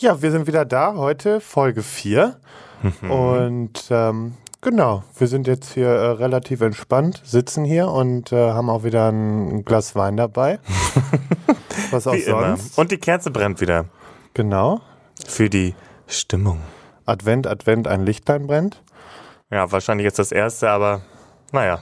Ja, 0.00 0.22
wir 0.22 0.30
sind 0.30 0.46
wieder 0.46 0.64
da, 0.64 0.94
heute 0.94 1.42
Folge 1.42 1.82
4. 1.82 2.36
Mhm. 3.02 3.10
Und 3.10 3.84
ähm, 3.90 4.32
genau, 4.62 5.04
wir 5.18 5.26
sind 5.26 5.46
jetzt 5.46 5.74
hier 5.74 5.88
äh, 5.88 6.06
relativ 6.12 6.62
entspannt, 6.62 7.20
sitzen 7.22 7.66
hier 7.66 7.88
und 7.88 8.32
äh, 8.32 8.52
haben 8.52 8.70
auch 8.70 8.82
wieder 8.82 9.10
ein 9.12 9.62
Glas 9.66 9.94
Wein 9.94 10.16
dabei. 10.16 10.58
Was 11.90 12.06
auch 12.06 12.14
Wie 12.14 12.20
immer. 12.20 12.56
sonst. 12.56 12.78
Und 12.78 12.90
die 12.92 12.96
Kerze 12.96 13.30
brennt 13.30 13.60
wieder. 13.60 13.90
Genau. 14.32 14.80
Für 15.26 15.50
die 15.50 15.74
Stimmung. 16.06 16.60
Advent, 17.04 17.46
Advent, 17.46 17.86
ein 17.86 18.06
Lichtlein 18.06 18.46
brennt. 18.46 18.82
Ja, 19.50 19.70
wahrscheinlich 19.70 20.06
jetzt 20.06 20.18
das 20.18 20.32
erste, 20.32 20.70
aber 20.70 21.02
naja. 21.52 21.80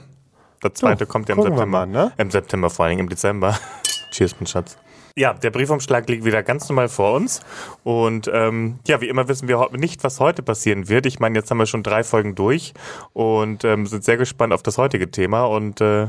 Das 0.59 0.73
zweite 0.73 1.05
So, 1.05 1.09
kommt 1.09 1.29
ja 1.29 1.35
im 1.35 1.41
September. 1.41 1.65
mal, 1.65 1.87
ne? 1.87 2.11
Im 2.17 2.31
September, 2.31 2.69
vor 2.69 2.83
allem 2.83 2.99
im 2.99 3.07
Dezember. 3.07 3.57
Cheers, 4.11 4.35
mein 4.41 4.47
Schatz. 4.47 4.77
Ja, 5.19 5.33
der 5.33 5.51
Briefumschlag 5.51 6.07
liegt 6.07 6.23
wieder 6.23 6.43
ganz 6.43 6.69
normal 6.69 6.87
vor 6.87 7.13
uns. 7.13 7.41
Und 7.83 8.31
ähm, 8.33 8.79
ja, 8.87 9.01
wie 9.01 9.09
immer 9.09 9.27
wissen 9.27 9.49
wir 9.49 9.67
nicht, 9.73 10.01
was 10.05 10.21
heute 10.21 10.41
passieren 10.41 10.87
wird. 10.87 11.05
Ich 11.05 11.19
meine, 11.19 11.37
jetzt 11.37 11.51
haben 11.51 11.57
wir 11.57 11.65
schon 11.65 11.83
drei 11.83 12.05
Folgen 12.05 12.35
durch 12.35 12.73
und 13.11 13.65
ähm, 13.65 13.85
sind 13.85 14.05
sehr 14.05 14.15
gespannt 14.15 14.53
auf 14.53 14.63
das 14.63 14.77
heutige 14.77 15.11
Thema. 15.11 15.43
Und 15.43 15.81
äh, 15.81 16.07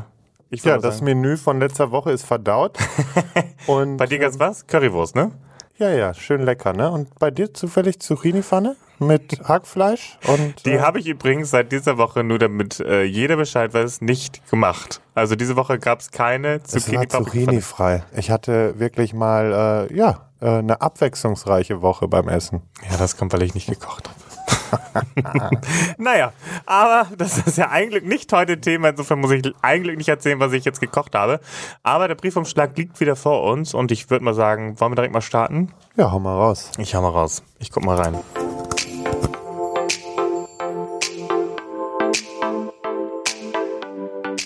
ich 0.49 0.63
Ja, 0.63 0.79
das 0.79 1.03
Menü 1.03 1.37
von 1.37 1.59
letzter 1.59 1.91
Woche 1.91 2.13
ist 2.13 2.25
verdaut. 2.25 2.79
und 3.67 3.97
bei 3.97 4.07
dir 4.07 4.21
ganz 4.21 4.39
was? 4.39 4.69
Currywurst, 4.69 5.17
ne? 5.17 5.33
Ja, 5.81 5.91
ja, 5.91 6.15
schön 6.15 6.43
lecker, 6.43 6.75
ne? 6.75 6.91
Und 6.91 7.19
bei 7.19 7.31
dir 7.31 7.55
zufällig 7.55 8.01
Zucchini-Pfanne 8.01 8.77
mit 8.99 9.41
Hackfleisch 9.49 10.19
und 10.29 10.67
Die 10.67 10.73
äh, 10.73 10.81
habe 10.81 11.01
ich 11.01 11.07
übrigens 11.07 11.51
seit 11.51 11.73
dieser 11.73 11.97
Woche 11.97 12.23
nur 12.23 12.39
damit 12.39 12.81
äh, 12.81 13.03
jeder 13.05 13.37
Bescheid 13.37 13.73
weiß, 13.73 14.03
nicht 14.03 14.47
gemacht. 14.51 15.01
Also 15.15 15.37
diese 15.37 15.57
Woche 15.57 15.79
gab 15.79 16.01
es 16.01 16.11
keine 16.11 16.61
Es 16.63 16.75
war 16.75 16.81
zucchini 16.83 17.09
Zucchini 17.09 17.61
frei. 17.63 18.05
Ich 18.15 18.31
hatte 18.31 18.79
wirklich 18.79 19.15
mal, 19.15 19.89
äh, 19.91 19.97
ja, 19.97 20.29
äh, 20.41 20.59
eine 20.59 20.83
abwechslungsreiche 20.83 21.81
Woche 21.81 22.09
beim 22.09 22.29
Essen. 22.29 22.61
Ja, 22.91 22.99
das 22.99 23.17
kommt, 23.17 23.33
weil 23.33 23.43
ich 23.43 23.55
nicht 23.55 23.69
gekocht 23.69 24.09
habe. 24.09 24.30
naja, 25.99 26.33
aber 26.67 27.07
das 27.17 27.39
ist 27.39 27.59
ja 27.59 27.71
eigentlich 27.71 28.05
nicht 28.05 28.33
heute 28.33 28.61
Thema. 28.61 28.91
Insofern 28.91 29.21
muss 29.21 29.31
ich 29.31 29.53
eigentlich 29.63 29.97
nicht 29.97 30.09
erzählen, 30.09 30.41
was 30.41 30.53
ich 30.53 30.65
jetzt 30.65 30.81
gekocht 30.81 31.15
habe. 31.15 31.41
Aber 31.83 32.09
der 32.09 32.15
Briefumschlag 32.15 32.77
liegt 32.77 33.01
wieder 33.01 33.17
vor 33.17 33.45
uns 33.45 33.75
und 33.75 33.91
ich 33.93 34.11
würde 34.11 34.25
mal 34.25 34.35
sagen, 34.35 34.79
wollen 34.81 34.93
wir 34.93 34.97
direkt 34.97 35.15
mal 35.15 35.21
starten? 35.21 35.73
Ja, 35.97 36.13
hau 36.13 36.19
mal 36.19 36.35
raus. 36.35 36.71
Ich 36.79 36.95
hau 36.95 37.03
mal 37.03 37.11
raus. 37.11 37.43
Ich 37.59 37.71
guck 37.71 37.85
mal 37.85 37.97
rein. 37.97 38.17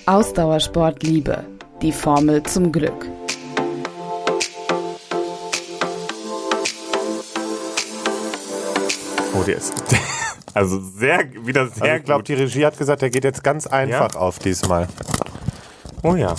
Ausdauersport 0.06 1.02
Liebe. 1.02 1.44
Die 1.80 1.92
Formel 1.92 2.42
zum 2.42 2.72
Glück. 2.72 3.06
Oh, 9.34 9.42
der 9.42 9.56
ist. 9.56 9.72
Also 10.56 10.80
sehr, 10.80 11.32
wieder 11.44 11.66
sehr 11.66 11.82
Also 11.82 11.96
ich 11.96 12.04
glaube, 12.04 12.20
gut. 12.20 12.28
die 12.28 12.34
Regie 12.34 12.64
hat 12.64 12.78
gesagt, 12.78 13.02
der 13.02 13.10
geht 13.10 13.24
jetzt 13.24 13.42
ganz 13.42 13.66
einfach 13.66 14.14
auf 14.14 14.38
diesmal. 14.38 14.86
Oh 16.04 16.14
ja. 16.14 16.32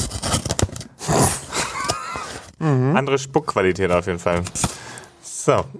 Andere 2.59 3.19
Spuckqualität 3.19 3.91
auf 3.91 4.05
jeden 4.07 4.19
Fall. 4.19 4.41
So. 5.21 5.65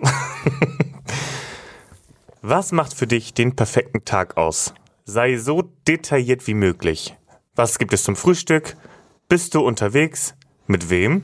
Was 2.42 2.74
macht 2.74 2.94
für 2.94 3.08
dich 3.08 3.34
den 3.34 3.56
perfekten 3.56 4.04
Tag 4.04 4.36
aus? 4.36 4.74
Sei 5.06 5.38
so 5.38 5.62
detailliert 5.88 6.46
wie 6.48 6.56
möglich. 6.56 7.16
Was 7.56 7.80
gibt 7.80 7.94
es 7.94 8.04
zum 8.04 8.18
Frühstück? 8.18 8.76
Bist 9.30 9.56
du 9.56 9.62
unterwegs? 9.62 10.36
Mit 10.68 10.90
wem? 10.90 11.24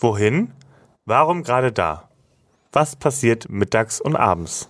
Wohin? 0.00 0.50
Warum 1.04 1.44
gerade 1.44 1.70
da? 1.70 2.08
Was 2.72 2.96
passiert 2.96 3.48
mittags 3.48 4.00
und 4.00 4.16
abends? 4.16 4.68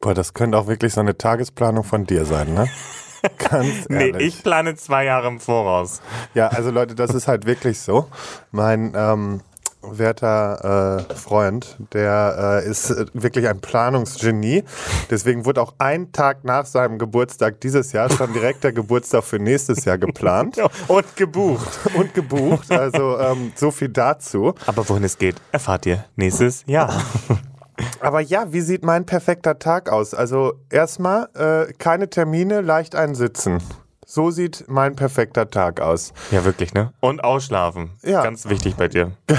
Boah, 0.00 0.14
das 0.14 0.32
könnte 0.34 0.56
auch 0.58 0.66
wirklich 0.68 0.94
so 0.94 1.00
eine 1.00 1.18
Tagesplanung 1.18 1.84
von 1.84 2.04
dir 2.06 2.24
sein, 2.24 2.54
ne? 2.54 2.68
Ganz 3.50 3.88
Nee, 3.88 4.10
ehrlich. 4.10 4.36
ich 4.36 4.42
plane 4.44 4.76
zwei 4.76 5.04
Jahre 5.04 5.26
im 5.26 5.40
Voraus. 5.40 6.00
Ja, 6.34 6.48
also 6.48 6.70
Leute, 6.70 6.94
das 6.94 7.10
ist 7.14 7.26
halt 7.26 7.46
wirklich 7.46 7.80
so. 7.80 8.06
Mein 8.52 8.92
ähm, 8.94 9.40
werter 9.82 11.06
äh, 11.10 11.14
Freund, 11.14 11.76
der 11.92 12.62
äh, 12.64 12.68
ist 12.70 12.90
äh, 12.90 13.06
wirklich 13.14 13.48
ein 13.48 13.60
Planungsgenie. 13.60 14.62
Deswegen 15.10 15.46
wurde 15.46 15.62
auch 15.62 15.74
ein 15.78 16.12
Tag 16.12 16.44
nach 16.44 16.64
seinem 16.64 16.98
Geburtstag 17.00 17.60
dieses 17.60 17.90
Jahr 17.90 18.08
schon 18.08 18.32
direkt 18.32 18.62
der 18.62 18.72
Geburtstag 18.72 19.24
für 19.24 19.40
nächstes 19.40 19.84
Jahr 19.84 19.98
geplant 19.98 20.58
Und 20.88 21.16
gebucht. 21.16 21.68
und 21.96 22.14
gebucht. 22.14 22.70
Also 22.70 23.18
ähm, 23.18 23.52
so 23.56 23.72
viel 23.72 23.88
dazu. 23.88 24.54
Aber 24.66 24.88
wohin 24.88 25.02
es 25.02 25.18
geht, 25.18 25.36
erfahrt 25.50 25.86
ihr 25.86 26.04
nächstes 26.14 26.62
Jahr. 26.66 26.92
Aber 28.00 28.20
ja, 28.20 28.52
wie 28.52 28.60
sieht 28.60 28.84
mein 28.84 29.06
perfekter 29.06 29.58
Tag 29.58 29.90
aus? 29.90 30.14
Also 30.14 30.54
erstmal 30.70 31.28
äh, 31.34 31.72
keine 31.74 32.10
Termine, 32.10 32.60
leicht 32.60 32.94
einsitzen. 32.94 33.62
So 34.10 34.30
sieht 34.30 34.64
mein 34.68 34.96
perfekter 34.96 35.50
Tag 35.50 35.82
aus. 35.82 36.14
Ja, 36.30 36.42
wirklich, 36.46 36.72
ne? 36.72 36.94
Und 37.00 37.22
ausschlafen. 37.22 37.90
Ja. 38.02 38.22
Ganz 38.22 38.48
wichtig 38.48 38.76
bei 38.76 38.88
dir. 38.88 39.12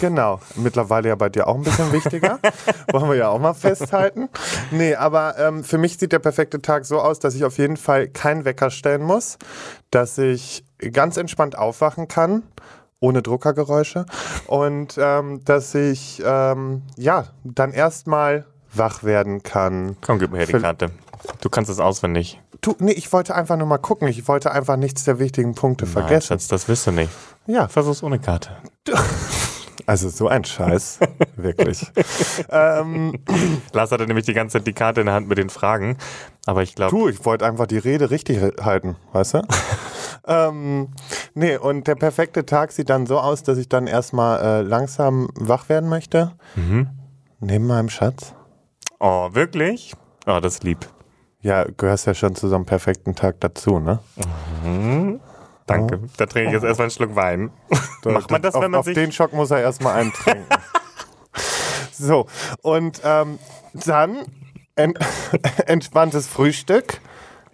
Genau. 0.00 0.40
Mittlerweile 0.54 1.08
ja 1.08 1.16
bei 1.16 1.28
dir 1.28 1.48
auch 1.48 1.56
ein 1.56 1.62
bisschen 1.62 1.92
wichtiger. 1.92 2.38
Wollen 2.92 3.08
wir 3.08 3.16
ja 3.16 3.28
auch 3.30 3.40
mal 3.40 3.52
festhalten. 3.52 4.28
Nee, 4.70 4.94
aber 4.94 5.36
ähm, 5.38 5.64
für 5.64 5.76
mich 5.76 5.98
sieht 5.98 6.12
der 6.12 6.20
perfekte 6.20 6.62
Tag 6.62 6.84
so 6.84 7.00
aus, 7.00 7.18
dass 7.18 7.34
ich 7.34 7.44
auf 7.44 7.58
jeden 7.58 7.76
Fall 7.76 8.06
keinen 8.06 8.44
Wecker 8.44 8.70
stellen 8.70 9.02
muss, 9.02 9.38
dass 9.90 10.16
ich 10.18 10.64
ganz 10.92 11.16
entspannt 11.16 11.58
aufwachen 11.58 12.06
kann. 12.06 12.44
Ohne 13.00 13.22
Druckergeräusche. 13.22 14.06
Und 14.46 14.96
ähm, 14.98 15.44
dass 15.44 15.74
ich 15.74 16.22
ähm, 16.24 16.82
ja 16.96 17.26
dann 17.44 17.72
erstmal 17.72 18.46
wach 18.74 19.02
werden 19.04 19.42
kann. 19.42 19.96
Komm, 20.00 20.18
gib 20.18 20.30
mir 20.32 20.38
her 20.38 20.46
die 20.46 20.52
Für- 20.52 20.60
Karte. 20.60 20.90
Du 21.40 21.48
kannst 21.48 21.70
es 21.70 21.80
auswendig. 21.80 22.40
Du, 22.60 22.74
nee, 22.78 22.92
ich 22.92 23.12
wollte 23.12 23.34
einfach 23.34 23.56
nur 23.56 23.66
mal 23.66 23.78
gucken. 23.78 24.08
Ich 24.08 24.26
wollte 24.28 24.50
einfach 24.50 24.76
nichts 24.76 25.04
der 25.04 25.18
wichtigen 25.18 25.54
Punkte 25.54 25.84
Nein, 25.84 25.92
vergessen. 25.92 26.28
Schatz, 26.28 26.48
das 26.48 26.68
wirst 26.68 26.86
du 26.86 26.92
nicht. 26.92 27.10
Ja, 27.46 27.68
Versuch's 27.68 28.02
ohne 28.02 28.18
Karte. 28.18 28.50
also 29.86 30.08
so 30.08 30.28
ein 30.28 30.44
Scheiß. 30.44 30.98
Wirklich. 31.36 31.86
ähm, 32.50 33.14
Lars 33.72 33.92
hatte 33.92 34.06
nämlich 34.06 34.26
die 34.26 34.32
ganze 34.34 34.58
Zeit 34.58 34.66
die 34.66 34.72
Karte 34.72 35.00
in 35.00 35.06
der 35.06 35.14
Hand 35.14 35.28
mit 35.28 35.38
den 35.38 35.50
Fragen. 35.50 35.98
Aber 36.46 36.62
ich 36.62 36.74
glaube, 36.74 36.90
du, 36.96 37.08
ich 37.08 37.24
wollte 37.24 37.46
einfach 37.46 37.66
die 37.66 37.78
Rede 37.78 38.10
richtig 38.10 38.40
halten, 38.60 38.96
weißt 39.12 39.34
du? 39.34 39.42
ähm, 40.26 40.88
nee, 41.34 41.56
und 41.56 41.86
der 41.86 41.94
perfekte 41.94 42.46
Tag 42.46 42.72
sieht 42.72 42.90
dann 42.90 43.06
so 43.06 43.18
aus, 43.18 43.42
dass 43.42 43.58
ich 43.58 43.68
dann 43.68 43.86
erstmal 43.86 44.40
äh, 44.40 44.62
langsam 44.62 45.28
wach 45.34 45.68
werden 45.68 45.88
möchte. 45.88 46.32
Neben 47.40 47.66
meinem 47.66 47.88
Schatz. 47.88 48.34
oh, 48.98 49.28
wirklich? 49.32 49.94
Oh, 50.26 50.40
das 50.40 50.54
ist 50.54 50.64
lieb. 50.64 50.88
Ja, 51.40 51.64
gehörst 51.64 52.06
ja 52.06 52.14
schon 52.14 52.34
zu 52.34 52.48
so 52.48 52.56
einem 52.56 52.66
perfekten 52.66 53.14
Tag 53.14 53.40
dazu, 53.40 53.78
ne? 53.78 54.00
Danke. 55.68 56.00
Da 56.16 56.26
trinke 56.26 56.48
ich 56.48 56.54
jetzt 56.54 56.64
erstmal 56.64 56.86
einen 56.86 56.90
Schluck 56.90 57.14
Wein. 57.14 57.50
Macht 58.04 58.30
man 58.30 58.42
das, 58.42 58.54
auf, 58.54 58.62
wenn 58.62 58.70
man 58.70 58.80
auf 58.80 58.86
sich... 58.86 58.94
den 58.94 59.12
Schock 59.12 59.32
muss 59.32 59.50
er 59.50 59.60
erstmal 59.60 59.94
einen 60.00 60.12
trinken. 60.12 60.46
so, 61.92 62.26
und 62.62 63.00
ähm, 63.04 63.38
dann 63.74 64.24
ent 64.74 64.98
entspanntes 65.66 66.26
Frühstück. 66.26 67.00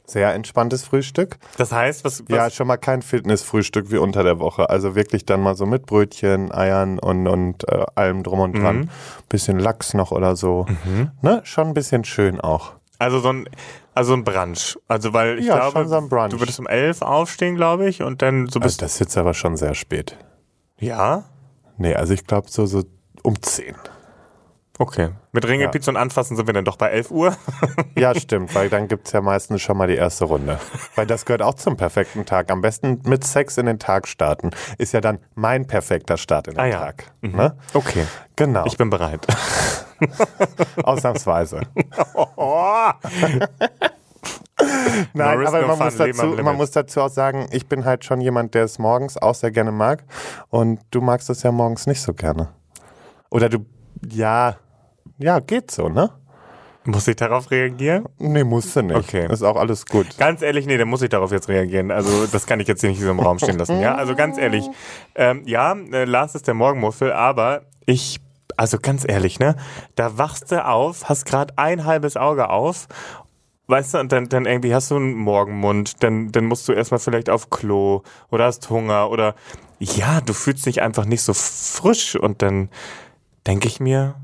Sehr 0.07 0.35
entspanntes 0.35 0.85
Frühstück. 0.85 1.39
Das 1.57 1.73
heißt, 1.73 2.05
was... 2.05 2.21
was 2.29 2.37
Ja, 2.37 2.51
schon 2.51 2.67
mal 2.67 2.77
kein 2.77 3.01
Fitnessfrühstück 3.01 3.91
wie 3.91 3.97
unter 3.97 4.23
der 4.23 4.39
Woche. 4.39 4.69
Also 4.69 4.95
wirklich 4.95 5.25
dann 5.25 5.41
mal 5.43 5.55
so 5.57 5.65
mit 5.65 5.87
Brötchen, 5.87 6.53
Eiern 6.53 6.99
und, 6.99 7.27
und 7.27 7.67
äh, 7.69 7.87
allem 7.95 8.23
drum 8.23 8.41
und 8.41 8.53
dran. 8.59 8.77
Mhm. 8.81 8.89
Bisschen 9.31 9.59
Lachs 9.59 9.95
noch 9.95 10.11
oder 10.11 10.37
so. 10.37 10.67
Ne? 11.23 11.41
Schon 11.45 11.69
ein 11.69 11.75
bisschen 11.75 12.05
schön 12.05 12.41
auch. 12.41 12.73
Also 12.99 13.19
so 13.21 13.31
ein... 13.31 13.49
Also 13.95 14.13
ein 14.13 14.25
Brunch. 14.25 14.77
Also 14.89 15.13
weil 15.15 15.39
ich 15.39 15.47
Ja, 15.47 15.71
glaube, 15.71 15.89
so 15.89 16.01
du 16.01 16.41
würdest 16.41 16.59
um 16.59 16.67
elf 16.67 17.01
aufstehen, 17.01 17.55
glaube 17.57 17.89
ich, 17.89 18.03
und 18.03 18.23
dann 18.23 18.47
so 18.49 18.59
Also 18.59 18.61
bis... 18.61 18.77
das 18.77 18.95
ist 18.95 18.99
jetzt 18.99 19.17
aber 19.17 19.33
schon 19.35 19.57
sehr 19.57 19.75
spät. 19.75 20.19
ja? 20.79 21.25
Nee, 21.77 21.95
also 21.95 22.13
ich 22.15 22.27
glaube 22.27 22.49
so, 22.51 22.67
so 22.67 22.85
um 23.23 23.41
10. 23.41 23.75
Okay. 24.77 25.11
Mit 25.31 25.47
Ringelpizza 25.47 25.93
und 25.93 25.97
Anfassen 25.97 26.37
sind 26.37 26.49
wir 26.49 26.53
dann 26.55 26.65
doch 26.65 26.77
bei 26.77 26.89
11 26.89 27.11
Uhr. 27.13 27.37
Ja, 27.97 28.13
stimmt, 28.13 28.53
weil 28.57 28.69
dann 28.69 28.89
gibt's 28.89 29.13
ja 29.13 29.21
meistens 29.21 29.63
schon 29.63 29.77
mal 29.77 29.87
die 29.87 29.95
erste 29.95 30.25
Runde. 30.25 30.59
Weil 30.97 31.07
das 31.07 31.25
gehört 31.25 31.43
auch 31.43 31.55
zum 31.55 31.77
perfekten 31.77 32.27
Tag. 32.27 32.51
Am 32.51 32.61
besten 32.61 33.01
mit 33.05 33.23
Sex 33.23 33.57
in 33.57 33.67
den 33.67 33.79
Tag 33.79 34.09
starten. 34.09 34.51
Ist 34.79 34.93
ja 34.93 35.01
dann 35.01 35.21
mein 35.37 35.69
perfekter 35.69 36.17
Start 36.17 36.49
in 36.49 36.55
den 36.55 36.61
Ah 36.61 36.67
ja. 36.67 36.79
Tag. 36.81 37.13
Ne? 37.21 37.57
Okay. 37.73 38.05
Genau, 38.35 38.65
Ich 38.67 38.77
bin 38.77 38.91
bereit. 38.91 39.25
ausnahmsweise. 40.83 41.61
Nein, 45.13 45.39
risk, 45.39 45.49
aber 45.49 45.61
no 45.63 45.69
man, 45.69 45.77
fun, 45.77 45.85
muss 45.87 45.97
dazu, 45.97 46.27
man 46.43 46.57
muss 46.57 46.71
dazu 46.73 47.01
auch 47.03 47.09
sagen, 47.11 47.47
ich 47.53 47.69
bin 47.69 47.85
halt 47.85 48.05
schon 48.05 48.21
jemand, 48.21 48.55
der 48.55 48.65
es 48.65 48.79
morgens 48.81 49.17
auch 49.17 49.35
sehr 49.35 49.51
gerne 49.53 49.73
mag. 49.73 50.03
Und 50.49 50.81
du 50.91 51.01
magst 51.01 51.31
es 51.31 51.43
ja 51.45 51.53
morgens 51.53 51.87
nicht 51.87 52.01
so 52.03 52.13
gerne. 52.13 52.49
Oder 53.31 53.49
du, 53.49 53.65
ja, 54.11 54.57
ja, 55.19 55.41
geht 55.41 55.71
so, 55.71 55.89
ne? 55.89 56.11
Muss 56.87 57.09
ich 57.09 57.17
darauf 57.17 57.51
reagieren? 57.51 58.07
Nee, 58.19 58.45
musst 58.45 58.77
du 58.77 58.83
nicht. 58.83 58.97
Okay. 58.97 59.27
Ist 59.33 59.43
auch 59.43 59.57
alles 59.57 59.87
gut. 59.87 60.19
Ganz 60.19 60.43
ehrlich, 60.43 60.67
nee, 60.67 60.77
dann 60.77 60.89
muss 60.89 61.01
ich 61.01 61.09
darauf 61.09 61.33
jetzt 61.33 61.49
reagieren. 61.49 61.91
Also 61.91 62.27
das 62.27 62.47
kann 62.47 62.61
ich 62.61 62.69
jetzt 62.69 62.83
hier 62.83 62.91
nicht 62.91 63.01
so 63.01 63.11
im 63.11 63.21
Raum 63.21 63.39
stehen 63.39 63.57
lassen. 63.57 63.81
Ja, 63.81 63.95
also 63.95 64.15
ganz 64.15 64.37
ehrlich, 64.37 64.69
ähm, 65.15 65.43
ja, 65.47 65.73
äh, 65.73 66.05
Lars 66.05 66.35
ist 66.35 66.47
der 66.47 66.55
Morgenmuffel, 66.55 67.13
aber 67.13 67.63
ich 67.87 68.21
also 68.57 68.79
ganz 68.79 69.05
ehrlich, 69.09 69.41
ne? 69.41 69.57
Da 69.97 70.17
wachst 70.19 70.53
du 70.53 70.65
auf, 70.65 71.09
hast 71.09 71.25
gerade 71.25 71.55
ein 71.57 71.85
halbes 71.87 72.17
Auge 72.17 72.51
auf 72.51 72.87
Weißt 73.67 73.95
du, 73.95 73.99
und 73.99 74.13
dann, 74.13 74.29
dann 74.29 74.45
irgendwie 74.45 74.75
hast 74.75 74.91
du 74.91 74.97
einen 74.97 75.15
Morgenmund, 75.15 76.03
dann, 76.03 76.31
dann 76.33 76.45
musst 76.45 76.69
du 76.69 76.73
erstmal 76.73 77.01
vielleicht 77.01 77.31
auf 77.31 77.49
Klo 77.49 78.03
oder 78.31 78.45
hast 78.45 78.69
Hunger 78.69 79.09
oder 79.11 79.35
ja, 79.79 80.21
du 80.21 80.35
fühlst 80.35 80.67
dich 80.67 80.83
einfach 80.83 81.07
nicht 81.07 81.23
so 81.23 81.33
frisch 81.33 82.15
und 82.15 82.43
dann 82.43 82.69
denke 83.47 83.67
ich 83.67 83.81
mir, 83.81 84.17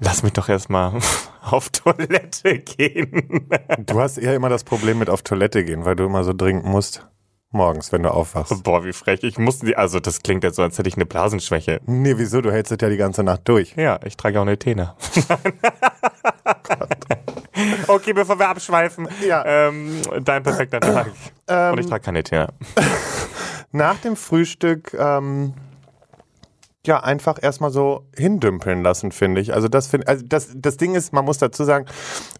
lass 0.00 0.22
mich 0.22 0.32
doch 0.32 0.48
erstmal 0.48 0.92
auf 1.42 1.68
Toilette 1.70 2.58
gehen. 2.60 3.48
Du 3.78 4.00
hast 4.00 4.18
eher 4.18 4.34
immer 4.34 4.48
das 4.48 4.64
Problem 4.64 4.98
mit 4.98 5.10
auf 5.10 5.22
Toilette 5.22 5.64
gehen, 5.64 5.84
weil 5.84 5.96
du 5.96 6.04
immer 6.04 6.24
so 6.24 6.32
dringend 6.32 6.64
musst. 6.64 7.06
Morgens, 7.50 7.92
wenn 7.92 8.02
du 8.02 8.10
aufwachst. 8.12 8.62
Boah, 8.62 8.84
wie 8.84 8.92
frech. 8.92 9.22
Ich 9.22 9.38
muss 9.38 9.60
die, 9.60 9.74
also 9.74 10.00
das 10.00 10.22
klingt 10.22 10.44
jetzt 10.44 10.56
so, 10.56 10.62
als 10.62 10.76
hätte 10.76 10.88
ich 10.90 10.96
eine 10.96 11.06
Blasenschwäche. 11.06 11.80
Nee, 11.86 12.12
wieso? 12.18 12.42
Du 12.42 12.52
hältst 12.52 12.70
es 12.72 12.78
ja 12.78 12.90
die 12.90 12.98
ganze 12.98 13.22
Nacht 13.22 13.48
durch. 13.48 13.74
Ja, 13.74 13.98
ich 14.04 14.18
trage 14.18 14.38
auch 14.38 14.42
eine 14.42 14.58
Tena. 14.58 14.94
okay, 17.88 18.12
bevor 18.12 18.38
wir 18.38 18.48
abschweifen, 18.48 19.08
Ja. 19.26 19.44
ähm, 19.46 20.00
dein 20.22 20.42
perfekter 20.42 20.80
Tag. 20.80 21.10
Ähm, 21.48 21.72
Und 21.72 21.80
ich 21.80 21.86
trage 21.86 22.04
keine 22.04 22.22
Tena. 22.22 22.48
Nach 23.72 23.96
dem 23.96 24.16
Frühstück, 24.16 24.94
ähm, 24.98 25.54
ja, 26.88 27.00
einfach 27.00 27.38
erstmal 27.40 27.70
so 27.70 28.06
hindümpeln 28.16 28.82
lassen, 28.82 29.12
finde 29.12 29.40
ich. 29.40 29.54
Also 29.54 29.68
das 29.68 29.86
finde 29.86 30.08
also 30.08 30.24
das, 30.26 30.48
das 30.54 30.76
Ding 30.78 30.94
ist, 30.94 31.12
man 31.12 31.24
muss 31.24 31.38
dazu 31.38 31.62
sagen, 31.62 31.86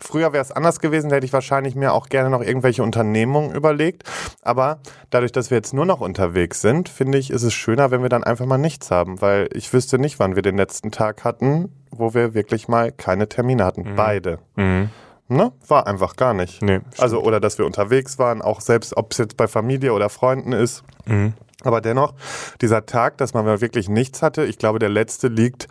früher 0.00 0.32
wäre 0.32 0.42
es 0.42 0.50
anders 0.50 0.80
gewesen, 0.80 1.10
da 1.10 1.16
hätte 1.16 1.26
ich 1.26 1.32
wahrscheinlich 1.32 1.76
mir 1.76 1.92
auch 1.92 2.08
gerne 2.08 2.30
noch 2.30 2.40
irgendwelche 2.40 2.82
Unternehmungen 2.82 3.54
überlegt. 3.54 4.04
Aber 4.42 4.80
dadurch, 5.10 5.32
dass 5.32 5.50
wir 5.50 5.58
jetzt 5.58 5.74
nur 5.74 5.86
noch 5.86 6.00
unterwegs 6.00 6.60
sind, 6.62 6.88
finde 6.88 7.18
ich, 7.18 7.30
ist 7.30 7.42
es 7.42 7.52
schöner, 7.52 7.90
wenn 7.90 8.02
wir 8.02 8.08
dann 8.08 8.24
einfach 8.24 8.46
mal 8.46 8.58
nichts 8.58 8.90
haben, 8.90 9.20
weil 9.20 9.48
ich 9.52 9.72
wüsste 9.72 9.98
nicht, 9.98 10.18
wann 10.18 10.34
wir 10.34 10.42
den 10.42 10.56
letzten 10.56 10.90
Tag 10.90 11.24
hatten, 11.24 11.70
wo 11.90 12.14
wir 12.14 12.34
wirklich 12.34 12.66
mal 12.66 12.90
keine 12.90 13.28
Termine 13.28 13.64
hatten. 13.64 13.94
Beide. 13.94 14.38
Mhm. 14.56 14.90
Ne? 15.28 15.52
War 15.66 15.86
einfach 15.86 16.16
gar 16.16 16.32
nicht. 16.32 16.62
Nee, 16.62 16.80
also, 16.96 17.20
oder 17.20 17.38
dass 17.38 17.58
wir 17.58 17.66
unterwegs 17.66 18.18
waren, 18.18 18.40
auch 18.40 18.62
selbst, 18.62 18.96
ob 18.96 19.12
es 19.12 19.18
jetzt 19.18 19.36
bei 19.36 19.46
Familie 19.46 19.92
oder 19.92 20.08
Freunden 20.08 20.52
ist. 20.52 20.84
Mhm. 21.04 21.34
Aber 21.64 21.80
dennoch, 21.80 22.14
dieser 22.60 22.86
Tag, 22.86 23.18
dass 23.18 23.34
man 23.34 23.46
wirklich 23.60 23.88
nichts 23.88 24.22
hatte, 24.22 24.44
ich 24.44 24.58
glaube, 24.58 24.78
der 24.78 24.88
letzte 24.88 25.28
liegt 25.28 25.66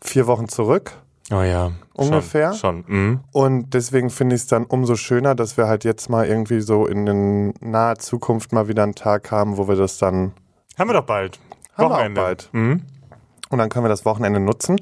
vier 0.00 0.26
Wochen 0.26 0.48
zurück. 0.48 0.92
Oh 1.32 1.42
ja. 1.42 1.70
Ungefähr? 1.94 2.54
Schon. 2.54 2.84
schon. 2.86 2.96
Mhm. 2.96 3.20
Und 3.30 3.74
deswegen 3.74 4.10
finde 4.10 4.34
ich 4.34 4.42
es 4.42 4.48
dann 4.48 4.64
umso 4.64 4.96
schöner, 4.96 5.34
dass 5.36 5.56
wir 5.56 5.68
halt 5.68 5.84
jetzt 5.84 6.10
mal 6.10 6.26
irgendwie 6.26 6.60
so 6.60 6.86
in 6.86 7.06
den 7.06 7.54
naher 7.60 7.98
Zukunft 7.98 8.52
mal 8.52 8.66
wieder 8.66 8.82
einen 8.82 8.94
Tag 8.96 9.30
haben, 9.30 9.56
wo 9.56 9.68
wir 9.68 9.76
das 9.76 9.98
dann 9.98 10.32
Haben 10.76 10.90
wir 10.90 10.94
doch 10.94 11.06
bald. 11.06 11.38
Haben 11.74 11.84
wir 11.84 11.86
auch 11.86 11.90
Wochenende. 11.98 12.20
bald. 12.20 12.48
Mhm. 12.52 12.82
und 13.50 13.58
dann 13.58 13.68
können 13.68 13.84
wir 13.84 13.90
das 13.90 14.04
Wochenende 14.04 14.40
nutzen. 14.40 14.80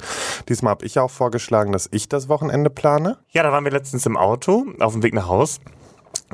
Diesmal 0.48 0.70
habe 0.70 0.86
ich 0.86 0.98
auch 0.98 1.10
vorgeschlagen, 1.10 1.72
dass 1.72 1.88
ich 1.90 2.08
das 2.08 2.28
Wochenende 2.30 2.70
plane. 2.70 3.18
Ja, 3.30 3.42
da 3.42 3.52
waren 3.52 3.64
wir 3.64 3.72
letztens 3.72 4.06
im 4.06 4.16
Auto 4.16 4.64
auf 4.80 4.92
dem 4.94 5.02
Weg 5.02 5.12
nach 5.12 5.28
Haus. 5.28 5.60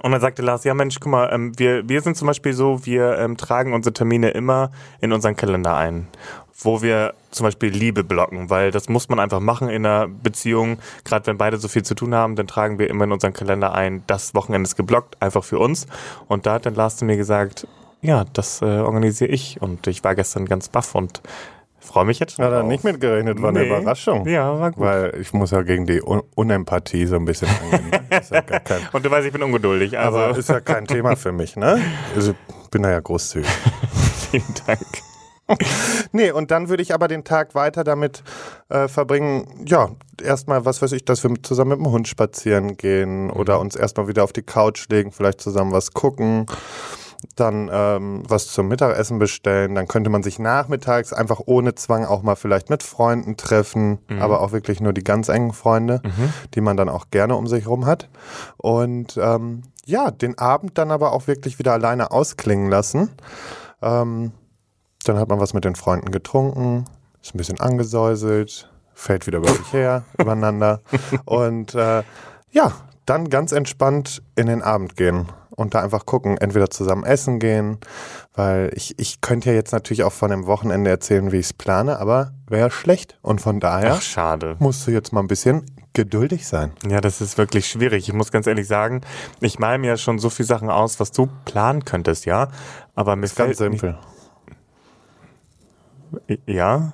Und 0.03 0.13
dann 0.13 0.21
sagte 0.21 0.43
Lars, 0.43 0.65
ja 0.65 0.75
Mensch, 0.75 0.99
guck 1.01 1.13
mal, 1.13 1.31
ähm, 1.33 1.59
wir, 1.59 1.89
wir 1.89 2.01
sind 2.01 2.17
zum 2.17 2.27
Beispiel 2.27 2.53
so, 2.53 2.85
wir 2.85 3.19
ähm, 3.19 3.37
tragen 3.37 3.73
unsere 3.73 3.93
Termine 3.93 4.31
immer 4.31 4.71
in 5.01 5.13
unseren 5.13 5.37
Kalender 5.37 5.77
ein, 5.77 6.09
wo 6.59 6.83
wir 6.83 7.15
zum 7.31 7.45
Beispiel 7.45 7.71
Liebe 7.71 8.03
blocken, 8.03 8.51
weil 8.51 8.71
das 8.71 8.89
muss 8.89 9.09
man 9.09 9.21
einfach 9.21 9.41
machen 9.41 9.69
in 9.69 9.87
einer 9.87 10.09
Beziehung. 10.09 10.79
Gerade 11.05 11.27
wenn 11.29 11.39
beide 11.39 11.59
so 11.59 11.69
viel 11.69 11.85
zu 11.85 11.95
tun 11.95 12.15
haben, 12.15 12.35
dann 12.37 12.47
tragen 12.47 12.79
wir 12.79 12.91
immer 12.91 13.05
in 13.05 13.13
unseren 13.13 13.33
Kalender 13.33 13.73
ein, 13.73 14.03
das 14.07 14.35
Wochenende 14.35 14.67
ist 14.67 14.77
geblockt, 14.77 15.21
einfach 15.23 15.45
für 15.45 15.59
uns. 15.59 15.87
Und 16.27 16.47
da 16.47 16.55
hat 16.55 16.67
dann 16.67 16.75
Lars 16.75 16.97
zu 16.97 17.05
mir 17.05 17.17
gesagt, 17.17 17.67
ja, 18.03 18.25
das 18.33 18.63
äh, 18.63 18.67
organisiere 18.67 19.31
ich. 19.31 19.63
Und 19.63 19.87
ich 19.87 20.05
war 20.05 20.15
gestern 20.15 20.45
ganz 20.47 20.69
baff 20.69 20.95
und 20.95 21.23
freue 21.85 22.05
mich 22.05 22.19
jetzt 22.19 22.35
schon. 22.35 22.45
Hat 22.45 22.53
er 22.53 22.63
nicht 22.63 22.83
mitgerechnet, 22.85 23.41
war 23.41 23.51
eine 23.51 23.61
Nee. 23.61 23.67
Überraschung. 23.67 24.27
Ja, 24.27 24.59
war 24.59 24.73
gut. 24.73 24.85
Weil 24.85 25.19
ich 25.21 25.33
muss 25.33 25.51
ja 25.53 25.63
gegen 25.63 25.87
die 25.87 26.03
Un 26.03 26.23
Unempathie 26.35 27.07
so 27.07 27.17
ein 27.17 27.25
bisschen 27.25 27.49
angehen. 27.49 27.91
ja 28.31 28.41
gar 28.41 28.61
kein, 28.61 28.81
Und 28.93 29.05
du 29.05 29.11
weißt, 29.11 29.27
ich 29.27 29.33
bin 29.33 29.43
ungeduldig. 29.43 29.99
Also 29.99 30.19
aber 30.19 30.37
ist 30.37 30.49
ja 30.49 30.61
kein 30.61 30.87
Thema 30.87 31.17
für 31.17 31.33
mich, 31.33 31.57
ne? 31.57 31.81
Also 32.15 32.33
ich 32.33 32.71
bin 32.71 32.83
da 32.83 32.91
ja 32.91 33.01
großzügig. 33.01 33.49
vielen 34.31 34.55
Dank. 34.67 34.81
Nee, 36.13 36.31
und 36.31 36.51
dann 36.51 36.71
würde 36.71 36.83
ich 36.83 36.95
aber 36.95 37.07
den 37.07 37.23
Tag 37.23 37.55
weiter 37.55 37.85
damit 37.85 38.23
äh, 38.71 38.89
verbringen, 38.89 39.47
ja, 39.67 39.91
erstmal, 40.23 40.65
was 40.65 40.81
weiß 40.81 40.93
ich, 40.93 41.05
dass 41.05 41.23
wir 41.23 41.31
zusammen 41.43 41.73
mit 41.73 41.81
dem 41.81 41.91
Hund 41.91 42.09
spazieren 42.09 42.79
gehen 42.79 43.31
oder 43.31 43.61
uns 43.61 43.77
erstmal 43.77 44.09
wieder 44.09 44.25
auf 44.25 44.33
die 44.33 44.43
Couch 44.43 44.87
legen, 44.89 45.13
vielleicht 45.13 45.43
zusammen 45.43 45.73
was 45.73 45.93
gucken, 45.93 46.47
dann 47.37 47.71
ähm, 47.73 48.23
was 48.27 48.49
zum 48.49 48.69
Mittagessen 48.69 49.19
bestellen. 49.19 49.75
Dann 49.75 49.89
könnte 49.89 50.11
man 50.11 50.23
sich 50.23 50.39
nachmittags 50.39 51.13
einfach 51.13 51.41
ohne 51.47 51.75
Zwang 51.75 52.05
auch 52.05 52.23
mal 52.23 52.37
vielleicht 52.37 52.71
mit 52.71 52.83
Freunden 52.83 53.37
treffen, 53.37 53.99
aber 54.21 54.41
auch 54.41 54.53
wirklich 54.53 54.81
nur 54.81 54.93
die 54.93 55.05
ganz 55.05 55.29
engen 55.29 55.53
Freunde, 55.53 56.01
die 56.55 56.61
man 56.61 56.77
dann 56.77 56.89
auch 56.89 57.07
gerne 57.11 57.37
um 57.37 57.47
sich 57.47 57.67
rum 57.67 57.87
hat. 57.87 58.09
Und 58.57 59.17
ähm, 59.17 59.63
ja, 59.87 60.11
den 60.11 60.39
Abend 60.39 60.79
dann 60.79 60.91
aber 60.91 61.13
auch 61.13 61.27
wirklich 61.27 61.59
wieder 61.59 61.73
alleine 61.73 62.11
ausklingen 62.11 62.71
lassen. 62.71 63.11
Ähm, 63.83 64.33
dann 65.05 65.19
hat 65.19 65.29
man 65.29 65.41
was 65.41 65.55
mit 65.55 65.65
den 65.65 65.77
Freunden 65.77 66.11
getrunken, 66.11 66.87
ist 67.23 67.35
ein 67.35 67.39
bisschen 67.39 67.61
angesäuselt, 67.61 68.71
fällt 68.95 69.27
wieder 69.27 69.39
über 69.39 69.51
sich 69.51 69.73
her, 69.73 70.05
übereinander. 70.19 70.81
Und 71.25 71.75
äh, 71.75 72.03
ja, 72.51 72.73
dann 73.07 73.29
ganz 73.29 73.53
entspannt 73.53 74.23
in 74.35 74.47
den 74.47 74.63
Abend 74.63 74.97
gehen 74.97 75.29
und 75.57 75.75
da 75.75 75.83
einfach 75.83 76.07
gucken, 76.07 76.37
entweder 76.39 76.71
zusammen 76.71 77.05
essen 77.05 77.39
gehen, 77.39 77.79
weil 78.35 78.71
ich, 78.75 78.99
ich 78.99 79.21
könnte 79.21 79.51
ja 79.51 79.55
jetzt 79.55 79.73
natürlich 79.73 80.03
auch 80.05 80.13
von 80.13 80.31
dem 80.31 80.47
Wochenende 80.47 80.91
erzählen, 80.91 81.33
wie 81.33 81.39
ich 81.39 81.47
es 81.47 81.53
plane, 81.53 81.99
aber 81.99 82.33
wäre 82.49 82.71
schlecht. 82.71 83.19
Und 83.23 83.41
von 83.41 83.61
daher 83.61 83.95
Ach, 83.95 84.03
schade. 84.03 84.57
musst 84.59 84.87
du 84.87 84.91
jetzt 84.91 85.13
mal 85.13 85.21
ein 85.21 85.29
bisschen 85.29 85.65
geduldig 85.93 86.47
sein. 86.47 86.73
Ja, 86.89 87.01
das 87.01 87.21
ist 87.21 87.39
wirklich 87.39 87.69
schwierig. 87.69 88.09
Ich 88.09 88.15
muss 88.15 88.33
ganz 88.33 88.47
ehrlich 88.47 88.67
sagen, 88.67 89.03
ich 89.41 89.59
male 89.59 89.79
mir 89.79 89.89
ja 89.89 89.97
schon 89.97 90.19
so 90.19 90.29
viele 90.29 90.47
Sachen 90.47 90.69
aus, 90.69 90.99
was 90.99 91.13
du 91.13 91.29
planen 91.45 91.85
könntest, 91.85 92.27
ja. 92.27 92.49
Aber 92.95 93.17
mir 93.17 93.23
Ganz 93.23 93.33
fällt 93.33 93.57
simpel. 93.57 93.99
Ja. 96.47 96.93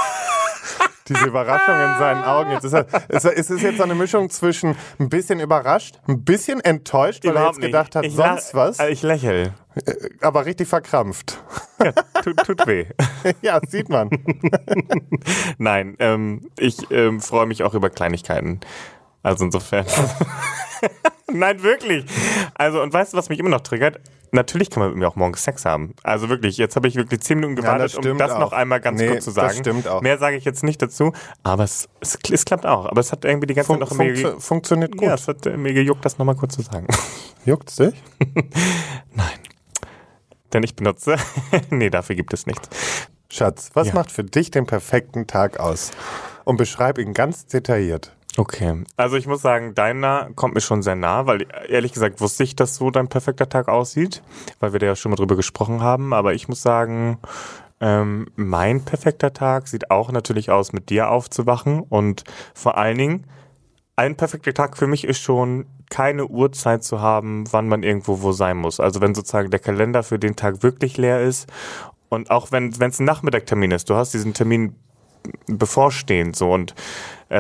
Diese 1.13 1.27
Überraschung 1.27 1.75
in 1.75 1.97
seinen 1.99 2.23
Augen. 2.23 2.51
Jetzt 2.51 2.63
ist 2.63 2.73
er, 2.73 2.85
ist 3.09 3.25
ist 3.25 3.49
es 3.49 3.61
jetzt 3.61 3.77
so 3.77 3.83
eine 3.83 3.95
Mischung 3.95 4.29
zwischen 4.29 4.75
ein 4.99 5.09
bisschen 5.09 5.39
überrascht, 5.39 5.99
ein 6.07 6.23
bisschen 6.23 6.59
enttäuscht, 6.61 7.25
weil 7.25 7.35
er 7.35 7.47
jetzt 7.47 7.61
gedacht 7.61 7.95
hat, 7.95 8.05
sonst 8.09 8.53
was, 8.55 8.79
äh, 8.79 8.89
Ich 8.89 9.01
lächel. 9.03 9.53
aber 10.21 10.45
richtig 10.45 10.67
verkrampft. 10.67 11.41
Ja, 11.83 11.91
tut, 12.21 12.37
tut 12.45 12.67
weh. 12.67 12.85
ja, 13.41 13.59
sieht 13.67 13.89
man. 13.89 14.09
Nein, 15.57 15.95
ähm, 15.99 16.49
ich 16.57 16.89
ähm, 16.91 17.19
freue 17.19 17.45
mich 17.45 17.63
auch 17.63 17.73
über 17.73 17.89
Kleinigkeiten. 17.89 18.59
Also 19.23 19.45
insofern. 19.45 19.85
Nein, 21.31 21.63
wirklich. 21.63 22.05
Also, 22.55 22.81
und 22.81 22.93
weißt 22.93 23.13
du, 23.13 23.17
was 23.17 23.29
mich 23.29 23.39
immer 23.39 23.49
noch 23.49 23.61
triggert? 23.61 23.99
Natürlich 24.31 24.69
kann 24.71 24.81
man 24.81 24.89
mit 24.89 24.97
mir 24.99 25.07
auch 25.07 25.15
morgens 25.15 25.43
Sex 25.43 25.63
haben. 25.63 25.93
Also 26.03 26.27
wirklich, 26.27 26.57
jetzt 26.57 26.75
habe 26.75 26.87
ich 26.87 26.95
wirklich 26.95 27.21
zehn 27.21 27.39
Minuten 27.39 27.55
das 27.55 27.65
gewartet, 27.65 27.95
um 27.95 28.01
stimmt 28.03 28.19
das 28.19 28.31
auch. 28.31 28.39
noch 28.39 28.51
einmal 28.51 28.81
ganz 28.81 28.99
Nee, 28.99 29.07
kurz 29.07 29.25
zu 29.25 29.31
das 29.31 29.35
sagen. 29.53 29.59
stimmt 29.59 29.87
auch. 29.87 30.01
Mehr 30.01 30.17
sage 30.17 30.35
ich 30.37 30.43
jetzt 30.43 30.63
nicht 30.63 30.81
dazu, 30.81 31.13
aber 31.43 31.63
es, 31.63 31.87
es, 32.01 32.17
es 32.31 32.43
klappt 32.43 32.65
auch. 32.65 32.85
Aber 32.87 32.99
es 32.99 33.11
hat 33.11 33.25
irgendwie 33.25 33.45
die 33.47 33.53
ganze 33.53 33.67
Fun 33.67 33.79
Zeit 33.79 33.89
noch 33.91 33.97
mir, 33.97 34.13
funktio- 34.15 34.39
funktioniert 34.39 34.91
gut. 34.97 35.03
ja, 35.07 35.13
es 35.13 35.27
hat 35.27 35.45
äh, 35.45 35.55
mir 35.55 35.73
gejuckt, 35.73 36.03
das 36.03 36.17
nochmal 36.17 36.35
kurz 36.35 36.55
zu 36.55 36.63
sagen. 36.63 36.87
Juckt's 37.45 37.75
dich? 37.75 37.93
Nein. 39.13 39.39
Denn 40.51 40.63
ich 40.63 40.75
benutze. 40.75 41.15
nee, 41.69 41.89
dafür 41.91 42.15
gibt 42.15 42.33
es 42.33 42.45
nichts. 42.47 42.69
Schatz, 43.31 43.69
was 43.75 43.89
Ja. 43.89 43.93
macht 43.93 44.11
für 44.11 44.23
dich 44.23 44.49
den 44.51 44.65
perfekten 44.65 45.27
Tag 45.27 45.59
aus? 45.59 45.91
Und 46.43 46.57
beschreib 46.57 46.97
ihn 46.97 47.13
ganz 47.13 47.45
detailliert. 47.45 48.15
Okay, 48.35 48.83
also 48.97 49.15
ich 49.15 49.27
muss 49.27 49.43
sagen, 49.43 49.75
deiner 49.75 50.31
kommt 50.35 50.55
mir 50.55 50.61
schon 50.61 50.81
sehr 50.81 50.95
nah, 50.95 51.27
weil 51.27 51.45
ehrlich 51.67 51.93
gesagt 51.93 52.19
wusste 52.19 52.43
ich, 52.43 52.55
dass 52.55 52.75
so 52.75 52.89
dein 52.89 53.07
perfekter 53.07 53.47
Tag 53.47 53.67
aussieht, 53.67 54.23
weil 54.59 54.73
wir 54.73 54.79
da 54.79 54.87
ja 54.87 54.95
schon 54.95 55.11
mal 55.11 55.17
drüber 55.17 55.35
gesprochen 55.35 55.81
haben. 55.81 56.13
Aber 56.13 56.33
ich 56.33 56.47
muss 56.47 56.63
sagen, 56.63 57.19
ähm, 57.79 58.27
mein 58.35 58.83
perfekter 58.85 59.33
Tag 59.33 59.67
sieht 59.67 59.91
auch 59.91 60.11
natürlich 60.11 60.49
aus, 60.49 60.73
mit 60.73 60.89
dir 60.89 61.09
aufzuwachen 61.09 61.81
und 61.81 62.23
vor 62.55 62.77
allen 62.77 62.97
Dingen, 62.97 63.27
ein 63.95 64.15
perfekter 64.15 64.55
Tag 64.55 64.77
für 64.77 64.87
mich 64.87 65.03
ist 65.03 65.19
schon, 65.19 65.67
keine 65.91 66.25
Uhrzeit 66.25 66.83
zu 66.83 67.01
haben, 67.01 67.43
wann 67.51 67.67
man 67.67 67.83
irgendwo 67.83 68.23
wo 68.23 68.31
sein 68.31 68.57
muss. 68.57 68.79
Also 68.79 68.99
wenn 69.01 69.13
sozusagen 69.13 69.51
der 69.51 69.59
Kalender 69.59 70.01
für 70.01 70.17
den 70.17 70.35
Tag 70.35 70.63
wirklich 70.63 70.97
leer 70.97 71.21
ist 71.21 71.47
und 72.09 72.31
auch 72.31 72.51
wenn 72.51 72.69
es 72.69 72.99
ein 72.99 73.05
Nachmittagtermin 73.05 73.69
ist, 73.69 73.91
du 73.91 73.95
hast 73.95 74.13
diesen 74.13 74.33
Termin 74.33 74.75
bevorstehend 75.45 76.35
so 76.35 76.51
und 76.51 76.73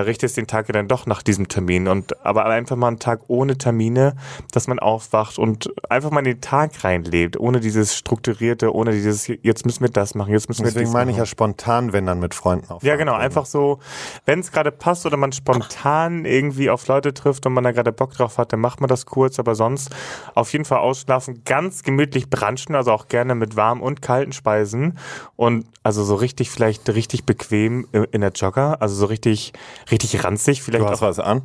richtest 0.01 0.37
den 0.37 0.47
Tag 0.47 0.67
ja 0.67 0.73
dann 0.73 0.87
doch 0.87 1.05
nach 1.05 1.23
diesem 1.23 1.47
Termin. 1.47 1.87
Und 1.87 2.25
aber 2.25 2.45
einfach 2.45 2.75
mal 2.75 2.87
einen 2.87 2.99
Tag 2.99 3.21
ohne 3.27 3.57
Termine, 3.57 4.15
dass 4.51 4.67
man 4.67 4.79
aufwacht 4.79 5.37
und 5.37 5.73
einfach 5.89 6.11
mal 6.11 6.19
in 6.19 6.25
den 6.25 6.41
Tag 6.41 6.83
reinlebt, 6.83 7.39
ohne 7.39 7.59
dieses 7.59 7.95
strukturierte, 7.95 8.73
ohne 8.73 8.91
dieses, 8.91 9.27
jetzt 9.27 9.65
müssen 9.65 9.81
wir 9.81 9.89
das 9.89 10.15
machen, 10.15 10.31
jetzt 10.31 10.49
müssen 10.49 10.63
wir 10.63 10.71
Deswegen 10.71 10.85
dies 10.85 10.93
meine 10.93 11.11
ich 11.11 11.17
ja 11.17 11.25
spontan, 11.25 11.93
wenn 11.93 12.05
dann 12.05 12.19
mit 12.19 12.33
Freunden 12.33 12.69
auf. 12.69 12.83
Ja, 12.83 12.95
genau, 12.95 13.13
einfach 13.13 13.45
so, 13.45 13.79
wenn 14.25 14.39
es 14.39 14.51
gerade 14.51 14.71
passt 14.71 15.05
oder 15.05 15.17
man 15.17 15.31
spontan 15.31 16.25
irgendwie 16.25 16.69
auf 16.69 16.87
Leute 16.87 17.13
trifft 17.13 17.45
und 17.45 17.53
man 17.53 17.63
da 17.63 17.71
gerade 17.71 17.91
Bock 17.91 18.13
drauf 18.13 18.37
hat, 18.37 18.53
dann 18.53 18.59
macht 18.59 18.81
man 18.81 18.87
das 18.87 19.05
kurz, 19.05 19.39
aber 19.39 19.55
sonst 19.55 19.89
auf 20.35 20.51
jeden 20.51 20.65
Fall 20.65 20.79
ausschlafen, 20.79 21.43
ganz 21.45 21.83
gemütlich 21.83 22.29
branchen, 22.29 22.75
also 22.75 22.91
auch 22.91 23.07
gerne 23.07 23.35
mit 23.35 23.55
warmen 23.55 23.81
und 23.81 24.01
kalten 24.01 24.31
Speisen 24.31 24.97
und 25.35 25.65
also 25.83 26.03
so 26.03 26.15
richtig, 26.15 26.49
vielleicht 26.49 26.89
richtig 26.89 27.25
bequem 27.25 27.87
in 28.11 28.21
der 28.21 28.31
Jogger, 28.31 28.81
also 28.81 28.95
so 28.95 29.05
richtig, 29.05 29.53
richtig 29.91 30.23
ranzig, 30.23 30.61
vielleicht 30.61 30.83
Du 30.83 30.89
hast 30.89 31.01
auch, 31.01 31.07
was 31.07 31.19
an? 31.19 31.41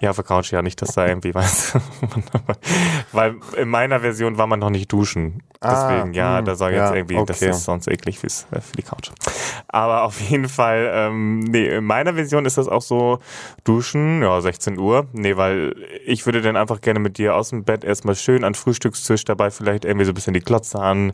ja, 0.00 0.10
auf 0.10 0.16
der 0.16 0.24
Couch, 0.24 0.50
ja, 0.52 0.62
nicht, 0.62 0.80
dass 0.80 0.94
da 0.94 1.06
irgendwie 1.06 1.34
was, 1.34 1.74
weil 3.12 3.36
in 3.56 3.68
meiner 3.68 4.00
Version 4.00 4.38
war 4.38 4.46
man 4.46 4.58
noch 4.58 4.70
nicht 4.70 4.90
duschen, 4.90 5.42
Ah, 5.62 5.90
deswegen, 5.90 6.14
ja, 6.14 6.38
hm, 6.38 6.46
da 6.46 6.54
soll 6.54 6.70
jetzt 6.70 6.88
ja, 6.88 6.94
irgendwie, 6.94 7.22
das 7.26 7.42
okay. 7.42 7.50
ist 7.50 7.64
sonst 7.64 7.86
eklig 7.86 8.18
fürs, 8.18 8.46
äh, 8.50 8.62
für 8.62 8.76
die 8.76 8.82
Couch. 8.82 9.10
Aber 9.68 10.04
auf 10.04 10.18
jeden 10.18 10.48
Fall, 10.48 10.90
ähm, 10.90 11.40
nee, 11.40 11.66
in 11.66 11.84
meiner 11.84 12.14
Version 12.14 12.46
ist 12.46 12.56
das 12.56 12.66
auch 12.66 12.80
so, 12.80 13.18
duschen, 13.64 14.22
ja, 14.22 14.40
16 14.40 14.78
Uhr. 14.78 15.06
Nee, 15.12 15.36
weil 15.36 15.74
ich 16.06 16.24
würde 16.24 16.40
dann 16.40 16.56
einfach 16.56 16.80
gerne 16.80 16.98
mit 16.98 17.18
dir 17.18 17.36
aus 17.36 17.50
dem 17.50 17.64
Bett 17.64 17.84
erstmal 17.84 18.14
schön 18.14 18.42
an 18.42 18.54
Frühstückstisch 18.54 19.26
dabei 19.26 19.50
vielleicht 19.50 19.84
irgendwie 19.84 20.06
so 20.06 20.12
ein 20.12 20.14
bisschen 20.14 20.32
die 20.32 20.40
Klotze 20.40 20.78
an, 20.78 21.12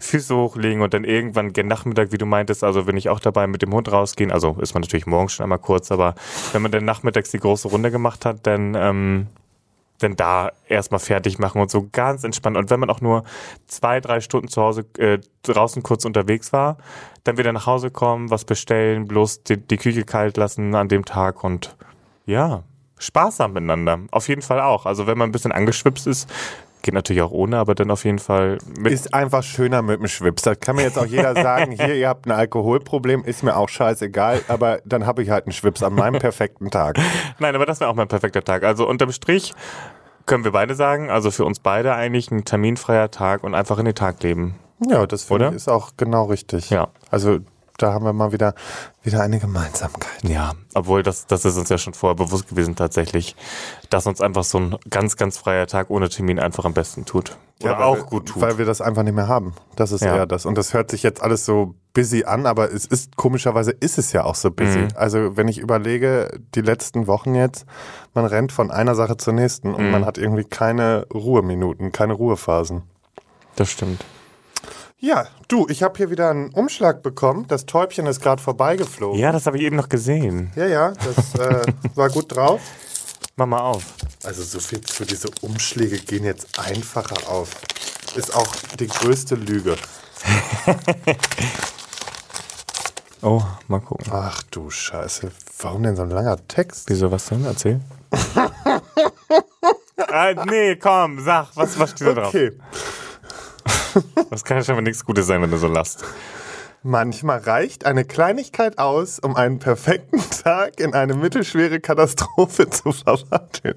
Füße 0.00 0.34
hochlegen 0.34 0.80
und 0.80 0.94
dann 0.94 1.04
irgendwann 1.04 1.52
gen 1.52 1.66
Nachmittag, 1.66 2.12
wie 2.12 2.18
du 2.18 2.24
meintest, 2.24 2.64
also 2.64 2.86
wenn 2.86 2.96
ich 2.96 3.10
auch 3.10 3.20
dabei 3.20 3.46
mit 3.46 3.60
dem 3.60 3.74
Hund 3.74 3.92
rausgehen, 3.92 4.32
also 4.32 4.56
ist 4.60 4.72
man 4.72 4.80
natürlich 4.80 5.06
morgens 5.06 5.34
schon 5.34 5.44
einmal 5.44 5.58
kurz, 5.58 5.92
aber 5.92 6.14
wenn 6.52 6.62
man 6.62 6.70
dann 6.70 6.86
nachmittags 6.86 7.30
die 7.30 7.40
große 7.40 7.68
Runde 7.68 7.90
gemacht 7.90 8.24
hat, 8.24 8.46
dann, 8.46 8.74
ähm, 8.74 9.26
denn 10.00 10.16
da 10.16 10.52
erstmal 10.68 11.00
fertig 11.00 11.38
machen 11.38 11.60
und 11.60 11.70
so 11.70 11.88
ganz 11.92 12.24
entspannt. 12.24 12.56
Und 12.56 12.70
wenn 12.70 12.80
man 12.80 12.90
auch 12.90 13.00
nur 13.00 13.24
zwei, 13.66 14.00
drei 14.00 14.20
Stunden 14.20 14.48
zu 14.48 14.62
Hause 14.62 14.84
äh, 14.98 15.18
draußen 15.42 15.82
kurz 15.82 16.04
unterwegs 16.04 16.52
war, 16.52 16.78
dann 17.24 17.38
wieder 17.38 17.52
nach 17.52 17.66
Hause 17.66 17.90
kommen, 17.90 18.30
was 18.30 18.44
bestellen, 18.44 19.06
bloß 19.06 19.44
die, 19.44 19.56
die 19.56 19.76
Küche 19.76 20.04
kalt 20.04 20.36
lassen 20.36 20.74
an 20.74 20.88
dem 20.88 21.04
Tag 21.04 21.44
und 21.44 21.76
ja, 22.26 22.64
haben 23.38 23.52
miteinander. 23.52 24.00
Auf 24.10 24.28
jeden 24.28 24.42
Fall 24.42 24.60
auch. 24.60 24.86
Also 24.86 25.06
wenn 25.06 25.18
man 25.18 25.28
ein 25.28 25.32
bisschen 25.32 25.52
angeschwipst 25.52 26.06
ist, 26.06 26.28
geht 26.82 26.94
natürlich 26.94 27.22
auch 27.22 27.30
ohne, 27.30 27.58
aber 27.58 27.74
dann 27.74 27.90
auf 27.90 28.04
jeden 28.04 28.18
Fall 28.18 28.58
mit. 28.78 28.92
Ist 28.92 29.14
einfach 29.14 29.42
schöner 29.42 29.82
mit 29.82 30.00
dem 30.00 30.08
Schwips. 30.08 30.42
Das 30.42 30.60
kann 30.60 30.76
mir 30.76 30.82
jetzt 30.82 30.98
auch 30.98 31.06
jeder 31.06 31.34
sagen, 31.34 31.72
hier, 31.78 31.94
ihr 31.94 32.08
habt 32.08 32.26
ein 32.26 32.32
Alkoholproblem, 32.32 33.24
ist 33.24 33.42
mir 33.42 33.56
auch 33.56 33.68
scheißegal, 33.68 34.42
aber 34.48 34.80
dann 34.84 35.06
habe 35.06 35.22
ich 35.22 35.30
halt 35.30 35.46
einen 35.46 35.52
Schwips 35.52 35.82
an 35.82 35.94
meinem 35.94 36.20
perfekten 36.20 36.70
Tag. 36.70 36.98
Nein, 37.38 37.54
aber 37.54 37.66
das 37.66 37.80
wäre 37.80 37.90
auch 37.90 37.94
mein 37.94 38.08
perfekter 38.08 38.42
Tag. 38.42 38.64
Also 38.64 38.88
unterm 38.88 39.12
Strich 39.12 39.54
können 40.26 40.44
wir 40.44 40.52
beide 40.52 40.74
sagen, 40.74 41.10
also 41.10 41.30
für 41.30 41.44
uns 41.44 41.58
beide 41.58 41.94
eigentlich 41.94 42.30
ein 42.30 42.44
terminfreier 42.44 43.10
Tag 43.10 43.44
und 43.44 43.54
einfach 43.54 43.78
in 43.78 43.86
den 43.86 43.94
Tag 43.94 44.22
leben. 44.22 44.54
Ja, 44.88 45.06
das 45.06 45.24
finde 45.24 45.48
ich 45.48 45.54
ist 45.54 45.68
auch 45.68 45.92
genau 45.96 46.24
richtig. 46.24 46.70
Ja. 46.70 46.88
Also 47.10 47.38
da 47.78 47.92
haben 47.92 48.04
wir 48.04 48.12
mal 48.12 48.32
wieder, 48.32 48.54
wieder 49.02 49.20
eine 49.22 49.38
Gemeinsamkeit. 49.38 50.22
Ja, 50.24 50.52
obwohl 50.74 51.02
das, 51.02 51.26
das 51.26 51.44
ist 51.44 51.56
uns 51.56 51.68
ja 51.68 51.78
schon 51.78 51.94
vorher 51.94 52.14
bewusst 52.16 52.48
gewesen 52.48 52.76
tatsächlich, 52.76 53.34
dass 53.90 54.06
uns 54.06 54.20
einfach 54.20 54.44
so 54.44 54.58
ein 54.58 54.76
ganz, 54.90 55.16
ganz 55.16 55.38
freier 55.38 55.66
Tag 55.66 55.90
ohne 55.90 56.08
Termin 56.08 56.38
einfach 56.38 56.64
am 56.64 56.74
besten 56.74 57.04
tut. 57.04 57.36
Oder 57.62 57.78
weil 57.78 57.82
auch 57.84 57.96
wir, 57.96 58.02
gut 58.04 58.26
tut. 58.26 58.42
Weil 58.42 58.58
wir 58.58 58.64
das 58.64 58.80
einfach 58.80 59.02
nicht 59.04 59.14
mehr 59.14 59.28
haben. 59.28 59.54
Das 59.76 59.92
ist 59.92 60.02
Ja. 60.02 60.16
eher 60.16 60.26
das. 60.26 60.46
Und 60.46 60.58
das 60.58 60.74
hört 60.74 60.90
sich 60.90 61.02
jetzt 61.04 61.22
alles 61.22 61.44
so 61.44 61.74
busy 61.94 62.24
an, 62.24 62.46
aber 62.46 62.72
es 62.72 62.86
ist, 62.86 63.16
komischerweise 63.16 63.70
ist 63.70 63.98
es 63.98 64.12
ja 64.12 64.24
auch 64.24 64.34
so 64.34 64.50
busy. 64.50 64.78
Mhm. 64.78 64.88
Also 64.96 65.36
wenn 65.36 65.46
ich 65.48 65.58
überlege, 65.58 66.40
die 66.54 66.60
letzten 66.60 67.06
Wochen 67.06 67.34
jetzt, 67.34 67.64
man 68.14 68.24
rennt 68.24 68.50
von 68.50 68.70
einer 68.70 68.94
Sache 68.94 69.16
zur 69.16 69.32
nächsten 69.34 69.74
und 69.74 69.84
Mhm. 69.86 69.90
man 69.92 70.04
hat 70.06 70.18
irgendwie 70.18 70.44
keine 70.44 71.06
Ruheminuten, 71.12 71.92
keine 71.92 72.14
Ruhephasen. 72.14 72.82
Das 73.56 73.70
stimmt. 73.70 74.04
Ja, 75.04 75.26
du, 75.48 75.66
ich 75.68 75.82
habe 75.82 75.96
hier 75.96 76.10
wieder 76.10 76.30
einen 76.30 76.50
Umschlag 76.50 77.02
bekommen. 77.02 77.46
Das 77.48 77.66
Täubchen 77.66 78.06
ist 78.06 78.20
gerade 78.20 78.40
vorbeigeflogen. 78.40 79.18
Ja, 79.18 79.32
das 79.32 79.46
habe 79.46 79.56
ich 79.58 79.64
eben 79.64 79.74
noch 79.74 79.88
gesehen. 79.88 80.52
Ja, 80.54 80.66
ja, 80.66 80.92
das 80.92 81.34
äh, 81.40 81.64
war 81.96 82.08
gut 82.08 82.36
drauf. 82.36 82.60
Mach 83.34 83.46
mal 83.46 83.58
auf. 83.58 83.82
Also 84.22 84.44
so 84.44 84.60
viel 84.60 84.80
zu 84.80 85.04
diese 85.04 85.28
Umschläge 85.40 85.98
gehen 85.98 86.22
jetzt 86.22 86.56
einfacher 86.56 87.28
auf. 87.28 87.50
Ist 88.14 88.32
auch 88.32 88.54
die 88.78 88.86
größte 88.86 89.34
Lüge. 89.34 89.76
Oh, 93.24 93.40
mal 93.68 93.78
gucken. 93.78 94.12
Ach 94.12 94.42
du 94.50 94.68
Scheiße. 94.68 95.30
Warum 95.60 95.84
denn 95.84 95.94
so 95.94 96.02
ein 96.02 96.10
langer 96.10 96.44
Text? 96.48 96.90
Wieso, 96.90 97.08
was 97.12 97.26
denn? 97.26 97.44
Erzähl. 97.44 97.80
ah, 100.08 100.32
nee, 100.44 100.74
komm, 100.74 101.20
sag, 101.20 101.54
was, 101.54 101.78
was 101.78 101.90
steht 101.92 102.08
da 102.08 102.14
drauf? 102.14 102.34
Okay. 102.34 102.50
Das 104.30 104.44
kann 104.44 104.56
ja 104.56 104.64
schon 104.64 104.76
mal 104.76 104.80
nichts 104.80 105.04
Gutes 105.04 105.26
sein, 105.26 105.42
wenn 105.42 105.50
du 105.50 105.58
so 105.58 105.68
lachst. 105.68 106.04
Manchmal 106.84 107.38
reicht 107.38 107.86
eine 107.86 108.04
Kleinigkeit 108.04 108.78
aus, 108.78 109.20
um 109.20 109.36
einen 109.36 109.60
perfekten 109.60 110.20
Tag 110.42 110.80
in 110.80 110.94
eine 110.94 111.14
mittelschwere 111.14 111.78
Katastrophe 111.78 112.68
zu 112.70 112.90
verwandeln. 112.90 113.76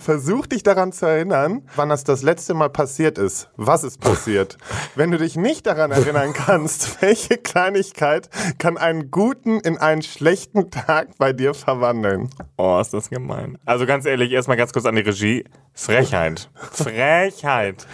Versuch 0.00 0.46
dich 0.46 0.62
daran 0.62 0.92
zu 0.92 1.04
erinnern, 1.04 1.68
wann 1.76 1.90
das 1.90 2.02
das 2.02 2.22
letzte 2.22 2.54
Mal 2.54 2.70
passiert 2.70 3.18
ist. 3.18 3.50
Was 3.56 3.84
ist 3.84 4.00
passiert? 4.00 4.56
Wenn 4.94 5.10
du 5.10 5.18
dich 5.18 5.36
nicht 5.36 5.66
daran 5.66 5.90
erinnern 5.90 6.32
kannst, 6.32 7.02
welche 7.02 7.36
Kleinigkeit 7.36 8.30
kann 8.56 8.78
einen 8.78 9.10
guten 9.10 9.60
in 9.60 9.76
einen 9.76 10.00
schlechten 10.00 10.70
Tag 10.70 11.18
bei 11.18 11.34
dir 11.34 11.52
verwandeln? 11.52 12.30
Oh, 12.56 12.78
ist 12.80 12.94
das 12.94 13.10
gemein. 13.10 13.58
Also 13.66 13.84
ganz 13.84 14.06
ehrlich, 14.06 14.32
erstmal 14.32 14.56
ganz 14.56 14.72
kurz 14.72 14.86
an 14.86 14.96
die 14.96 15.02
Regie. 15.02 15.44
Frechheit. 15.74 16.48
Frechheit. 16.72 17.86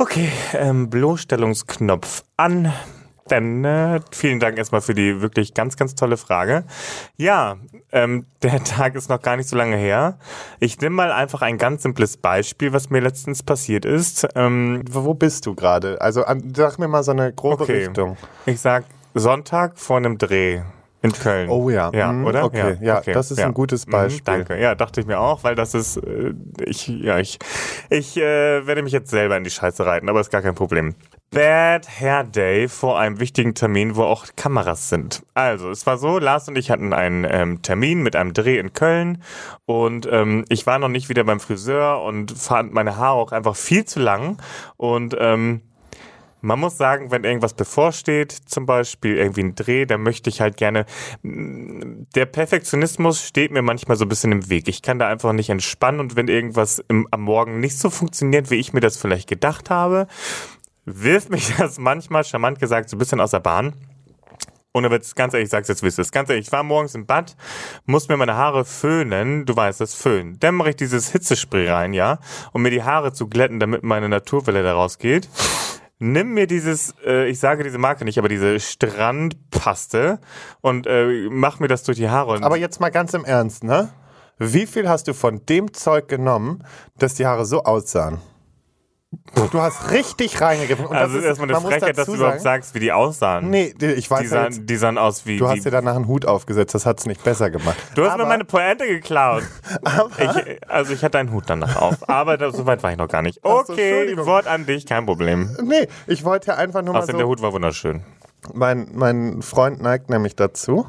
Okay, 0.00 0.30
ähm, 0.54 0.88
Bloßstellungsknopf 0.88 2.24
an. 2.38 2.72
Dann 3.28 3.62
äh, 3.66 4.00
vielen 4.12 4.40
Dank 4.40 4.56
erstmal 4.56 4.80
für 4.80 4.94
die 4.94 5.20
wirklich 5.20 5.52
ganz, 5.52 5.76
ganz 5.76 5.94
tolle 5.94 6.16
Frage. 6.16 6.64
Ja, 7.18 7.58
ähm, 7.92 8.24
der 8.40 8.64
Tag 8.64 8.94
ist 8.94 9.10
noch 9.10 9.20
gar 9.20 9.36
nicht 9.36 9.46
so 9.50 9.56
lange 9.56 9.76
her. 9.76 10.18
Ich 10.58 10.80
nehme 10.80 10.96
mal 10.96 11.12
einfach 11.12 11.42
ein 11.42 11.58
ganz 11.58 11.82
simples 11.82 12.16
Beispiel, 12.16 12.72
was 12.72 12.88
mir 12.88 13.00
letztens 13.00 13.42
passiert 13.42 13.84
ist. 13.84 14.26
Ähm, 14.36 14.82
Wo 14.90 15.12
bist 15.12 15.44
du 15.44 15.54
gerade? 15.54 16.00
Also 16.00 16.24
an- 16.24 16.54
sag 16.56 16.78
mir 16.78 16.88
mal 16.88 17.02
so 17.02 17.10
eine 17.12 17.34
grobe 17.34 17.64
okay, 17.64 17.84
Richtung. 17.84 18.16
ich 18.46 18.58
sag 18.58 18.84
Sonntag 19.12 19.78
vor 19.78 19.98
einem 19.98 20.16
Dreh. 20.16 20.62
In 21.02 21.12
Köln. 21.12 21.48
Oh 21.48 21.70
ja. 21.70 21.90
Ja, 21.94 22.12
Mhm, 22.12 22.26
oder? 22.26 22.44
okay. 22.44 22.76
Ja, 22.82 23.00
das 23.00 23.30
ist 23.30 23.38
ein 23.40 23.54
gutes 23.54 23.86
Mhm, 23.86 23.90
Beispiel. 23.92 24.22
danke. 24.24 24.60
Ja, 24.60 24.74
dachte 24.74 25.00
ich 25.00 25.06
mir 25.06 25.18
auch, 25.18 25.42
weil 25.44 25.54
das 25.54 25.72
ist, 25.74 25.96
äh, 25.96 26.34
ich, 26.64 26.88
ja, 26.88 27.18
ich, 27.18 27.38
ich 27.88 28.16
äh, 28.18 28.66
werde 28.66 28.82
mich 28.82 28.92
jetzt 28.92 29.10
selber 29.10 29.36
in 29.36 29.44
die 29.44 29.50
Scheiße 29.50 29.84
reiten, 29.86 30.08
aber 30.10 30.20
ist 30.20 30.30
gar 30.30 30.42
kein 30.42 30.54
Problem. 30.54 30.94
Bad 31.30 31.88
Hair 32.00 32.24
Day 32.24 32.68
vor 32.68 32.98
einem 32.98 33.20
wichtigen 33.20 33.54
Termin, 33.54 33.94
wo 33.96 34.02
auch 34.02 34.26
Kameras 34.36 34.88
sind. 34.88 35.22
Also, 35.32 35.70
es 35.70 35.86
war 35.86 35.96
so, 35.96 36.18
Lars 36.18 36.48
und 36.48 36.58
ich 36.58 36.70
hatten 36.70 36.92
einen 36.92 37.24
ähm, 37.28 37.62
Termin 37.62 38.02
mit 38.02 38.16
einem 38.16 38.34
Dreh 38.34 38.58
in 38.58 38.72
Köln 38.72 39.22
und 39.64 40.08
ähm, 40.10 40.44
ich 40.48 40.66
war 40.66 40.78
noch 40.80 40.88
nicht 40.88 41.08
wieder 41.08 41.22
beim 41.24 41.38
Friseur 41.40 42.02
und 42.02 42.32
fand 42.32 42.74
meine 42.74 42.96
Haare 42.96 43.16
auch 43.16 43.32
einfach 43.32 43.54
viel 43.56 43.84
zu 43.84 44.00
lang 44.00 44.38
und 44.76 45.16
ähm, 45.18 45.62
man 46.40 46.60
muss 46.60 46.76
sagen, 46.76 47.10
wenn 47.10 47.24
irgendwas 47.24 47.54
bevorsteht, 47.54 48.32
zum 48.32 48.66
Beispiel 48.66 49.16
irgendwie 49.16 49.42
ein 49.42 49.54
Dreh, 49.54 49.86
dann 49.86 50.02
möchte 50.02 50.30
ich 50.30 50.40
halt 50.40 50.56
gerne. 50.56 50.86
Der 51.22 52.26
Perfektionismus 52.26 53.22
steht 53.22 53.52
mir 53.52 53.62
manchmal 53.62 53.96
so 53.96 54.04
ein 54.04 54.08
bisschen 54.08 54.32
im 54.32 54.48
Weg. 54.48 54.68
Ich 54.68 54.82
kann 54.82 54.98
da 54.98 55.08
einfach 55.08 55.32
nicht 55.32 55.50
entspannen 55.50 56.00
und 56.00 56.16
wenn 56.16 56.28
irgendwas 56.28 56.82
im, 56.88 57.06
am 57.10 57.22
Morgen 57.22 57.60
nicht 57.60 57.78
so 57.78 57.90
funktioniert, 57.90 58.50
wie 58.50 58.56
ich 58.56 58.72
mir 58.72 58.80
das 58.80 58.96
vielleicht 58.96 59.28
gedacht 59.28 59.70
habe, 59.70 60.06
wirft 60.84 61.30
mich 61.30 61.54
das 61.58 61.78
manchmal, 61.78 62.24
charmant 62.24 62.58
gesagt, 62.58 62.90
so 62.90 62.96
ein 62.96 62.98
bisschen 62.98 63.20
aus 63.20 63.30
der 63.32 63.40
Bahn. 63.40 63.74
Und 64.72 64.84
dann 64.84 64.92
wird's 64.92 65.16
ganz 65.16 65.34
ehrlich, 65.34 65.46
ich 65.46 65.50
sag's 65.50 65.66
jetzt, 65.66 65.82
wie 65.82 65.88
es 65.88 65.98
ist. 65.98 66.12
Ganz 66.12 66.30
ehrlich, 66.30 66.46
ich 66.46 66.52
war 66.52 66.62
morgens 66.62 66.94
im 66.94 67.04
Bad, 67.04 67.36
muss 67.86 68.08
mir 68.08 68.16
meine 68.16 68.36
Haare 68.36 68.64
föhnen, 68.64 69.44
du 69.44 69.56
weißt 69.56 69.80
das, 69.80 69.94
föhnen. 69.94 70.38
Dann 70.38 70.54
mache 70.54 70.70
ich 70.70 70.76
dieses 70.76 71.10
Hitzespray 71.10 71.68
rein, 71.68 71.92
ja, 71.92 72.20
um 72.52 72.62
mir 72.62 72.70
die 72.70 72.84
Haare 72.84 73.12
zu 73.12 73.26
glätten, 73.26 73.58
damit 73.58 73.82
meine 73.82 74.08
Naturwelle 74.08 74.62
da 74.62 74.74
rausgeht. 74.74 75.28
Nimm 76.02 76.32
mir 76.32 76.46
dieses, 76.46 76.94
äh, 77.04 77.28
ich 77.28 77.38
sage 77.38 77.62
diese 77.62 77.76
Marke 77.76 78.06
nicht, 78.06 78.18
aber 78.18 78.30
diese 78.30 78.58
Strandpaste 78.58 80.18
und 80.62 80.86
äh, 80.86 81.28
mach 81.30 81.60
mir 81.60 81.68
das 81.68 81.82
durch 81.82 81.98
die 81.98 82.08
Haare. 82.08 82.32
Und 82.32 82.42
Aber 82.42 82.56
jetzt 82.56 82.80
mal 82.80 82.88
ganz 82.88 83.12
im 83.12 83.26
Ernst, 83.26 83.64
ne? 83.64 83.90
Wie 84.38 84.64
viel 84.64 84.88
hast 84.88 85.08
du 85.08 85.12
von 85.12 85.44
dem 85.44 85.74
Zeug 85.74 86.08
genommen, 86.08 86.64
dass 86.96 87.14
die 87.14 87.26
Haare 87.26 87.44
so 87.44 87.64
aussahen? 87.64 88.18
Du 89.50 89.60
hast 89.60 89.90
richtig 89.90 90.40
reingegriffen. 90.40 90.86
Und 90.86 90.96
also 90.96 91.14
das 91.14 91.22
ist 91.24 91.28
erstmal 91.28 91.50
eine 91.50 91.60
Frechheit, 91.60 91.98
dass 91.98 92.06
du 92.06 92.14
überhaupt 92.14 92.40
sagst, 92.40 92.74
wie 92.74 92.78
die 92.78 92.92
aussahen. 92.92 93.50
Nee, 93.50 93.74
ich 93.80 94.08
weiß 94.08 94.20
die, 94.20 94.24
ja 94.26 94.30
sahen, 94.30 94.66
die 94.66 94.76
sahen 94.76 94.98
aus 94.98 95.26
wie. 95.26 95.38
du 95.38 95.48
hast 95.48 95.64
dir 95.64 95.72
danach 95.72 95.96
einen 95.96 96.06
Hut 96.06 96.26
aufgesetzt, 96.26 96.74
das 96.76 96.86
hat's 96.86 97.06
nicht 97.06 97.24
besser 97.24 97.50
gemacht. 97.50 97.76
Du 97.96 98.04
hast 98.04 98.12
Aber- 98.12 98.22
mir 98.24 98.28
meine 98.28 98.44
Pointe 98.44 98.86
geklaut. 98.86 99.42
Ich, 100.18 100.70
also 100.70 100.92
ich 100.92 101.02
hatte 101.02 101.18
einen 101.18 101.32
Hut 101.32 101.44
danach 101.46 101.76
auf, 101.76 102.08
aber 102.08 102.36
da, 102.36 102.50
so 102.52 102.66
weit 102.66 102.82
war 102.82 102.92
ich 102.92 102.98
noch 102.98 103.08
gar 103.08 103.22
nicht. 103.22 103.40
Okay. 103.42 104.16
Wort 104.18 104.46
an 104.46 104.66
dich, 104.66 104.86
kein 104.86 105.06
Problem. 105.06 105.56
Nee, 105.62 105.88
ich 106.06 106.24
wollte 106.24 106.48
ja 106.48 106.56
einfach 106.56 106.82
nur 106.82 106.92
mal 106.92 107.00
Außerdem 107.00 107.18
der 107.18 107.26
so, 107.26 107.30
Hut 107.30 107.42
war 107.42 107.52
wunderschön. 107.52 108.02
Mein, 108.54 108.88
mein 108.94 109.42
Freund 109.42 109.80
neigt 109.80 110.10
nämlich 110.10 110.36
dazu. 110.36 110.86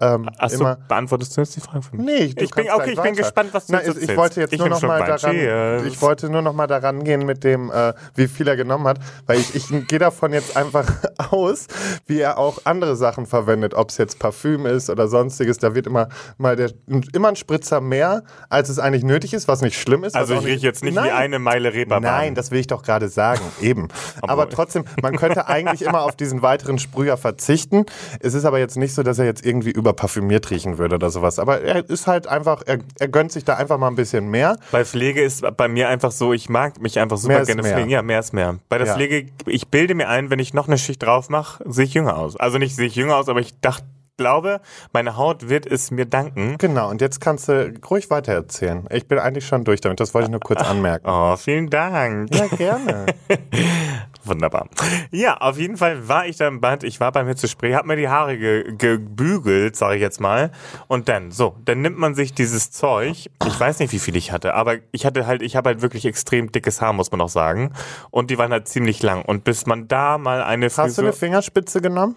Ähm, 0.00 0.28
Achso, 0.38 0.60
immer, 0.60 0.76
beantwortest 0.88 1.36
du 1.36 1.40
jetzt 1.42 1.54
die 1.56 1.60
Frage 1.60 1.82
für 1.82 1.96
mich? 1.96 2.06
Nee, 2.06 2.42
ich 2.42 2.50
bin, 2.50 2.70
okay, 2.70 2.92
ich 2.92 3.00
bin 3.00 3.14
gespannt, 3.14 3.50
was 3.52 3.66
du 3.66 3.72
Nein, 3.72 3.82
jetzt 3.86 3.96
ich 3.96 4.00
erzählst. 4.02 4.16
wollte 4.16 4.40
jetzt 4.40 4.52
Ich 4.52 4.58
nur 4.58 4.68
noch 4.68 4.82
mal 4.82 4.98
daran, 5.04 5.32
Cheers. 5.32 5.84
ich 5.84 6.00
wollte 6.02 6.28
nur 6.30 6.42
noch 6.42 6.52
mal 6.52 6.66
daran 6.66 7.04
gehen 7.04 7.24
mit 7.24 7.44
dem, 7.44 7.70
äh, 7.70 7.92
wie 8.14 8.28
viel 8.28 8.48
er 8.48 8.56
genommen 8.56 8.86
hat, 8.86 8.98
weil 9.26 9.38
ich, 9.38 9.54
ich 9.54 9.88
gehe 9.88 9.98
davon 9.98 10.32
jetzt 10.32 10.56
einfach 10.56 10.90
aus, 11.30 11.66
wie 12.06 12.20
er 12.20 12.38
auch 12.38 12.58
andere 12.64 12.96
Sachen 12.96 13.26
verwendet, 13.26 13.74
ob 13.74 13.90
es 13.90 13.98
jetzt 13.98 14.18
Parfüm 14.18 14.66
ist 14.66 14.90
oder 14.90 15.08
sonstiges. 15.08 15.58
Da 15.58 15.74
wird 15.74 15.86
immer 15.86 16.08
mal 16.38 16.56
der, 16.56 16.72
immer 17.12 17.28
ein 17.28 17.36
Spritzer 17.36 17.80
mehr, 17.80 18.22
als 18.48 18.68
es 18.68 18.78
eigentlich 18.78 19.04
nötig 19.04 19.34
ist, 19.34 19.48
was 19.48 19.60
nicht 19.62 19.78
schlimm 19.80 20.04
ist. 20.04 20.16
Also 20.16 20.34
ich 20.34 20.44
rieche 20.44 20.66
jetzt 20.66 20.82
nicht 20.82 20.94
Nein. 20.94 21.06
wie 21.06 21.10
eine 21.10 21.38
Meile 21.38 21.72
Reeperbahn. 21.72 22.02
Nein, 22.02 22.34
das 22.34 22.50
will 22.50 22.58
ich 22.60 22.66
doch 22.66 22.82
gerade 22.82 23.08
sagen, 23.08 23.42
eben. 23.60 23.88
aber 24.22 24.48
trotzdem, 24.48 24.84
man 25.00 25.16
könnte 25.16 25.48
eigentlich 25.48 25.82
immer 25.82 26.02
auf 26.02 26.16
diesen 26.16 26.42
weiteren 26.42 26.78
Sprüher 27.02 27.16
verzichten. 27.16 27.84
Es 28.20 28.34
ist 28.34 28.44
aber 28.44 28.58
jetzt 28.58 28.76
nicht 28.76 28.94
so, 28.94 29.02
dass 29.02 29.18
er 29.18 29.24
jetzt 29.24 29.44
irgendwie 29.44 29.70
überparfümiert 29.70 30.50
riechen 30.50 30.78
würde 30.78 30.94
oder 30.94 31.10
sowas. 31.10 31.38
Aber 31.38 31.60
er 31.62 31.88
ist 31.90 32.06
halt 32.06 32.26
einfach, 32.28 32.62
er, 32.64 32.78
er 33.00 33.08
gönnt 33.08 33.32
sich 33.32 33.44
da 33.44 33.54
einfach 33.54 33.76
mal 33.78 33.88
ein 33.88 33.96
bisschen 33.96 34.28
mehr. 34.30 34.56
Bei 34.70 34.84
Pflege 34.84 35.20
ist 35.22 35.44
bei 35.56 35.66
mir 35.68 35.88
einfach 35.88 36.12
so, 36.12 36.32
ich 36.32 36.48
mag 36.48 36.80
mich 36.80 36.98
einfach 37.00 37.16
super 37.16 37.44
gerne 37.44 37.62
mehr. 37.62 37.74
pflegen. 37.74 37.90
Ja, 37.90 38.02
mehr 38.02 38.20
ist 38.20 38.32
mehr. 38.32 38.56
Bei 38.68 38.78
der 38.78 38.86
Ja. 38.86 38.94
Pflege, 38.94 39.26
ich 39.46 39.68
bilde 39.68 39.94
mir 39.94 40.08
ein, 40.08 40.30
wenn 40.30 40.38
ich 40.38 40.54
noch 40.54 40.68
eine 40.68 40.78
Schicht 40.78 41.02
drauf 41.02 41.28
mache, 41.28 41.64
sehe 41.68 41.86
ich 41.86 41.94
jünger 41.94 42.16
aus. 42.16 42.36
Also 42.36 42.58
nicht 42.58 42.76
sehe 42.76 42.86
ich 42.86 42.94
jünger 42.94 43.16
aus, 43.16 43.28
aber 43.28 43.40
ich 43.40 43.58
dachte, 43.60 43.84
glaube, 44.18 44.60
meine 44.92 45.16
Haut 45.16 45.48
wird 45.48 45.66
es 45.66 45.90
mir 45.90 46.04
danken. 46.06 46.56
Genau, 46.58 46.90
und 46.90 47.00
jetzt 47.00 47.20
kannst 47.20 47.48
du 47.48 47.72
ruhig 47.90 48.10
weitererzählen. 48.10 48.86
Ich 48.90 49.08
bin 49.08 49.18
eigentlich 49.18 49.46
schon 49.46 49.64
durch 49.64 49.80
damit, 49.80 49.98
das 50.00 50.14
wollte 50.14 50.26
ich 50.26 50.30
nur 50.30 50.40
kurz 50.40 50.60
anmerken. 50.68 51.06
Oh, 51.08 51.34
vielen 51.36 51.70
Dank. 51.70 52.32
Ja, 52.32 52.46
gerne. 52.46 53.06
Wunderbar. 54.24 54.68
Ja, 55.10 55.36
auf 55.38 55.58
jeden 55.58 55.76
Fall 55.76 56.08
war 56.08 56.26
ich 56.26 56.36
da 56.36 56.46
im 56.46 56.60
Bad, 56.60 56.84
ich 56.84 57.00
war 57.00 57.10
beim 57.10 57.26
Hitzespray, 57.26 57.72
hab 57.72 57.86
mir 57.86 57.96
die 57.96 58.08
Haare 58.08 58.38
ge 58.38 58.74
gebügelt, 58.76 59.74
sage 59.74 59.96
ich 59.96 60.00
jetzt 60.00 60.20
mal. 60.20 60.52
Und 60.86 61.08
dann, 61.08 61.32
so, 61.32 61.56
dann 61.64 61.80
nimmt 61.80 61.98
man 61.98 62.14
sich 62.14 62.32
dieses 62.32 62.70
Zeug, 62.70 63.30
ich 63.44 63.60
weiß 63.60 63.80
nicht, 63.80 63.92
wie 63.92 63.98
viel 63.98 64.14
ich 64.14 64.30
hatte, 64.30 64.54
aber 64.54 64.76
ich 64.92 65.04
hatte 65.06 65.26
halt, 65.26 65.42
ich 65.42 65.56
habe 65.56 65.70
halt 65.70 65.82
wirklich 65.82 66.04
extrem 66.04 66.52
dickes 66.52 66.80
Haar, 66.80 66.92
muss 66.92 67.10
man 67.10 67.20
auch 67.20 67.28
sagen. 67.28 67.72
Und 68.10 68.30
die 68.30 68.38
waren 68.38 68.52
halt 68.52 68.68
ziemlich 68.68 69.02
lang. 69.02 69.22
Und 69.24 69.44
bis 69.44 69.66
man 69.66 69.88
da 69.88 70.18
mal 70.18 70.42
eine 70.42 70.66
Hast 70.66 70.78
du 70.78 70.82
Frisur... 70.82 71.04
eine 71.04 71.12
Fingerspitze 71.12 71.80
genommen? 71.80 72.14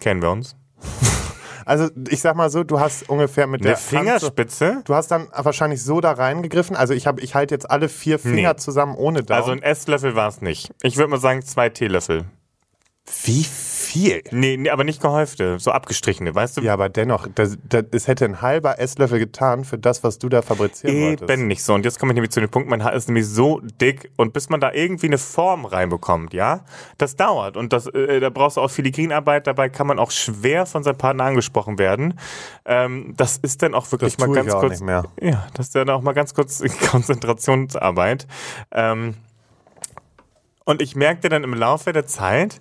Kennen 0.00 0.20
wir 0.20 0.30
uns? 0.30 0.56
Also 1.66 1.88
ich 2.08 2.20
sag 2.20 2.36
mal 2.36 2.50
so, 2.50 2.64
du 2.64 2.80
hast 2.80 3.08
ungefähr 3.08 3.46
mit 3.46 3.60
Eine 3.62 3.70
der 3.70 3.76
Hand 3.76 3.84
Fingerspitze? 3.86 4.82
Du 4.84 4.94
hast 4.94 5.10
dann 5.10 5.28
wahrscheinlich 5.34 5.82
so 5.82 6.00
da 6.00 6.12
reingegriffen. 6.12 6.76
Also 6.76 6.94
ich 6.94 7.06
habe, 7.06 7.20
ich 7.20 7.34
halte 7.34 7.54
jetzt 7.54 7.70
alle 7.70 7.88
vier 7.88 8.18
Finger 8.18 8.52
Nee. 8.52 8.56
zusammen 8.58 8.94
ohne 8.96 9.22
Daumen. 9.22 9.40
Also 9.40 9.52
ein 9.52 9.62
Esslöffel 9.62 10.14
war 10.14 10.28
es 10.28 10.40
nicht. 10.40 10.72
Ich 10.82 10.96
würde 10.96 11.10
mal 11.10 11.20
sagen 11.20 11.42
zwei 11.42 11.68
Teelöffel. 11.68 12.24
wie 13.24 13.44
viel? 13.44 13.81
Nee, 14.32 14.56
nee, 14.56 14.70
aber 14.70 14.84
nicht 14.84 15.00
gehäufte, 15.00 15.58
so 15.58 15.70
abgestrichene, 15.70 16.34
weißt 16.34 16.56
du? 16.56 16.60
Ja, 16.62 16.72
aber 16.72 16.88
dennoch, 16.88 17.26
das, 17.34 17.58
das, 17.68 17.84
es 17.90 18.08
hätte 18.08 18.24
ein 18.24 18.40
halber 18.40 18.78
Esslöffel 18.78 19.18
getan 19.18 19.64
für 19.64 19.78
das, 19.78 20.02
was 20.02 20.18
du 20.18 20.28
da 20.28 20.42
fabrizieren 20.42 21.02
wolltest. 21.02 21.30
Eben 21.30 21.46
nicht 21.46 21.62
so. 21.62 21.74
Und 21.74 21.84
jetzt 21.84 21.98
komme 21.98 22.12
ich 22.12 22.14
nämlich 22.14 22.30
zu 22.30 22.40
dem 22.40 22.50
Punkt, 22.50 22.68
mein 22.68 22.84
Haar 22.84 22.92
ist 22.94 23.08
nämlich 23.08 23.26
so 23.26 23.60
dick 23.80 24.10
und 24.16 24.32
bis 24.32 24.48
man 24.48 24.60
da 24.60 24.72
irgendwie 24.72 25.06
eine 25.06 25.18
Form 25.18 25.64
reinbekommt, 25.64 26.32
ja, 26.32 26.64
das 26.98 27.16
dauert. 27.16 27.56
Und 27.56 27.72
das, 27.72 27.86
äh, 27.86 28.20
da 28.20 28.30
brauchst 28.30 28.56
du 28.56 28.60
auch 28.60 28.70
Filigrinarbeit, 28.70 29.46
dabei 29.46 29.68
kann 29.68 29.86
man 29.86 29.98
auch 29.98 30.10
schwer 30.10 30.66
von 30.66 30.82
seinem 30.82 30.98
Partner 30.98 31.24
angesprochen 31.24 31.78
werden. 31.78 32.18
Ähm, 32.64 33.14
das 33.16 33.36
ist 33.38 33.62
dann 33.62 33.74
auch 33.74 33.90
wirklich 33.92 34.16
Das 34.16 34.26
mal 34.26 34.34
ganz 34.34 34.52
kurz. 34.52 34.80
Ja, 35.20 35.46
das 35.54 35.66
ist 35.66 35.74
dann 35.74 35.90
auch 35.90 36.02
mal 36.02 36.12
ganz 36.12 36.34
kurz 36.34 36.62
Konzentrationsarbeit. 36.90 38.26
Ähm, 38.70 39.14
und 40.64 40.80
ich 40.80 40.94
merkte 40.94 41.28
dann 41.28 41.44
im 41.44 41.54
Laufe 41.54 41.92
der 41.92 42.06
Zeit, 42.06 42.60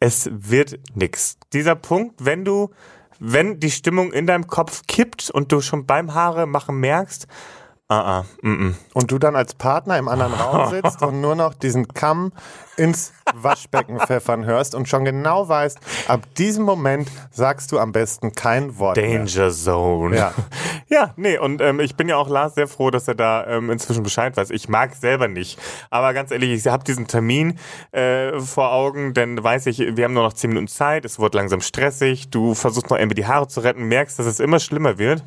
es 0.00 0.28
wird 0.32 0.78
nix. 0.94 1.38
Dieser 1.52 1.74
Punkt, 1.74 2.24
wenn 2.24 2.44
du, 2.44 2.70
wenn 3.18 3.60
die 3.60 3.70
Stimmung 3.70 4.12
in 4.12 4.26
deinem 4.26 4.46
Kopf 4.46 4.82
kippt 4.86 5.30
und 5.30 5.52
du 5.52 5.60
schon 5.60 5.86
beim 5.86 6.14
Haare 6.14 6.46
machen 6.46 6.78
merkst, 6.78 7.26
ah, 7.88 8.18
ah, 8.18 8.24
mm, 8.42 8.48
mm. 8.50 8.74
Und 8.94 9.10
du 9.10 9.18
dann 9.18 9.36
als 9.36 9.54
Partner 9.54 9.98
im 9.98 10.08
anderen 10.08 10.34
Raum 10.34 10.70
sitzt 10.70 11.02
und 11.02 11.20
nur 11.20 11.34
noch 11.34 11.54
diesen 11.54 11.88
Kamm 11.88 12.32
ins 12.76 13.12
Waschbecken 13.34 13.98
pfeffern 13.98 14.44
hörst 14.44 14.74
und 14.74 14.88
schon 14.88 15.04
genau 15.04 15.48
weißt, 15.48 15.78
ab 16.08 16.22
diesem 16.36 16.64
Moment 16.64 17.10
sagst 17.30 17.72
du 17.72 17.78
am 17.78 17.92
besten 17.92 18.32
kein 18.32 18.78
Wort 18.78 18.96
mehr. 18.96 19.18
Danger 19.18 19.50
Zone. 19.50 20.16
Ja. 20.16 20.34
Ja, 20.88 21.12
nee, 21.16 21.36
und 21.36 21.60
ähm, 21.62 21.80
ich 21.80 21.96
bin 21.96 22.08
ja 22.08 22.16
auch 22.16 22.28
Lars 22.28 22.54
sehr 22.54 22.68
froh, 22.68 22.92
dass 22.92 23.08
er 23.08 23.16
da 23.16 23.44
ähm, 23.48 23.70
inzwischen 23.70 24.04
Bescheid 24.04 24.36
weiß. 24.36 24.50
Ich 24.50 24.68
mag 24.68 24.94
selber 24.94 25.26
nicht. 25.26 25.58
Aber 25.90 26.14
ganz 26.14 26.30
ehrlich, 26.30 26.52
ich 26.52 26.64
habe 26.68 26.84
diesen 26.84 27.08
Termin 27.08 27.58
äh, 27.90 28.38
vor 28.38 28.72
Augen, 28.72 29.12
denn 29.12 29.42
weiß 29.42 29.66
ich, 29.66 29.78
wir 29.80 30.04
haben 30.04 30.14
nur 30.14 30.22
noch 30.22 30.32
zehn 30.32 30.50
Minuten 30.50 30.68
Zeit, 30.68 31.04
es 31.04 31.18
wird 31.18 31.34
langsam 31.34 31.60
stressig, 31.60 32.30
du 32.30 32.54
versuchst 32.54 32.88
noch 32.88 32.98
irgendwie 32.98 33.16
die 33.16 33.26
Haare 33.26 33.48
zu 33.48 33.60
retten, 33.60 33.82
merkst, 33.88 34.16
dass 34.20 34.26
es 34.26 34.38
immer 34.38 34.60
schlimmer 34.60 34.96
wird. 34.96 35.24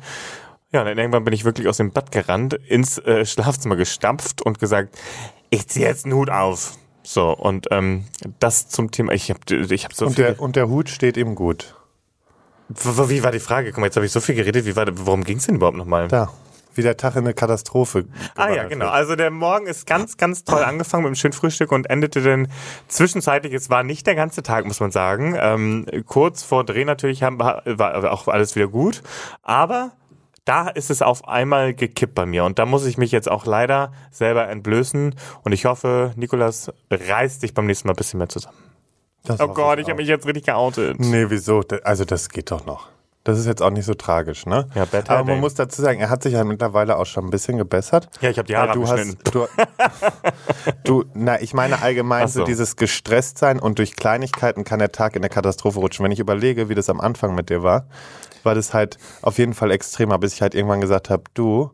Ja, 0.72 0.80
und 0.80 0.86
dann 0.86 0.98
irgendwann 0.98 1.24
bin 1.24 1.34
ich 1.34 1.44
wirklich 1.44 1.66
aus 1.66 1.78
dem 1.78 1.90
Bad 1.90 2.12
gerannt, 2.12 2.54
ins 2.54 2.98
äh, 2.98 3.26
Schlafzimmer 3.26 3.76
gestampft 3.76 4.42
und 4.42 4.58
gesagt, 4.58 4.96
ich 5.50 5.66
zieh 5.68 5.82
jetzt 5.82 6.04
einen 6.04 6.14
Hut 6.14 6.30
auf. 6.30 6.74
So, 7.02 7.32
und 7.32 7.66
ähm, 7.70 8.04
das 8.38 8.68
zum 8.68 8.90
Thema, 8.90 9.12
ich 9.12 9.30
habe 9.30 9.40
ich 9.74 9.84
hab 9.84 9.94
so 9.94 10.06
Und 10.06 10.14
viel... 10.14 10.24
der, 10.24 10.40
und 10.40 10.54
der 10.54 10.68
Hut 10.68 10.88
steht 10.88 11.16
ihm 11.16 11.34
gut. 11.34 11.74
W- 12.68 13.08
Wie 13.08 13.24
war 13.24 13.32
die 13.32 13.40
Frage? 13.40 13.70
Guck 13.70 13.80
mal, 13.80 13.86
jetzt 13.86 13.96
habe 13.96 14.06
ich 14.06 14.12
so 14.12 14.20
viel 14.20 14.36
geredet. 14.36 14.64
Wie 14.64 14.76
war, 14.76 14.86
worum 14.92 15.24
ging 15.24 15.38
es 15.38 15.46
denn 15.46 15.56
überhaupt 15.56 15.76
nochmal? 15.76 16.06
Da. 16.06 16.30
Wie 16.74 16.82
der 16.82 16.96
Tag 16.96 17.16
in 17.16 17.24
eine 17.24 17.34
Katastrophe. 17.34 18.04
Ah 18.36 18.50
ja, 18.50 18.68
genau. 18.68 18.84
wird. 18.84 18.94
Also 18.94 19.16
der 19.16 19.32
Morgen 19.32 19.66
ist 19.66 19.88
ganz, 19.88 20.18
ganz 20.18 20.44
toll 20.44 20.62
angefangen 20.62 21.02
mit 21.02 21.08
einem 21.08 21.16
schönen 21.16 21.32
Frühstück 21.32 21.72
und 21.72 21.90
endete 21.90 22.22
dann 22.22 22.46
zwischenzeitlich, 22.86 23.52
es 23.54 23.70
war 23.70 23.82
nicht 23.82 24.06
der 24.06 24.14
ganze 24.14 24.44
Tag, 24.44 24.66
muss 24.66 24.78
man 24.78 24.92
sagen. 24.92 25.34
Ähm, 25.36 25.86
kurz 26.06 26.44
vor 26.44 26.62
Dreh 26.64 26.84
natürlich 26.84 27.24
haben, 27.24 27.40
war 27.40 28.12
auch 28.12 28.28
alles 28.28 28.54
wieder 28.54 28.68
gut. 28.68 29.02
Aber 29.42 29.90
da 30.50 30.68
ist 30.68 30.90
es 30.90 31.00
auf 31.00 31.28
einmal 31.28 31.74
gekippt 31.74 32.16
bei 32.16 32.26
mir. 32.26 32.44
Und 32.44 32.58
da 32.58 32.66
muss 32.66 32.84
ich 32.84 32.98
mich 32.98 33.12
jetzt 33.12 33.30
auch 33.30 33.46
leider 33.46 33.92
selber 34.10 34.48
entblößen. 34.48 35.14
Und 35.44 35.52
ich 35.52 35.64
hoffe, 35.64 36.12
Nikolas 36.16 36.72
reißt 36.90 37.44
dich 37.44 37.54
beim 37.54 37.66
nächsten 37.66 37.86
Mal 37.86 37.92
ein 37.92 37.96
bisschen 37.96 38.18
mehr 38.18 38.28
zusammen. 38.28 38.56
Das 39.22 39.38
Oh 39.38 39.46
Gott, 39.46 39.78
ich 39.78 39.86
habe 39.86 39.98
mich 39.98 40.08
jetzt 40.08 40.26
richtig 40.26 40.46
geoutet. 40.46 40.98
Nee, 40.98 41.26
wieso? 41.28 41.62
Also 41.84 42.04
das 42.04 42.30
geht 42.30 42.50
doch 42.50 42.66
noch. 42.66 42.88
Das 43.22 43.38
ist 43.38 43.46
jetzt 43.46 43.62
auch 43.62 43.70
nicht 43.70 43.84
so 43.84 43.94
tragisch, 43.94 44.44
ne? 44.46 44.66
Ja, 44.74 44.86
hair 44.90 45.04
Aber 45.08 45.18
man 45.18 45.26
day. 45.34 45.40
muss 45.40 45.54
dazu 45.54 45.82
sagen, 45.82 46.00
er 46.00 46.10
hat 46.10 46.24
sich 46.24 46.32
ja 46.32 46.42
mittlerweile 46.42 46.96
auch 46.96 47.06
schon 47.06 47.26
ein 47.26 47.30
bisschen 47.30 47.56
gebessert. 47.56 48.08
Ja, 48.20 48.30
ich 48.30 48.38
habe 48.38 48.48
die 48.48 48.56
Haare 48.56 48.72
du 48.72 48.82
abgeschnitten. 48.82 49.18
hast, 49.24 49.34
du, 50.84 51.02
du, 51.04 51.10
na, 51.14 51.40
ich 51.40 51.54
meine 51.54 51.80
allgemein 51.82 52.26
so 52.26 52.40
so. 52.40 52.44
dieses 52.46 52.74
gestresst 52.74 53.38
sein 53.38 53.60
und 53.60 53.78
durch 53.78 53.94
Kleinigkeiten 53.94 54.64
kann 54.64 54.80
der 54.80 54.90
Tag 54.90 55.14
in 55.14 55.22
der 55.22 55.28
Katastrophe 55.28 55.78
rutschen. 55.78 56.02
Wenn 56.02 56.12
ich 56.12 56.18
überlege, 56.18 56.70
wie 56.70 56.74
das 56.74 56.88
am 56.88 56.98
Anfang 56.98 57.34
mit 57.34 57.50
dir 57.50 57.62
war, 57.62 57.86
war 58.44 58.54
das 58.54 58.74
halt 58.74 58.98
auf 59.22 59.38
jeden 59.38 59.54
Fall 59.54 59.70
extremer, 59.70 60.18
bis 60.18 60.34
ich 60.34 60.42
halt 60.42 60.54
irgendwann 60.54 60.80
gesagt 60.80 61.10
habe, 61.10 61.24
du, 61.34 61.70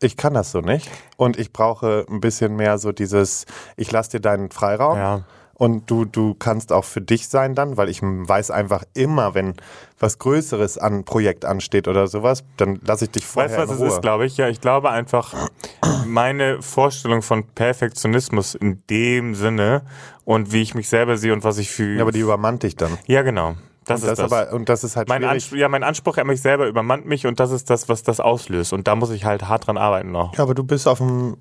ich 0.00 0.16
kann 0.16 0.34
das 0.34 0.50
so 0.52 0.60
nicht 0.60 0.90
und 1.16 1.38
ich 1.38 1.52
brauche 1.52 2.04
ein 2.08 2.20
bisschen 2.20 2.56
mehr 2.56 2.78
so 2.78 2.92
dieses, 2.92 3.46
ich 3.76 3.90
lass 3.90 4.08
dir 4.08 4.20
deinen 4.20 4.50
Freiraum. 4.50 4.98
Ja. 4.98 5.24
Und 5.56 5.88
du, 5.88 6.04
du 6.04 6.34
kannst 6.34 6.72
auch 6.72 6.84
für 6.84 7.00
dich 7.00 7.28
sein 7.28 7.54
dann, 7.54 7.76
weil 7.76 7.88
ich 7.88 8.02
weiß 8.02 8.50
einfach 8.50 8.82
immer, 8.92 9.34
wenn 9.34 9.54
was 10.00 10.18
Größeres 10.18 10.78
an 10.78 11.04
Projekt 11.04 11.44
ansteht 11.44 11.86
oder 11.86 12.08
sowas, 12.08 12.42
dann 12.56 12.80
lasse 12.84 13.04
ich 13.04 13.12
dich 13.12 13.24
vorher 13.24 13.50
Weißt 13.50 13.58
du, 13.58 13.62
was 13.62 13.68
in 13.70 13.74
es 13.76 13.80
Ruhe. 13.80 13.96
ist, 13.96 14.02
glaube 14.02 14.26
ich? 14.26 14.36
Ja, 14.36 14.48
ich 14.48 14.60
glaube 14.60 14.90
einfach, 14.90 15.32
meine 16.06 16.60
Vorstellung 16.60 17.22
von 17.22 17.44
Perfektionismus 17.46 18.56
in 18.56 18.82
dem 18.90 19.36
Sinne 19.36 19.82
und 20.24 20.52
wie 20.52 20.60
ich 20.60 20.74
mich 20.74 20.88
selber 20.88 21.16
sehe 21.16 21.32
und 21.32 21.44
was 21.44 21.58
ich 21.58 21.70
fühle. 21.70 21.98
Ja, 21.98 22.02
aber 22.02 22.10
die 22.10 22.20
übermannt 22.20 22.64
dich 22.64 22.74
dann. 22.74 22.98
ja, 23.06 23.22
genau. 23.22 23.54
Das 23.84 24.00
Das 24.00 24.10
ist 24.10 24.18
das. 24.18 24.32
aber, 24.32 24.52
und 24.52 24.68
das 24.68 24.82
ist 24.84 24.96
halt 24.96 25.08
mein, 25.08 25.20
schwierig. 25.22 25.32
Anspruch, 25.34 25.56
ja, 25.58 25.68
mein 25.68 25.82
Anspruch 25.82 26.16
an 26.18 26.26
mich 26.26 26.40
selber 26.40 26.66
übermannt 26.66 27.06
mich 27.06 27.26
und 27.26 27.38
das 27.40 27.50
ist 27.50 27.70
das, 27.70 27.88
was 27.88 28.02
das 28.02 28.20
auslöst. 28.20 28.72
Und 28.72 28.88
da 28.88 28.94
muss 28.96 29.10
ich 29.10 29.24
halt 29.24 29.48
hart 29.48 29.66
dran 29.66 29.76
arbeiten 29.76 30.10
noch. 30.12 30.34
Ja, 30.36 30.42
aber 30.44 30.54
du 30.54 30.64
bist 30.64 30.88
auf 30.88 31.00
einem 31.00 31.36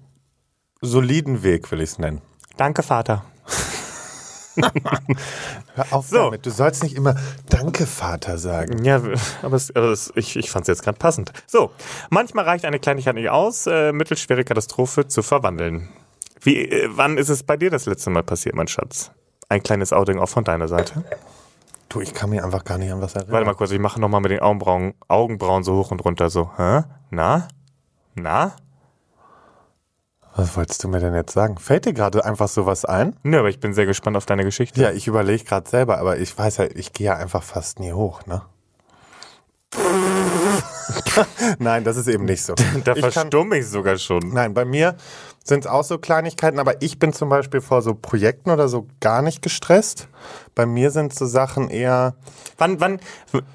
soliden 0.82 1.44
Weg, 1.44 1.72
will 1.72 1.80
ich 1.82 1.92
es 1.92 2.00
nennen. 2.00 2.22
Danke, 2.58 2.84
Vater. 2.84 3.24
Hör 5.76 5.86
auf 5.92 6.08
So. 6.08 6.18
damit. 6.18 6.46
Du 6.46 6.52
sollst 6.52 6.84
nicht 6.84 6.96
immer 6.96 7.16
Danke, 7.50 7.86
Vater 7.88 8.38
sagen. 8.38 8.84
Ja, 8.86 9.02
aber 9.42 9.56
es, 9.56 9.76
aber 9.76 9.88
es, 9.88 10.12
ich, 10.16 10.36
ich 10.36 10.52
fand 10.52 10.64
es 10.64 10.68
jetzt 10.68 10.84
gerade 10.84 10.98
passend. 10.98 11.32
So, 11.48 11.72
manchmal 12.10 12.46
reicht 12.46 12.66
eine 12.66 12.80
Kleinigkeit 12.80 13.16
nicht 13.16 13.30
aus, 13.30 13.66
äh, 13.66 13.92
mittelschwere 13.92 14.44
Katastrophe 14.44 15.08
zu 15.08 15.24
verwandeln. 15.24 15.90
Wie, 16.42 16.58
äh, 16.70 16.90
wann 16.92 17.18
ist 17.18 17.30
es 17.30 17.42
bei 17.44 17.58
dir 17.58 17.72
das 17.72 17.86
letzte 17.88 18.10
Mal 18.12 18.24
passiert, 18.24 18.54
mein 18.56 18.68
Schatz? 18.68 19.12
Ein 19.50 19.64
kleines 19.64 19.92
Outing 19.94 20.20
auch 20.20 20.30
von 20.30 20.44
deiner 20.44 20.68
Seite. 20.68 21.04
Du, 21.94 22.02
ich 22.02 22.16
kann 22.16 22.32
mich 22.32 22.44
einfach 22.44 22.64
gar 22.64 22.80
nicht 22.80 22.92
an 22.92 23.02
was 23.02 23.14
erinnern. 23.14 23.34
Warte 23.34 23.46
mal 23.46 23.54
kurz, 23.54 23.70
ich 23.70 23.78
mache 23.78 24.02
nochmal 24.02 24.20
mit 24.20 24.32
den 24.32 24.40
Augenbrauen, 24.40 24.96
Augenbrauen 25.08 25.64
so 25.64 25.76
hoch 25.76 25.92
und 25.92 26.04
runter 26.04 26.32
so. 26.32 26.50
Hä? 26.58 26.86
Na? 27.12 27.48
Na? 28.16 28.56
Was 30.36 30.58
wolltest 30.58 30.84
du 30.84 30.88
mir 30.88 31.00
denn 31.00 31.14
jetzt 31.14 31.34
sagen? 31.34 31.60
Fällt 31.60 31.86
dir 31.86 31.94
gerade 31.94 32.26
einfach 32.26 32.48
sowas 32.48 32.84
ein? 32.84 33.16
Nö, 33.22 33.38
aber 33.38 33.50
ich 33.50 33.60
bin 33.60 33.76
sehr 33.76 33.86
gespannt 33.86 34.18
auf 34.18 34.26
deine 34.26 34.44
Geschichte. 34.44 34.82
Ja, 34.82 34.90
ich 34.90 35.06
überlege 35.06 35.44
gerade 35.44 35.70
selber, 35.70 36.00
aber 36.00 36.18
ich 36.18 36.36
weiß 36.36 36.58
ja, 36.58 36.66
ich 36.66 36.94
gehe 36.94 37.06
ja 37.06 37.16
einfach 37.16 37.44
fast 37.44 37.80
nie 37.80 37.94
hoch, 37.94 38.26
ne? 38.26 38.42
Nein, 41.60 41.84
das 41.84 41.98
ist 41.98 42.08
eben 42.08 42.26
nicht 42.26 42.44
so. 42.44 42.56
Da 42.84 42.94
Ich 42.94 43.00
verstumme 43.02 43.58
ich 43.58 43.68
sogar 43.68 43.98
schon. 43.98 44.30
Nein, 44.34 44.54
bei 44.54 44.66
mir 44.66 44.96
sind 45.44 45.66
es 45.66 45.72
auch 45.72 45.84
so 45.84 45.98
Kleinigkeiten, 45.98 46.60
aber 46.60 46.82
ich 46.82 47.00
bin 47.00 47.14
zum 47.14 47.30
Beispiel 47.30 47.62
vor 47.62 47.82
so 47.82 47.96
Projekten 47.96 48.50
oder 48.50 48.68
so 48.68 48.88
gar 49.00 49.22
nicht 49.22 49.42
gestresst. 49.42 50.08
Bei 50.56 50.66
mir 50.66 50.92
sind 50.92 51.14
so 51.14 51.26
Sachen 51.26 51.70
eher. 51.70 52.16
Wann, 52.58 52.80
wann, 52.80 53.00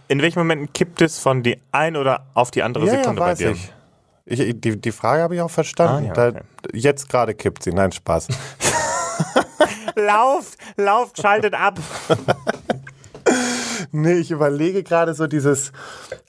in 0.08 0.20
welchen 0.20 0.38
Momenten 0.38 0.72
kippt 0.72 1.00
es 1.00 1.18
von 1.18 1.42
die 1.42 1.60
ein 1.72 1.96
oder 1.96 2.26
auf 2.34 2.50
die 2.50 2.62
andere 2.62 2.88
Sekunde 2.88 3.20
bei 3.20 3.34
dir? 3.34 3.52
ich. 3.52 4.40
ich 4.40 4.60
die, 4.60 4.78
die 4.78 4.92
Frage 4.92 5.22
habe 5.22 5.34
ich 5.34 5.40
auch 5.40 5.50
verstanden. 5.50 6.10
Ah, 6.10 6.14
ja, 6.14 6.30
okay. 6.30 6.40
da, 6.62 6.68
jetzt 6.76 7.08
gerade 7.08 7.34
kippt 7.34 7.62
sie. 7.62 7.72
Nein, 7.72 7.92
Spaß. 7.92 8.28
Lauft, 9.94 10.58
lauft, 10.76 11.20
schaltet 11.20 11.54
ab. 11.54 11.78
nee, 13.92 14.14
ich 14.14 14.30
überlege 14.30 14.82
gerade 14.82 15.14
so 15.14 15.26
dieses. 15.26 15.72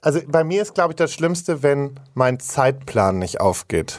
Also 0.00 0.20
bei 0.26 0.44
mir 0.44 0.62
ist, 0.62 0.74
glaube 0.74 0.92
ich, 0.92 0.96
das 0.96 1.12
Schlimmste, 1.12 1.62
wenn 1.62 1.98
mein 2.14 2.40
Zeitplan 2.40 3.18
nicht 3.18 3.40
aufgeht. 3.40 3.98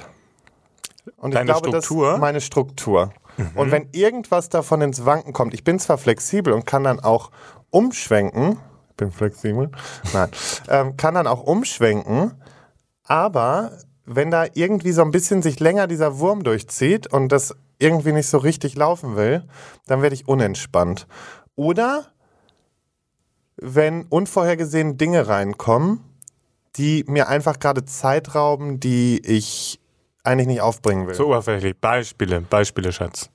Und 1.17 1.33
Deine 1.33 1.51
ich 1.51 1.57
glaube, 1.61 1.69
Struktur? 1.69 2.05
das 2.05 2.15
ist 2.15 2.21
meine 2.21 2.41
Struktur. 2.41 3.13
Und 3.55 3.71
wenn 3.71 3.87
irgendwas 3.91 4.49
davon 4.49 4.81
ins 4.81 5.05
Wanken 5.05 5.33
kommt, 5.33 5.53
ich 5.53 5.63
bin 5.63 5.79
zwar 5.79 5.97
flexibel 5.97 6.53
und 6.53 6.65
kann 6.65 6.83
dann 6.83 6.99
auch 6.99 7.31
umschwenken, 7.69 8.59
ich 8.89 8.95
bin 8.97 9.11
flexibel, 9.11 9.71
nein, 10.13 10.29
ähm, 10.69 10.97
kann 10.97 11.15
dann 11.15 11.27
auch 11.27 11.41
umschwenken, 11.41 12.33
aber 13.03 13.71
wenn 14.05 14.31
da 14.31 14.45
irgendwie 14.53 14.91
so 14.91 15.01
ein 15.01 15.11
bisschen 15.11 15.41
sich 15.41 15.59
länger 15.59 15.87
dieser 15.87 16.19
Wurm 16.19 16.43
durchzieht 16.43 17.07
und 17.07 17.29
das 17.29 17.55
irgendwie 17.79 18.11
nicht 18.11 18.27
so 18.27 18.37
richtig 18.37 18.75
laufen 18.75 19.15
will, 19.15 19.43
dann 19.87 20.01
werde 20.01 20.15
ich 20.15 20.27
unentspannt. 20.27 21.07
Oder 21.55 22.07
wenn 23.61 24.05
unvorhergesehen 24.09 24.97
Dinge 24.97 25.27
reinkommen, 25.27 26.03
die 26.75 27.05
mir 27.07 27.29
einfach 27.29 27.59
gerade 27.59 27.85
Zeit 27.85 28.35
rauben, 28.35 28.79
die 28.79 29.21
ich 29.23 29.79
eigentlich 30.23 30.47
nicht 30.47 30.61
aufbringen 30.61 31.07
will. 31.07 31.13
So 31.13 31.27
oberflächlich. 31.27 31.77
Beispiele, 31.79 32.41
Beispiele, 32.41 32.91
Schatz. 32.91 33.29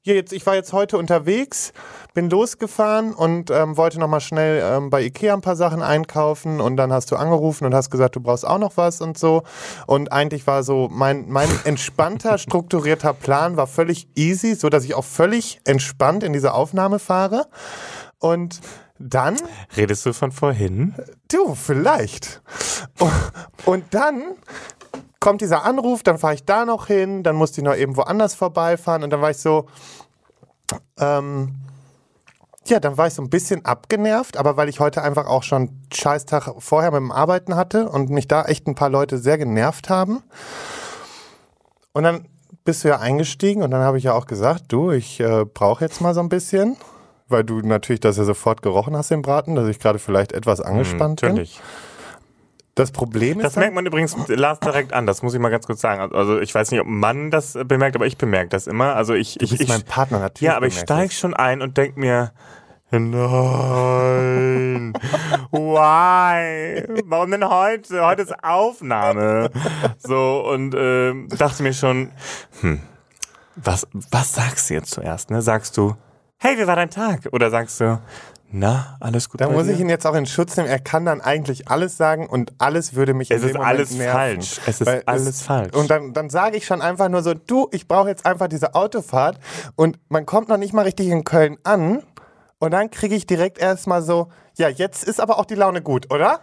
Hier 0.00 0.14
jetzt, 0.14 0.32
ich 0.32 0.46
war 0.46 0.54
jetzt 0.54 0.72
heute 0.72 0.96
unterwegs, 0.96 1.72
bin 2.14 2.30
losgefahren 2.30 3.12
und 3.12 3.50
ähm, 3.50 3.76
wollte 3.76 3.98
nochmal 3.98 4.20
schnell 4.20 4.62
ähm, 4.64 4.90
bei 4.90 5.02
Ikea 5.02 5.34
ein 5.34 5.40
paar 5.40 5.56
Sachen 5.56 5.82
einkaufen 5.82 6.60
und 6.60 6.76
dann 6.76 6.92
hast 6.92 7.10
du 7.10 7.16
angerufen 7.16 7.66
und 7.66 7.74
hast 7.74 7.90
gesagt, 7.90 8.16
du 8.16 8.20
brauchst 8.20 8.46
auch 8.46 8.58
noch 8.58 8.76
was 8.76 9.00
und 9.00 9.18
so. 9.18 9.42
Und 9.86 10.12
eigentlich 10.12 10.46
war 10.46 10.62
so 10.62 10.88
mein, 10.90 11.28
mein 11.28 11.50
entspannter, 11.64 12.38
strukturierter 12.38 13.12
Plan 13.12 13.56
war 13.56 13.66
völlig 13.66 14.08
easy, 14.14 14.54
so 14.54 14.68
dass 14.70 14.84
ich 14.84 14.94
auch 14.94 15.04
völlig 15.04 15.60
entspannt 15.64 16.22
in 16.22 16.32
diese 16.32 16.54
Aufnahme 16.54 17.00
fahre. 17.00 17.46
Und 18.20 18.60
dann 18.98 19.36
Redest 19.76 20.06
du 20.06 20.12
von 20.12 20.32
vorhin? 20.32 20.94
Du, 21.30 21.54
vielleicht. 21.54 22.42
Und 23.64 23.84
dann 23.92 24.22
kommt 25.20 25.40
dieser 25.40 25.64
Anruf, 25.64 26.02
dann 26.02 26.18
fahre 26.18 26.34
ich 26.34 26.44
da 26.44 26.64
noch 26.64 26.86
hin, 26.86 27.22
dann 27.22 27.36
musste 27.36 27.60
ich 27.60 27.64
noch 27.64 27.76
eben 27.76 27.96
woanders 27.96 28.34
vorbeifahren 28.34 29.02
und 29.02 29.10
dann 29.10 29.20
war 29.20 29.30
ich 29.30 29.38
so, 29.38 29.66
ähm, 30.98 31.56
ja, 32.66 32.80
dann 32.80 32.96
war 32.96 33.06
ich 33.06 33.14
so 33.14 33.22
ein 33.22 33.30
bisschen 33.30 33.64
abgenervt, 33.64 34.36
aber 34.36 34.56
weil 34.56 34.68
ich 34.68 34.80
heute 34.80 35.02
einfach 35.02 35.26
auch 35.26 35.42
schon 35.42 35.62
einen 35.62 35.86
Scheißtag 35.92 36.54
vorher 36.58 36.90
mit 36.90 37.00
dem 37.00 37.12
Arbeiten 37.12 37.56
hatte 37.56 37.88
und 37.88 38.10
mich 38.10 38.28
da 38.28 38.44
echt 38.44 38.66
ein 38.66 38.74
paar 38.74 38.90
Leute 38.90 39.18
sehr 39.18 39.38
genervt 39.38 39.88
haben. 39.88 40.22
Und 41.92 42.02
dann 42.02 42.28
bist 42.64 42.84
du 42.84 42.88
ja 42.88 42.98
eingestiegen 42.98 43.62
und 43.62 43.70
dann 43.70 43.80
habe 43.80 43.98
ich 43.98 44.04
ja 44.04 44.12
auch 44.12 44.26
gesagt, 44.26 44.64
du, 44.68 44.90
ich 44.90 45.20
äh, 45.20 45.44
brauche 45.46 45.84
jetzt 45.84 46.00
mal 46.00 46.14
so 46.14 46.20
ein 46.20 46.28
bisschen, 46.28 46.76
weil 47.28 47.44
du 47.44 47.60
natürlich 47.60 48.00
das 48.00 48.16
ja 48.16 48.24
sofort 48.24 48.62
gerochen 48.62 48.96
hast 48.96 49.10
im 49.10 49.22
Braten, 49.22 49.54
dass 49.54 49.68
ich 49.68 49.78
gerade 49.78 49.98
vielleicht 49.98 50.32
etwas 50.32 50.60
angespannt 50.60 51.20
bin. 51.20 51.30
Natürlich. 51.30 51.60
Das 52.74 52.92
Problem 52.92 53.40
ist, 53.40 53.44
Das 53.44 53.56
merkt 53.56 53.74
man 53.74 53.86
übrigens 53.86 54.14
Lars 54.28 54.60
direkt 54.60 54.92
an, 54.92 55.04
das 55.04 55.22
muss 55.22 55.34
ich 55.34 55.40
mal 55.40 55.48
ganz 55.48 55.66
kurz 55.66 55.80
sagen. 55.80 56.14
Also 56.14 56.38
ich 56.38 56.54
weiß 56.54 56.70
nicht, 56.70 56.80
ob 56.80 56.86
Mann 56.86 57.32
das 57.32 57.58
bemerkt, 57.66 57.96
aber 57.96 58.06
ich 58.06 58.16
bemerke 58.18 58.50
das 58.50 58.68
immer. 58.68 58.94
Also 58.94 59.14
ich, 59.14 59.40
ich, 59.40 59.50
bist 59.50 59.62
ich 59.62 59.68
mein 59.68 59.82
Partner 59.82 60.20
natürlich. 60.20 60.46
Ja, 60.46 60.56
aber 60.56 60.68
ich 60.68 60.78
steige 60.78 61.12
schon 61.12 61.34
ein 61.34 61.60
und 61.60 61.76
denk 61.76 61.96
mir, 61.96 62.30
nein, 62.92 63.08
why? 65.50 66.84
Warum 67.04 67.30
denn 67.32 67.48
heute? 67.48 68.06
Heute 68.06 68.22
ist 68.22 68.44
Aufnahme. 68.44 69.50
So, 69.98 70.48
und 70.48 70.72
ähm, 70.78 71.28
dachte 71.36 71.64
mir 71.64 71.72
schon, 71.72 72.12
hm, 72.60 72.80
was, 73.56 73.88
was 74.12 74.34
sagst 74.34 74.70
du 74.70 74.74
jetzt 74.74 74.92
zuerst? 74.92 75.30
Ne? 75.30 75.42
Sagst 75.42 75.76
du, 75.76 75.96
hey, 76.38 76.58
wie 76.58 76.66
war 76.66 76.76
dein 76.76 76.90
Tag? 76.90 77.20
Oder 77.32 77.50
sagst 77.50 77.80
du, 77.80 78.00
na, 78.50 78.96
alles 79.00 79.28
gut 79.28 79.40
Da 79.40 79.48
muss 79.50 79.66
dir? 79.66 79.72
ich 79.74 79.80
ihn 79.80 79.90
jetzt 79.90 80.06
auch 80.06 80.14
in 80.14 80.24
Schutz 80.24 80.56
nehmen. 80.56 80.68
Er 80.68 80.78
kann 80.78 81.04
dann 81.04 81.20
eigentlich 81.20 81.68
alles 81.68 81.96
sagen 81.98 82.26
und 82.26 82.52
alles 82.58 82.94
würde 82.94 83.12
mich 83.12 83.30
Es 83.30 83.42
in 83.42 83.48
ist 83.48 83.54
dem 83.54 83.60
Moment 83.60 83.78
alles 83.78 83.90
nerven. 83.92 84.16
falsch. 84.18 84.60
Es 84.66 84.80
ist 84.80 85.08
alles 85.08 85.42
falsch. 85.42 85.74
Und 85.74 85.90
dann, 85.90 86.12
dann 86.14 86.30
sage 86.30 86.56
ich 86.56 86.64
schon 86.64 86.80
einfach 86.80 87.08
nur 87.10 87.22
so, 87.22 87.34
du, 87.34 87.68
ich 87.72 87.86
brauche 87.86 88.08
jetzt 88.08 88.24
einfach 88.24 88.48
diese 88.48 88.74
Autofahrt 88.74 89.38
und 89.76 89.98
man 90.08 90.24
kommt 90.24 90.48
noch 90.48 90.56
nicht 90.56 90.72
mal 90.72 90.82
richtig 90.82 91.08
in 91.08 91.24
Köln 91.24 91.58
an 91.64 92.02
und 92.58 92.70
dann 92.72 92.90
kriege 92.90 93.14
ich 93.14 93.26
direkt 93.26 93.58
erstmal 93.58 94.00
so, 94.02 94.28
ja, 94.56 94.68
jetzt 94.68 95.04
ist 95.04 95.20
aber 95.20 95.38
auch 95.38 95.44
die 95.44 95.54
Laune 95.54 95.82
gut, 95.82 96.10
oder? 96.12 96.40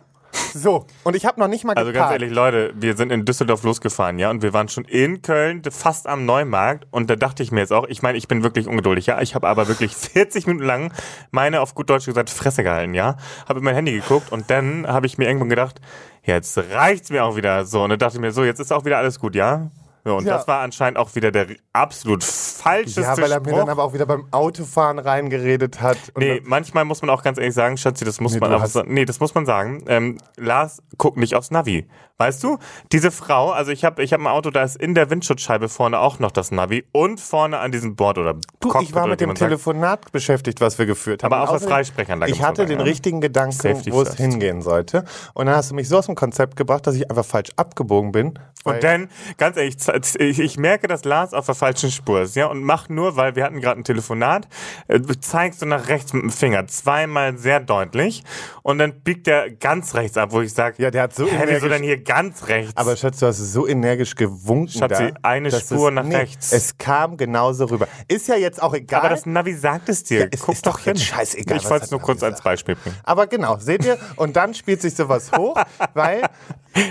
So, 0.58 0.86
und 1.04 1.18
ich 1.18 1.26
habe 1.26 1.38
noch 1.38 1.50
nicht 1.50 1.66
mal 1.66 1.74
Also 1.74 1.92
geparkt. 1.92 2.12
ganz 2.12 2.22
ehrlich, 2.22 2.34
Leute, 2.34 2.74
wir 2.78 2.96
sind 2.96 3.12
in 3.12 3.26
Düsseldorf 3.26 3.64
losgefahren, 3.64 4.18
ja, 4.20 4.30
und 4.30 4.42
wir 4.42 4.54
waren 4.54 4.70
schon 4.70 4.86
in 4.86 5.22
Köln, 5.22 5.62
fast 5.70 6.08
am 6.08 6.26
Neumarkt, 6.26 6.88
und 6.92 7.10
da 7.10 7.18
dachte 7.18 7.44
ich 7.44 7.52
mir 7.52 7.60
jetzt 7.60 7.74
auch, 7.74 7.86
ich 7.90 8.02
meine, 8.02 8.18
ich 8.18 8.30
bin 8.30 8.42
wirklich 8.42 8.66
ungeduldig, 8.66 9.08
ja, 9.08 9.20
ich 9.20 9.36
habe 9.36 9.50
aber 9.50 9.68
wirklich 9.68 9.94
40 9.96 10.48
Minuten 10.48 10.66
lang 10.66 10.94
meine, 11.32 11.60
auf 11.60 11.76
gut 11.76 11.90
Deutsch 11.90 12.06
gesagt, 12.06 12.30
Fresse 12.30 12.64
gehalten, 12.64 12.94
ja, 12.94 13.18
habe 13.50 13.60
in 13.60 13.66
mein 13.66 13.76
Handy 13.76 13.92
geguckt 13.92 14.32
und 14.32 14.50
dann 14.50 14.88
habe 14.88 15.08
ich 15.08 15.18
mir 15.18 15.28
irgendwann 15.28 15.50
gedacht, 15.50 15.82
jetzt 16.24 16.58
reicht's 16.58 17.10
mir 17.10 17.26
auch 17.26 17.36
wieder 17.36 17.66
so, 17.66 17.84
und 17.84 17.90
dann 17.90 18.00
dachte 18.00 18.16
ich 18.16 18.22
mir 18.22 18.32
so, 18.32 18.46
jetzt 18.46 18.60
ist 18.60 18.72
auch 18.72 18.86
wieder 18.86 18.98
alles 18.98 19.20
gut, 19.20 19.36
ja. 19.36 19.70
So, 20.08 20.18
und 20.18 20.26
Ja. 20.28 20.38
das 20.38 20.48
war 20.48 20.62
anscheinend 20.62 21.00
auch 21.00 21.16
wieder 21.16 21.32
der 21.32 21.48
absolut 21.74 22.24
falscheste 22.24 23.02
ja, 23.02 23.18
weil 23.18 23.32
er 23.32 23.40
mir 23.40 23.48
Spruch. 23.50 23.58
dann 23.58 23.70
aber 23.70 23.84
auch 23.84 23.94
wieder 23.94 24.06
beim 24.06 24.28
Autofahren 24.32 25.00
reingeredet 25.00 25.82
hat. 25.82 25.98
Und 26.14 26.22
Nee, 26.22 26.42
manchmal 26.46 26.86
muss 26.86 27.02
man 27.02 27.10
auch 27.10 27.24
ganz 27.24 27.40
ehrlich 27.40 27.56
sagen, 27.56 27.76
Schatzi, 27.76 28.06
das 28.06 28.22
muss 28.22 28.34
Nee, 28.34 28.40
man 28.40 28.52
hast- 28.62 28.74
sagen. 28.74 28.94
Nee, 28.94 29.06
das 29.06 29.20
muss 29.20 29.34
man 29.34 29.48
sagen. 29.48 29.84
Ähm, 29.88 30.20
Lars 30.38 30.84
guckt 31.00 31.18
nicht 31.18 31.34
aufs 31.34 31.50
Navi. 31.50 31.88
Weißt 32.18 32.42
du? 32.46 32.60
Diese 32.94 33.12
Frau, 33.12 33.52
also 33.52 33.72
ich 33.72 33.84
habe 33.84 34.02
ich 34.02 34.14
hab 34.14 34.22
ein 34.22 34.28
Auto, 34.28 34.50
da 34.50 34.64
ist 34.64 34.78
in 34.78 34.96
der 34.96 35.10
Windschutzscheibe 35.10 35.68
vorne 35.68 36.00
auch 36.00 36.18
noch 36.20 36.32
das 36.32 36.50
Navi 36.50 36.86
und 36.94 37.20
vorne 37.20 37.60
an 37.60 37.74
diesem 37.74 37.98
Board 37.98 38.18
oder 38.18 38.36
Du, 38.62 38.70
Cockpit 38.70 38.90
ich 38.90 38.96
war 38.96 39.06
mit 39.08 39.20
dem 39.20 39.28
man 39.28 39.36
sagt. 39.36 39.50
Telefonat 39.50 40.12
beschäftigt, 40.14 40.62
was 40.62 40.80
wir 40.80 40.86
geführt 40.86 41.24
haben. 41.24 41.34
Aber 41.34 41.46
der 41.46 41.56
außerdem- 41.58 41.68
Freisprechanlage 41.70 42.32
Ich 42.32 42.42
hatte 42.42 42.66
den 42.66 42.80
ja. 42.80 42.86
richtigen 42.86 43.20
Gedanken, 43.20 43.82
wo 43.92 44.02
es 44.02 44.16
hingehen 44.16 44.62
sollte. 44.62 45.04
Und 45.34 45.48
dann 45.48 45.56
hast 45.58 45.72
du 45.72 45.76
mich 45.76 45.90
so 45.90 45.98
aus 45.98 46.06
dem 46.06 46.16
Konzept 46.16 46.56
gebracht, 46.56 46.88
dass 46.88 46.96
ich 46.96 47.10
einfach 47.12 47.26
falsch 47.26 47.50
abgebogen 47.58 48.14
bin. 48.14 48.40
Und 48.64 48.82
dann, 48.84 49.10
ganz 49.38 49.58
ehrlich, 49.58 49.76
ich, 50.18 50.40
ich 50.40 50.58
merke, 50.58 50.88
dass 50.88 51.04
Lars 51.06 51.34
auf 51.36 51.46
der 51.46 51.54
falschen 51.54 51.92
Spur 51.92 52.22
ist, 52.22 52.36
ja, 52.36 52.48
und 52.48 52.64
mach 52.64 52.90
nur, 52.90 53.16
weil 53.16 53.36
wir 53.36 53.44
hatten 53.44 53.60
gerade 53.62 53.80
ein 53.80 53.84
Telefonat, 53.84 54.48
äh, 54.88 55.00
zeigst 55.20 55.62
du 55.62 55.68
nach 55.68 55.88
rechts 55.88 56.14
mit 56.14 56.24
dem 56.24 56.32
Finger, 56.32 56.66
zweimal 56.66 57.38
sehr 57.38 57.60
deutlich, 57.60 58.24
und 58.64 58.80
dann 58.80 59.02
biegt 59.02 59.28
er 59.28 59.52
ganz 59.52 59.94
rechts 59.94 60.18
ab, 60.18 60.32
wo 60.32 60.42
ich 60.42 60.52
sage, 60.54 60.82
Ja, 60.82 60.90
der 60.90 61.04
hat 61.04 61.14
so 61.14 61.26
hä, 61.26 61.30
wieso 61.32 61.44
energisch- 61.68 61.70
denn 61.70 61.84
hier 61.84 62.04
ganz 62.06 62.48
rechts? 62.48 62.78
Aber 62.78 62.96
Schatz, 62.96 63.20
du 63.20 63.26
hast 63.26 63.38
so 63.38 63.68
energisch 63.68 64.16
gewunken 64.16 64.70
Schatzi, 64.70 65.12
da. 65.12 65.20
eine 65.24 65.52
Spur 65.52 65.90
es, 65.90 65.96
nach 65.96 66.04
nee, 66.04 66.16
rechts. 66.16 66.54
Es 66.54 66.78
kam 66.78 67.18
genauso 67.18 67.66
rüber. 67.66 67.88
Ist 68.08 68.28
ja 68.28 68.36
jetzt 68.36 68.62
auch 68.62 68.74
egal. 68.74 69.02
Aber 69.02 69.10
das 69.10 69.26
Navi 69.26 69.54
sagt 69.54 69.90
es 69.90 70.04
dir. 70.04 70.22
Ja, 70.22 70.28
es 70.32 70.42
Guck 70.42 70.56
ist 70.56 70.66
doch 70.66 70.80
hin. 70.80 70.96
jetzt 70.96 71.06
scheißegal, 71.06 71.58
Ich 71.58 71.70
wollte 71.70 71.86
es 71.86 71.92
nur 71.92 72.00
kurz 72.00 72.22
Navi 72.22 72.34
als 72.34 72.42
Beispiel 72.44 72.76
bringen. 72.76 72.96
Aber 73.04 73.28
genau, 73.28 73.58
seht 73.58 73.84
ihr? 73.86 73.98
Und 74.16 74.36
dann 74.36 74.54
spielt 74.54 74.82
sich 74.82 74.96
sowas 74.96 75.32
hoch, 75.36 75.58
weil 75.94 76.22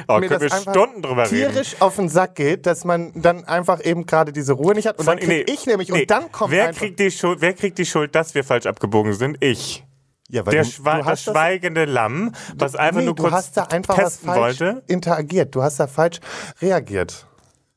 Oh, 0.08 0.18
mir 0.18 0.28
können 0.28 0.40
wir 0.40 0.48
das 0.48 0.58
einfach 0.58 0.72
Stunden 0.72 1.02
drüber 1.02 1.30
reden. 1.30 1.52
tierisch 1.52 1.76
auf 1.80 1.96
den 1.96 2.08
Sack 2.08 2.36
geht, 2.36 2.64
dass 2.64 2.84
man 2.84 3.12
dann 3.14 3.44
einfach 3.44 3.84
eben 3.84 4.06
gerade 4.06 4.32
diese 4.32 4.54
Ruhe 4.54 4.74
nicht 4.74 4.86
hat. 4.88 4.98
Und 4.98 5.06
dann 5.06 5.18
Von- 5.18 5.28
krieg 5.28 5.46
nee, 5.46 5.52
ich 5.52 5.66
nämlich, 5.66 5.90
nee. 5.90 6.02
und 6.02 6.10
dann 6.10 6.32
kommt 6.32 6.52
wer 6.52 6.68
einfach... 6.68 6.80
kriegt 6.80 6.98
die 7.00 7.10
Schuld? 7.10 7.40
Wer 7.42 7.52
kriegt 7.52 7.76
die 7.76 7.84
Schuld, 7.86 8.14
dass 8.14 8.34
wir 8.34 8.44
falsch 8.44 8.64
abgebogen 8.66 9.12
sind? 9.12 9.36
Ich. 9.40 9.83
Ja, 10.28 10.44
weil 10.46 10.52
Der 10.52 10.62
du- 10.64 10.70
Schwe 10.70 10.98
du 10.98 11.02
das 11.04 11.22
schweigende 11.22 11.84
Lamm, 11.84 12.32
was 12.56 12.74
einfach 12.76 13.00
nee, 13.00 13.06
nur 13.06 13.14
du 13.14 13.22
kurz 13.24 13.32
hast 13.34 13.56
da 13.56 13.64
einfach 13.64 13.96
was 13.98 14.04
testen 14.14 14.28
falsch 14.28 14.60
wollte. 14.60 14.82
interagiert. 14.86 15.54
Du 15.54 15.62
hast 15.62 15.78
da 15.80 15.86
falsch 15.86 16.20
reagiert. 16.60 17.26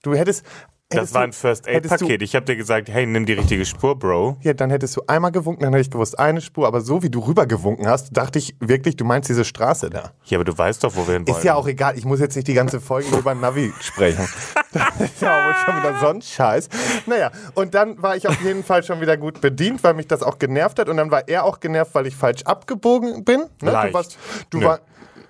Du 0.03 0.15
hättest... 0.15 0.43
Das 0.89 1.13
war 1.13 1.23
ein 1.23 1.34
First 1.34 1.67
Aid 1.67 1.76
hättest 1.76 2.00
du- 2.02 2.06
Paket. 2.06 2.21
Ich 2.21 2.34
habe 2.34 2.45
dir 2.45 2.56
gesagt, 2.56 2.88
hey, 2.88 3.06
nimm 3.06 3.26
die 3.26 3.34
richtige 3.34 3.65
Spur, 3.65 4.00
Bro. 4.00 4.38
Ja, 4.41 4.54
dann 4.54 4.69
hättest 4.69 4.95
du 4.95 5.02
einmal 5.06 5.34
gewunken, 5.34 5.63
dann 5.63 5.73
hätte 5.73 5.82
ich 5.82 5.91
gewusst, 5.91 6.17
eine 6.17 6.39
Spur. 6.39 6.65
Aber 6.65 6.80
so 6.80 7.04
wie 7.04 7.10
du 7.10 7.19
rübergewunken 7.19 7.88
hast, 7.88 8.15
dachte 8.15 8.39
ich 8.39 8.56
wirklich, 8.62 8.95
du 8.95 9.04
meinst 9.04 9.28
diese 9.28 9.43
Straße 9.43 9.89
da. 9.89 10.13
Ja, 10.23 10.38
aber 10.38 10.45
du 10.45 10.58
weißt 10.58 10.86
doch, 10.86 10.95
wo 10.95 11.06
wir 11.06 11.15
hin 11.15 11.28
wollen. 11.28 11.38
Ist 11.38 11.43
ja 11.43 11.56
auch 11.56 11.67
egal, 11.67 11.97
ich 11.97 12.06
muss 12.06 12.21
jetzt 12.21 12.36
nicht 12.38 12.47
die 12.47 12.54
ganze 12.54 12.80
Folge 12.80 13.13
über 13.17 13.36
Navi 13.36 13.73
sprechen. 13.82 14.28
Das 14.73 15.00
ist 15.00 15.21
ja 15.21 15.32
auch 15.41 15.45
wohl 15.47 15.56
schon 15.65 15.78
wieder 15.78 16.00
so 16.00 16.08
ein 16.08 16.21
Scheiß. 16.21 16.69
Naja, 17.08 17.32
und 17.56 17.73
dann 17.73 18.00
war 18.02 18.15
ich 18.15 18.28
auf 18.28 18.39
jeden 18.43 18.63
Fall 18.63 18.84
schon 18.84 19.02
wieder 19.02 19.17
gut 19.17 19.41
bedient, 19.41 19.84
weil 19.84 19.93
mich 19.95 20.08
das 20.08 20.21
auch 20.21 20.38
genervt 20.38 20.78
hat. 20.78 20.88
Und 20.88 20.97
dann 20.97 21.10
war 21.10 21.28
er 21.28 21.45
auch 21.45 21.60
genervt, 21.60 21.95
weil 21.95 22.06
ich 22.06 22.15
falsch 22.15 22.43
abgebogen 22.43 23.23
bin. 23.23 23.45
Ne? 23.62 23.71
Leicht. 23.71 23.89
Du 23.89 23.93
warst, 23.93 24.17
du 24.52 24.58
Nö. 24.60 24.65
war, 24.65 24.80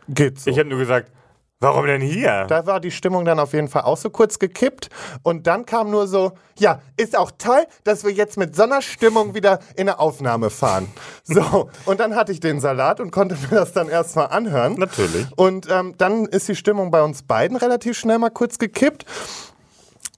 geht 0.10 0.40
so. 0.42 0.50
Ich 0.52 0.60
habe 0.60 0.68
nur 0.68 0.80
gesagt, 0.80 1.12
Warum 1.60 1.88
denn 1.88 2.02
hier? 2.02 2.46
Da 2.48 2.68
war 2.68 2.80
die 2.80 2.92
Stimmung 2.92 3.26
dann 3.26 3.40
auf 3.40 3.54
jeden 3.54 3.68
Fall 3.68 3.82
auch 3.82 3.98
so 3.98 4.12
kurz 4.12 4.38
gekippt. 4.38 4.90
Und 5.24 5.48
dann 5.48 5.66
kam 5.66 5.90
nur 5.90 6.06
so, 6.06 6.34
ja, 6.60 6.82
ist 6.98 7.18
auch 7.18 7.32
toll, 7.36 7.66
dass 7.84 8.04
wir 8.04 8.12
jetzt 8.12 8.38
mit 8.38 8.56
so 8.56 8.62
einer 8.62 8.84
Stimmung 8.84 9.34
wieder 9.34 9.58
in 9.76 9.90
eine 9.90 10.00
Aufnahme 10.00 10.50
fahren. 10.50 10.88
So, 11.30 11.70
und 11.86 12.00
dann 12.00 12.16
hatte 12.16 12.32
ich 12.32 12.40
den 12.40 12.62
Salat 12.62 13.00
und 13.02 13.12
konnte 13.12 13.36
mir 13.36 13.60
das 13.60 13.74
dann 13.74 13.90
erstmal 13.90 14.28
anhören. 14.28 14.76
Natürlich. 14.76 15.28
Und 15.36 15.70
ähm, 15.70 15.94
dann 15.98 16.26
ist 16.26 16.48
die 16.48 16.56
Stimmung 16.56 16.90
bei 16.90 17.02
uns 17.02 17.24
beiden 17.24 17.58
relativ 17.58 17.98
schnell 17.98 18.18
mal 18.18 18.30
kurz 18.30 18.58
gekippt. 18.60 19.06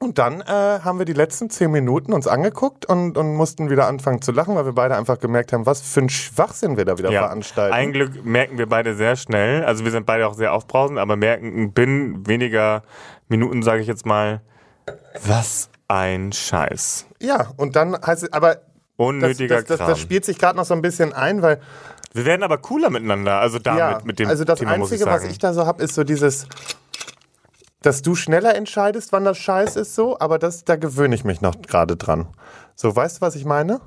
Und 0.01 0.17
dann 0.17 0.39
äh, 0.39 0.45
haben 0.47 0.97
wir 0.97 1.05
die 1.05 1.13
letzten 1.13 1.49
zehn 1.49 1.71
Minuten 1.71 2.13
uns 2.13 2.25
angeguckt 2.25 2.85
und, 2.85 3.17
und 3.17 3.35
mussten 3.35 3.69
wieder 3.69 3.85
anfangen 3.87 4.21
zu 4.21 4.31
lachen, 4.31 4.55
weil 4.55 4.63
wir 4.63 4.71
beide 4.71 4.95
einfach 4.95 5.19
gemerkt 5.19 5.51
haben, 5.51 5.65
was 5.65 5.81
für 5.81 5.99
ein 5.99 6.09
Schwachsinn 6.09 6.77
wir 6.77 6.85
da 6.85 6.97
wieder 6.97 7.11
veranstalten. 7.11 7.73
Ein 7.73 7.91
Glück 7.91 8.23
merken 8.23 8.57
wir 8.57 8.67
beide 8.67 8.95
sehr 8.95 9.17
schnell. 9.17 9.65
Also 9.65 9.83
wir 9.83 9.91
sind 9.91 10.05
beide 10.05 10.25
auch 10.25 10.35
sehr 10.35 10.53
aufbrausend, 10.53 10.99
aber 10.99 11.17
merken 11.17 11.73
binnen 11.73 12.25
weniger 12.25 12.83
Minuten, 13.27 13.61
sage 13.61 13.81
ich 13.81 13.87
jetzt 13.87 14.05
mal, 14.05 14.41
was 15.25 15.69
ein 15.89 16.31
Scheiß. 16.31 17.05
Ja, 17.19 17.51
und 17.57 17.75
dann 17.75 17.93
heißt 18.01 18.23
es, 18.23 18.31
aber 18.31 18.55
das, 18.55 18.63
Unnötiger 18.95 19.57
das, 19.57 19.65
das, 19.65 19.77
Kram. 19.79 19.89
das 19.89 19.99
spielt 19.99 20.23
sich 20.23 20.37
gerade 20.37 20.57
noch 20.57 20.65
so 20.65 20.73
ein 20.73 20.81
bisschen 20.81 21.11
ein, 21.11 21.41
weil 21.41 21.59
wir 22.13 22.25
werden 22.25 22.43
aber 22.43 22.57
cooler 22.57 22.89
miteinander, 22.89 23.39
also 23.39 23.59
damit, 23.59 23.79
ja, 23.79 23.99
mit 24.03 24.17
dem 24.19 24.29
also 24.29 24.43
das 24.43 24.59
Thema, 24.59 24.77
muss 24.77 24.91
ich 24.91 25.01
Einzige, 25.01 25.11
was 25.11 25.23
ich 25.25 25.37
da 25.37 25.53
so 25.53 25.65
habe, 25.65 25.83
ist 25.83 25.93
so 25.93 26.03
dieses, 26.03 26.47
dass 27.81 28.01
du 28.01 28.15
schneller 28.15 28.55
entscheidest, 28.55 29.11
wann 29.11 29.23
das 29.25 29.37
Scheiß 29.37 29.75
ist, 29.75 29.95
so, 29.95 30.19
aber 30.19 30.37
das, 30.39 30.65
da 30.65 30.75
gewöhne 30.75 31.15
ich 31.15 31.23
mich 31.23 31.41
noch 31.41 31.61
gerade 31.61 31.95
dran. 31.95 32.27
So, 32.75 32.95
weißt 32.95 33.17
du, 33.17 33.21
was 33.21 33.35
ich 33.35 33.45
meine? 33.45 33.79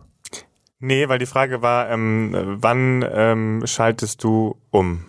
nee, 0.84 1.08
weil 1.08 1.18
die 1.20 1.26
Frage 1.26 1.62
war, 1.62 1.88
ähm, 1.90 2.56
wann 2.60 3.04
ähm, 3.08 3.62
schaltest 3.66 4.24
du 4.24 4.56
um? 4.70 5.04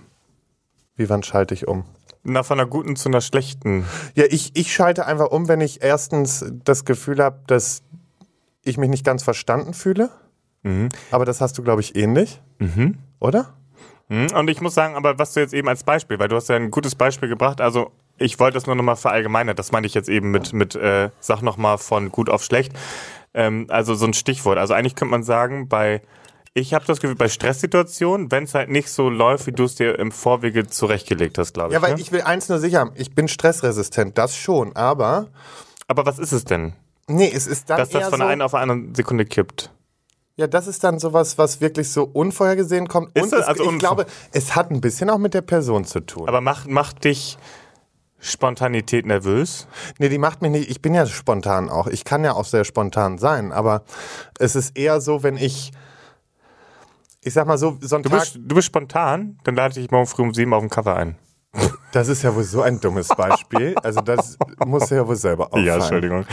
Wie 0.96 1.10
wann 1.10 1.24
schalte 1.24 1.56
ich 1.56 1.68
um? 1.68 1.84
Na, 2.24 2.44
von 2.44 2.60
einer 2.60 2.70
guten 2.70 2.96
zu 2.96 3.10
einer 3.10 3.22
schlechten. 3.22 3.86
Ja, 4.14 4.26
ich, 4.30 4.56
ich 4.56 4.72
schalte 4.72 5.06
einfach 5.08 5.32
um, 5.32 5.48
wenn 5.48 5.62
ich 5.62 5.82
erstens 5.82 6.46
das 6.64 6.86
Gefühl 6.86 7.24
habe, 7.24 7.40
dass 7.48 7.82
ich 8.62 8.78
mich 8.78 8.90
nicht 8.90 9.04
ganz 9.04 9.24
verstanden 9.24 9.74
fühle. 9.74 10.10
Mhm. 10.62 10.90
Aber 11.10 11.26
das 11.26 11.42
hast 11.42 11.58
du, 11.58 11.64
glaube 11.64 11.82
ich, 11.82 11.96
ähnlich. 11.96 12.40
Oder? 13.20 13.54
Hm, 14.10 14.28
Und 14.36 14.50
ich 14.50 14.62
muss 14.62 14.76
sagen, 14.76 14.96
aber 14.96 15.18
was 15.18 15.34
du 15.34 15.40
jetzt 15.40 15.54
eben 15.54 15.68
als 15.68 15.84
Beispiel, 15.84 16.20
weil 16.20 16.28
du 16.28 16.36
hast 16.36 16.50
ja 16.50 16.56
ein 16.56 16.72
gutes 16.72 16.96
Beispiel 16.96 17.28
gebracht, 17.30 17.60
also 17.60 17.92
ich 18.18 18.40
wollte 18.40 18.56
das 18.56 18.68
nur 18.68 18.76
nochmal 18.76 18.96
verallgemeinern, 18.96 19.56
das 19.56 19.72
meine 19.72 19.88
ich 19.88 19.94
jetzt 19.94 20.10
eben 20.10 20.32
mit, 20.32 20.54
mit 20.54 20.76
äh, 20.76 21.10
sag 21.20 21.42
nochmal 21.42 21.78
von 21.78 22.12
gut 22.12 22.30
auf 22.30 22.44
schlecht. 22.44 22.74
Ähm, 23.34 23.66
also 23.70 23.96
so 23.96 24.06
ein 24.06 24.14
Stichwort. 24.14 24.58
Also 24.58 24.74
eigentlich 24.74 24.96
könnte 24.96 25.12
man 25.12 25.24
sagen, 25.24 25.68
bei, 25.68 26.02
ich 26.54 26.74
habe 26.74 26.86
das 26.86 27.00
Gefühl, 27.00 27.16
bei 27.16 27.30
Stresssituationen, 27.30 28.32
wenn 28.32 28.44
es 28.44 28.54
halt 28.54 28.70
nicht 28.70 28.90
so 28.90 29.10
läuft, 29.10 29.48
wie 29.48 29.52
du 29.52 29.64
es 29.64 29.76
dir 29.76 29.98
im 29.98 30.12
Vorwege 30.12 30.68
zurechtgelegt 30.68 31.38
hast, 31.38 31.54
glaube 31.54 31.70
ich. 31.70 31.74
Ja, 31.74 31.82
weil 31.82 31.96
ne? 31.96 32.02
ich 32.02 32.12
will 32.12 32.22
eins 32.22 32.50
nur 32.50 32.60
sicher 32.60 32.80
haben. 32.80 32.92
Ich 32.96 33.16
bin 33.16 33.28
stressresistent, 33.28 34.18
das 34.18 34.36
schon. 34.36 34.76
Aber, 34.76 35.30
aber 35.88 36.06
was 36.06 36.20
ist 36.20 36.32
es 36.32 36.46
denn? 36.46 36.74
nee, 37.08 37.32
es 37.34 37.48
ist 37.48 37.70
dann 37.70 37.78
Dass 37.78 37.90
das 37.90 38.10
von 38.10 38.20
so, 38.20 38.26
einer 38.26 38.46
auf 38.46 38.54
eine 38.54 38.72
andere 38.72 38.96
Sekunde 38.96 39.26
kippt. 39.26 39.72
Ja, 40.36 40.48
das 40.48 40.68
ist 40.68 40.84
dann 40.84 41.00
sowas, 41.00 41.38
was 41.38 41.62
wirklich 41.62 41.92
so 41.92 42.06
unvorhergesehen 42.06 42.88
kommt. 42.88 43.16
Ist 43.16 43.24
Und 43.24 43.34
das 43.34 43.42
es, 43.42 43.48
also 43.48 43.72
ich 43.72 43.80
glaube, 43.80 44.06
es 44.32 44.56
hat 44.56 44.72
ein 44.72 44.82
bisschen 44.82 45.10
auch 45.10 45.20
mit 45.20 45.34
der 45.34 45.42
Person 45.42 45.86
zu 45.86 46.00
tun. 46.00 46.28
Aber 46.28 46.42
macht, 46.42 46.68
macht 46.68 47.04
dich 47.04 47.38
Spontanität 48.26 49.06
nervös? 49.06 49.68
nee, 50.00 50.08
die 50.10 50.18
macht 50.18 50.42
mich 50.42 50.50
nicht. 50.52 50.70
Ich 50.70 50.82
bin 50.82 50.94
ja 50.94 51.06
spontan 51.06 51.70
auch. 51.70 51.88
Ich 51.88 52.06
kann 52.06 52.24
ja 52.24 52.34
auch 52.34 52.46
sehr 52.46 52.64
spontan 52.64 53.18
sein. 53.18 53.52
Aber 53.52 53.84
es 54.40 54.56
ist 54.56 54.78
eher 54.78 55.02
so, 55.02 55.24
wenn 55.24 55.36
ich, 55.36 55.72
ich 57.22 57.34
sag 57.34 57.46
mal 57.48 57.58
so, 57.58 57.78
so 57.82 57.98
ein 57.98 58.04
Du 58.04 58.10
Tag. 58.10 58.22
bist, 58.22 58.36
du 58.40 58.56
bist 58.56 58.68
spontan, 58.68 59.38
dann 59.44 59.56
lade 59.56 59.72
ich 59.72 59.76
dich 59.86 59.92
morgen 59.92 60.08
früh 60.08 60.22
um 60.24 60.34
sieben 60.34 60.54
auf 60.54 60.62
dem 60.62 60.70
Cover 60.70 60.96
ein. 60.96 61.18
Das 61.94 62.08
ist 62.08 62.24
ja 62.24 62.34
wohl 62.36 62.44
so 62.44 62.64
ein 62.64 62.80
dummes 62.80 63.08
Beispiel. 63.10 63.76
Also 63.84 64.02
das 64.02 64.38
muss 64.66 64.90
ja 64.90 65.08
wohl 65.08 65.16
selber 65.16 65.46
auffallen. 65.48 65.66
Ja, 65.66 65.76
Entschuldigung. 65.76 66.26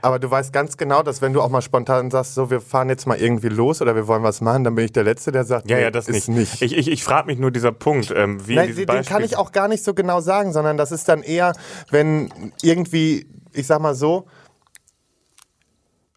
Aber 0.00 0.18
du 0.18 0.30
weißt 0.30 0.50
ganz 0.52 0.78
genau, 0.78 1.02
dass 1.02 1.20
wenn 1.20 1.34
du 1.34 1.42
auch 1.42 1.50
mal 1.50 1.60
spontan 1.60 2.10
sagst, 2.10 2.34
so 2.34 2.48
wir 2.50 2.60
fahren 2.62 2.88
jetzt 2.88 3.06
mal 3.06 3.18
irgendwie 3.18 3.48
los 3.48 3.82
oder 3.82 3.94
wir 3.94 4.06
wollen 4.08 4.22
was 4.22 4.40
machen, 4.40 4.64
dann 4.64 4.74
bin 4.74 4.86
ich 4.86 4.92
der 4.92 5.04
Letzte, 5.04 5.30
der 5.30 5.44
sagt, 5.44 5.68
Ja, 5.70 5.76
nee, 5.76 5.82
ja, 5.82 5.90
das 5.90 6.08
ist 6.08 6.28
nicht. 6.28 6.60
nicht. 6.60 6.62
Ich, 6.62 6.76
ich, 6.76 6.88
ich 6.90 7.04
frage 7.04 7.26
mich 7.26 7.38
nur 7.38 7.50
dieser 7.50 7.70
Punkt, 7.72 8.12
ähm, 8.16 8.46
wie 8.48 8.52
in 8.54 8.58
Nein, 8.60 8.74
den, 8.74 8.86
Beispiel. 8.86 9.04
kann 9.14 9.22
ich 9.22 9.36
auch 9.36 9.52
gar 9.52 9.68
nicht 9.68 9.84
so 9.84 9.92
genau 9.92 10.20
sagen, 10.22 10.54
sondern 10.54 10.78
das 10.78 10.90
ist 10.90 11.06
dann 11.08 11.22
eher, 11.22 11.52
wenn 11.90 12.32
irgendwie, 12.62 13.26
ich 13.52 13.66
sag 13.66 13.80
mal 13.80 13.94
so, 13.94 14.24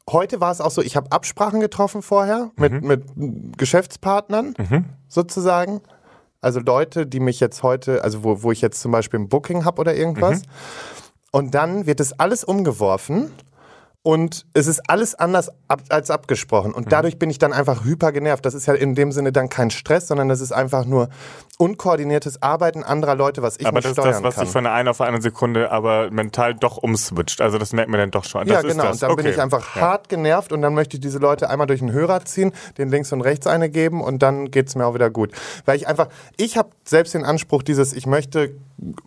heute 0.10 0.40
war 0.40 0.52
es 0.52 0.62
auch 0.62 0.72
so, 0.72 0.82
ich 0.82 0.96
habe 0.96 1.12
Absprachen 1.12 1.60
getroffen 1.60 2.02
vorher 2.02 2.52
mit, 2.56 2.72
Mhm. 2.72 2.88
mit 2.88 3.04
Geschäftspartnern 3.58 4.56
sozusagen. 5.10 5.82
Also 6.42 6.60
Leute, 6.60 7.08
die 7.08 7.20
mich 7.20 7.40
jetzt 7.40 7.64
heute, 7.64 8.04
also 8.04 8.24
wo, 8.24 8.44
wo 8.44 8.52
ich 8.52 8.62
jetzt 8.62 8.82
zum 8.82 8.92
Beispiel 8.92 9.20
ein 9.20 9.30
Booking 9.30 9.66
habe 9.66 9.82
oder 9.82 9.96
irgendwas. 9.96 10.40
Mhm. 10.42 10.52
Und 11.32 11.56
dann 11.56 11.86
wird 11.86 12.00
es 12.00 12.20
alles 12.20 12.44
umgeworfen 12.44 13.32
und 14.08 14.46
es 14.54 14.68
ist 14.68 14.90
alles 14.90 15.16
anders 15.16 15.52
ab, 15.68 15.82
als 15.90 16.10
abgesprochen. 16.12 16.70
Mhm. 16.70 16.76
Und 16.78 16.94
dadurch 16.94 17.20
bin 17.20 17.30
ich 17.30 17.40
dann 17.40 17.52
einfach 17.52 17.84
hyper 17.84 18.14
genervt. 18.14 18.46
Das 18.46 18.54
ist 18.54 18.66
ja 18.66 18.74
in 18.74 18.96
dem 18.96 19.12
Sinne 19.12 19.34
dann 19.34 19.50
kein 19.50 19.70
Stress, 19.70 20.08
sondern 20.08 20.30
das 20.30 20.40
ist 20.40 20.54
einfach 20.54 20.86
nur 20.86 21.10
unkoordiniertes 21.58 22.42
Arbeiten 22.42 22.84
anderer 22.84 23.16
Leute, 23.16 23.42
was 23.42 23.58
ich 23.58 23.66
aber 23.66 23.80
nicht 23.80 23.86
das 23.86 23.92
ist 23.92 23.96
steuern 23.98 24.14
das, 24.14 24.24
was 24.24 24.36
kann. 24.36 24.46
sich 24.46 24.54
von 24.54 24.64
der 24.64 24.72
einen 24.74 24.88
auf 24.88 25.02
eine 25.02 25.22
Sekunde 25.22 25.72
aber 25.72 26.10
mental 26.10 26.54
doch 26.54 26.78
umswitcht. 26.78 27.42
Also 27.42 27.58
das 27.58 27.74
merkt 27.74 27.90
man 27.90 28.00
dann 28.00 28.12
doch 28.12 28.24
schon. 28.24 28.48
ja, 28.48 28.62
das 28.62 28.64
ist 28.66 28.72
genau. 28.78 28.92
Und 28.92 29.02
dann 29.02 29.16
bin 29.18 29.26
Okay. 29.26 29.34
ich 29.36 29.42
einfach 29.42 29.76
Ja. 29.76 29.82
hart 29.82 30.08
genervt 30.08 30.54
und 30.54 30.62
dann 30.62 30.74
möchte 30.74 30.96
ich 30.96 31.02
diese 31.02 31.18
Leute 31.18 31.50
einmal 31.50 31.68
durch 31.68 31.80
den 31.82 31.92
Hörer 31.92 32.24
ziehen, 32.24 32.54
den 32.78 32.88
links 32.90 33.12
und 33.12 33.20
rechts 33.20 33.46
eine 33.46 33.70
geben 33.70 34.00
und 34.02 34.24
dann 34.24 34.52
geht's 34.52 34.76
mir 34.76 34.86
auch 34.86 34.94
wieder 34.94 35.10
gut. 35.10 35.32
Weil 35.66 35.76
ich 35.76 35.86
einfach, 35.88 36.08
ich 36.38 36.58
habe 36.58 36.70
selbst 36.86 37.14
den 37.14 37.26
Anspruch 37.26 37.62
dieses, 37.62 37.92
ich 37.92 38.06
möchte 38.06 38.52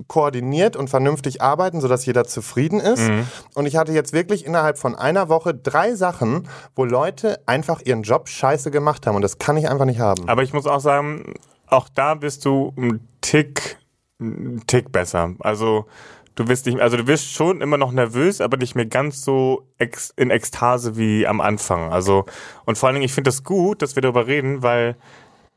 koordiniert 0.08 0.74
und 0.76 0.90
vernünftig 0.90 1.40
arbeiten, 1.40 1.80
sodass 1.80 2.04
jeder 2.04 2.24
zufrieden 2.24 2.80
ist. 2.80 3.08
Mhm. 3.08 3.28
Und 3.54 3.66
ich 3.66 3.76
hatte 3.76 3.92
jetzt 3.92 4.12
wirklich 4.12 4.44
innerhalb 4.44 4.76
von 4.78 4.89
einer 4.94 5.29
Woche 5.29 5.55
drei 5.55 5.94
Sachen, 5.94 6.48
wo 6.74 6.85
Leute 6.85 7.40
einfach 7.46 7.81
ihren 7.85 8.03
Job 8.03 8.29
scheiße 8.29 8.70
gemacht 8.70 9.07
haben 9.07 9.16
und 9.16 9.22
das 9.22 9.38
kann 9.38 9.57
ich 9.57 9.68
einfach 9.68 9.85
nicht 9.85 10.00
haben. 10.00 10.29
Aber 10.29 10.42
ich 10.42 10.53
muss 10.53 10.66
auch 10.66 10.81
sagen, 10.81 11.35
auch 11.66 11.88
da 11.88 12.14
bist 12.14 12.44
du 12.44 12.72
ein 12.76 13.00
Tick, 13.20 13.79
ein 14.20 14.62
Tick 14.66 14.92
besser. 14.92 15.35
Also 15.40 15.87
du 16.35 16.48
wirst 16.48 16.66
nicht, 16.66 16.81
also 16.81 16.96
du 16.96 17.07
wirst 17.07 17.33
schon 17.33 17.61
immer 17.61 17.76
noch 17.76 17.92
nervös, 17.92 18.40
aber 18.40 18.57
nicht 18.57 18.74
mehr 18.74 18.87
ganz 18.87 19.24
so 19.24 19.68
ex, 19.79 20.12
in 20.16 20.31
Ekstase 20.31 20.96
wie 20.96 21.26
am 21.26 21.40
Anfang. 21.40 21.92
Also 21.92 22.24
und 22.64 22.79
vor 22.79 22.88
allen 22.88 22.94
Dingen, 22.94 23.05
ich 23.05 23.12
finde 23.12 23.29
das 23.29 23.44
gut, 23.44 23.83
dass 23.83 23.94
wir 23.94 24.03
darüber 24.03 24.26
reden, 24.26 24.62
weil 24.62 24.96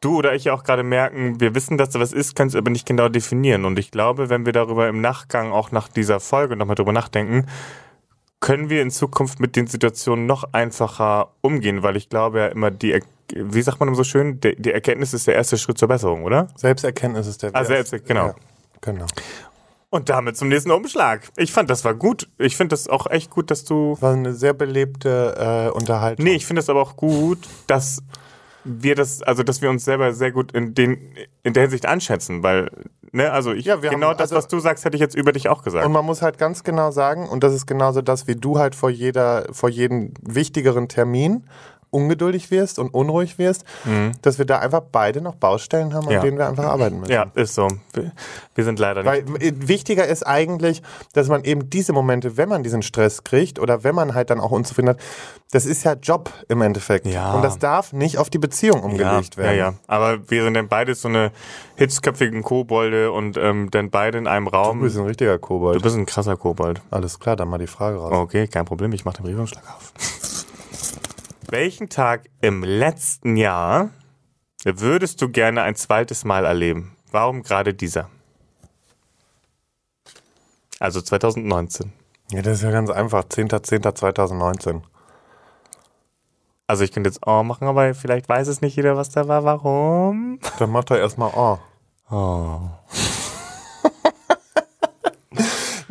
du 0.04 0.18
oder 0.18 0.34
ich 0.36 0.46
ja 0.46 0.54
auch 0.54 0.64
gerade 0.64 0.84
merken, 0.84 1.40
wir 1.40 1.56
wissen, 1.56 1.78
dass 1.78 1.90
da 1.90 2.00
was 2.00 2.12
ist, 2.12 2.36
können 2.36 2.50
es 2.50 2.56
aber 2.56 2.70
nicht 2.70 2.86
genau 2.86 3.10
definieren. 3.10 3.66
Und 3.66 3.80
ich 3.80 3.92
glaube, 3.92 4.30
wenn 4.30 4.46
wir 4.46 4.54
darüber 4.54 4.88
im 4.88 5.02
Nachgang 5.02 5.52
auch 5.52 5.72
nach 5.72 5.88
dieser 5.88 6.20
Folge 6.20 6.56
nochmal 6.56 6.76
drüber 6.76 6.92
nachdenken, 6.92 7.48
können 8.44 8.70
wir 8.70 8.82
in 8.82 8.92
Zukunft 8.92 9.40
mit 9.40 9.56
den 9.56 9.68
Situationen 9.68 10.26
noch 10.26 10.44
einfacher 10.52 11.30
umgehen, 11.40 11.82
weil 11.82 11.96
ich 11.96 12.10
glaube 12.10 12.40
ja 12.40 12.48
immer 12.48 12.72
die, 12.72 13.02
wie 13.34 13.62
sagt 13.62 13.80
man 13.80 13.88
immer 13.88 13.96
so 13.96 14.04
schön, 14.04 14.42
die, 14.42 14.70
Erkenntnis 14.70 15.14
ist 15.14 15.28
der 15.28 15.36
erste 15.36 15.58
Schritt 15.58 15.78
zur 15.78 15.88
Besserung, 15.88 16.24
oder? 16.26 16.50
Selbsterkenntnis 16.58 17.26
ist 17.26 17.42
der 17.42 17.52
Ah, 17.52 17.66
Wert. 17.70 17.88
Selbst, 17.88 18.06
genau. 18.06 18.28
Ja, 18.28 18.36
genau. 18.82 19.06
Und 19.90 20.10
damit 20.10 20.36
zum 20.36 20.50
nächsten 20.50 20.72
Umschlag. 20.72 21.30
Ich 21.38 21.54
fand, 21.54 21.70
das 21.70 21.86
war 21.86 21.94
gut. 21.94 22.28
Ich 22.38 22.58
finde 22.58 22.74
das 22.74 22.90
auch 22.90 23.08
echt 23.08 23.30
gut, 23.30 23.50
dass 23.50 23.64
du. 23.64 23.96
War 24.02 24.12
eine 24.12 24.34
sehr 24.34 24.54
belebte 24.54 25.70
äh, 25.70 25.72
Unterhaltung. 25.72 26.26
Nee, 26.26 26.36
ich 26.36 26.46
finde 26.46 26.60
es 26.60 26.70
aber 26.70 26.82
auch 26.82 26.98
gut, 26.98 27.48
dass 27.68 28.04
wir 28.66 28.96
das, 28.96 29.22
also 29.22 29.44
dass 29.44 29.62
wir 29.62 29.70
uns 29.70 29.84
selber 29.86 30.14
sehr 30.14 30.32
gut 30.32 30.52
in, 30.54 30.74
den, 30.74 30.98
in 31.44 31.54
der 31.54 31.64
Hinsicht 31.64 31.86
einschätzen, 31.86 32.44
weil, 32.44 32.70
ne, 33.12 33.32
also 33.32 33.52
ich, 33.54 33.66
Ja, 33.66 33.76
genau 33.76 34.10
haben- 34.10 34.18
das, 34.18 34.32
also- 34.32 34.36
was 34.38 34.48
du 34.48 34.60
sagst, 34.60 34.86
hätte 34.86 34.96
ich 34.96 35.02
jetzt 35.02 35.16
über 35.16 35.32
dich 35.32 35.50
auch 35.50 35.64
gesagt. 35.64 35.86
Und 35.86 35.92
man 35.92 36.06
muss 36.06 36.22
halt 36.22 36.38
ganz 36.38 36.64
genau 36.64 36.92
sagen, 36.92 37.28
und 37.28 37.44
das 37.44 37.54
ist 37.54 37.66
genauso 37.66 38.02
das, 38.02 38.28
wie 38.28 38.36
du 38.36 38.60
halt 38.60 38.76
vor 38.76 38.90
jeder, 38.90 39.46
vor 39.52 39.70
jedem 39.70 40.14
wichtigeren 40.22 40.88
Termin 40.88 41.46
ungeduldig 41.94 42.52
wirst 42.52 42.80
und 42.80 42.94
unruhig 42.94 43.38
wirst, 43.38 43.64
dass 44.22 44.38
wir 44.38 44.46
da 44.46 44.60
einfach 44.60 44.82
beide 44.92 45.22
noch 45.22 45.36
Baustellen 45.36 45.94
haben, 45.94 46.04
an 46.08 46.10
Mhm. 46.10 46.12
Ja. 46.12 46.22
denen 46.22 46.38
wir 46.38 46.48
einfach 46.48 46.66
arbeiten 46.66 47.00
müssen. 47.00 47.12
ja, 47.12 47.26
ist 47.36 47.56
so. 47.56 47.68
Wir, 48.56 48.64
sind 48.64 48.80
leider 48.80 49.04
nicht. 49.04 49.28
Weil 49.42 49.68
wichtiger 49.68 50.08
ist 50.08 50.24
eigentlich, 50.28 50.82
dass 51.14 51.28
man 51.28 51.44
eben 51.44 51.70
diese 51.70 51.94
Momente, 51.94 52.38
wenn 52.38 52.50
man 52.50 52.64
diesen 52.64 52.82
Stress 52.82 53.24
kriegt 53.24 53.60
oder 53.60 53.84
wenn 53.84 53.96
man 53.96 54.14
halt 54.14 54.30
dann 54.30 54.40
auch 54.40 54.52
unzufrieden 54.52 54.90
hat, 54.90 54.98
das 55.52 55.66
ist 55.66 55.84
ja 55.84 55.94
Job 55.94 56.32
im 56.48 56.62
Endeffekt. 56.62 57.06
Ja. 57.06 57.34
Und 57.34 57.44
das 57.44 57.60
darf 57.60 57.94
nicht 57.94 58.18
auf 58.18 58.30
die 58.32 58.40
Beziehung 58.40 58.80
ja, 58.80 58.84
umgelegt 58.86 59.38
werden. 59.38 59.58
ja, 59.58 59.66
ja. 59.70 59.74
Aber 59.88 60.30
wir 60.30 60.44
sind 60.44 60.56
dann 60.56 60.68
beide 60.68 60.96
so 60.96 61.08
eine 61.08 61.32
hitzköpfigen 61.76 62.42
Kobolde 62.44 63.12
und 63.12 63.38
ähm, 63.38 63.70
dann 63.72 63.90
beide 63.92 64.18
in 64.18 64.28
einem 64.28 64.48
Raum. 64.48 64.80
Du 64.80 64.86
bist 64.86 64.98
ein 64.98 65.06
richtiger 65.06 65.38
Kobold. 65.38 65.76
Du 65.78 65.82
bist 65.82 65.96
ein 65.96 66.06
krasser 66.08 66.38
Kobold. 66.38 66.82
Alles 66.92 67.20
klar, 67.20 67.36
dann 67.36 67.50
mal 67.50 67.58
die 67.60 67.68
Frage 67.68 67.98
raus. 67.98 68.12
Okay, 68.14 68.48
kein 68.48 68.66
Problem, 68.66 68.94
ich 68.94 69.06
mache 69.06 69.18
den 69.18 69.26
Briefumschlag 69.26 69.64
auf. 69.68 69.94
Welchen 71.54 71.88
Tag 71.88 72.32
im 72.42 72.64
letzten 72.64 73.38
Jahr 73.38 73.92
würdest 74.64 75.22
du 75.22 75.30
gerne 75.30 75.62
ein 75.62 75.76
zweites 75.76 76.26
Mal 76.26 76.46
erleben? 76.46 76.98
Warum 77.12 77.44
gerade 77.44 77.76
dieser? 77.76 78.10
Also 80.80 81.00
2019. 81.00 81.94
Ja, 82.32 82.42
das 82.42 82.58
ist 82.58 82.64
ja 82.64 82.72
ganz 82.72 82.90
einfach. 82.90 83.26
10.10.2019. 83.26 84.82
Also 86.66 86.84
ich 86.86 86.92
könnte 86.92 87.12
jetzt 87.12 87.22
oh 87.28 87.44
machen, 87.44 87.68
aber 87.68 87.94
vielleicht 87.94 88.28
weiß 88.28 88.48
es 88.48 88.62
nicht 88.62 88.76
jeder, 88.76 88.98
was 88.98 89.12
da 89.12 89.28
war. 89.28 89.44
Warum? 89.44 90.40
Dann 90.58 90.72
macht 90.72 90.90
er 90.90 90.98
erstmal 90.98 91.34
Oh. 91.36 91.60
Oh. 92.10 92.62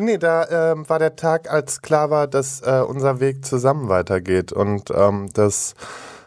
Nee, 0.02 0.18
da 0.18 0.72
ähm, 0.72 0.88
war 0.88 0.98
der 0.98 1.14
Tag, 1.14 1.48
als 1.48 1.80
klar 1.80 2.10
war, 2.10 2.26
dass 2.26 2.60
äh, 2.62 2.82
unser 2.84 3.20
Weg 3.20 3.44
zusammen 3.44 3.88
weitergeht 3.88 4.52
und 4.52 4.90
ähm, 4.90 5.28
dass 5.32 5.74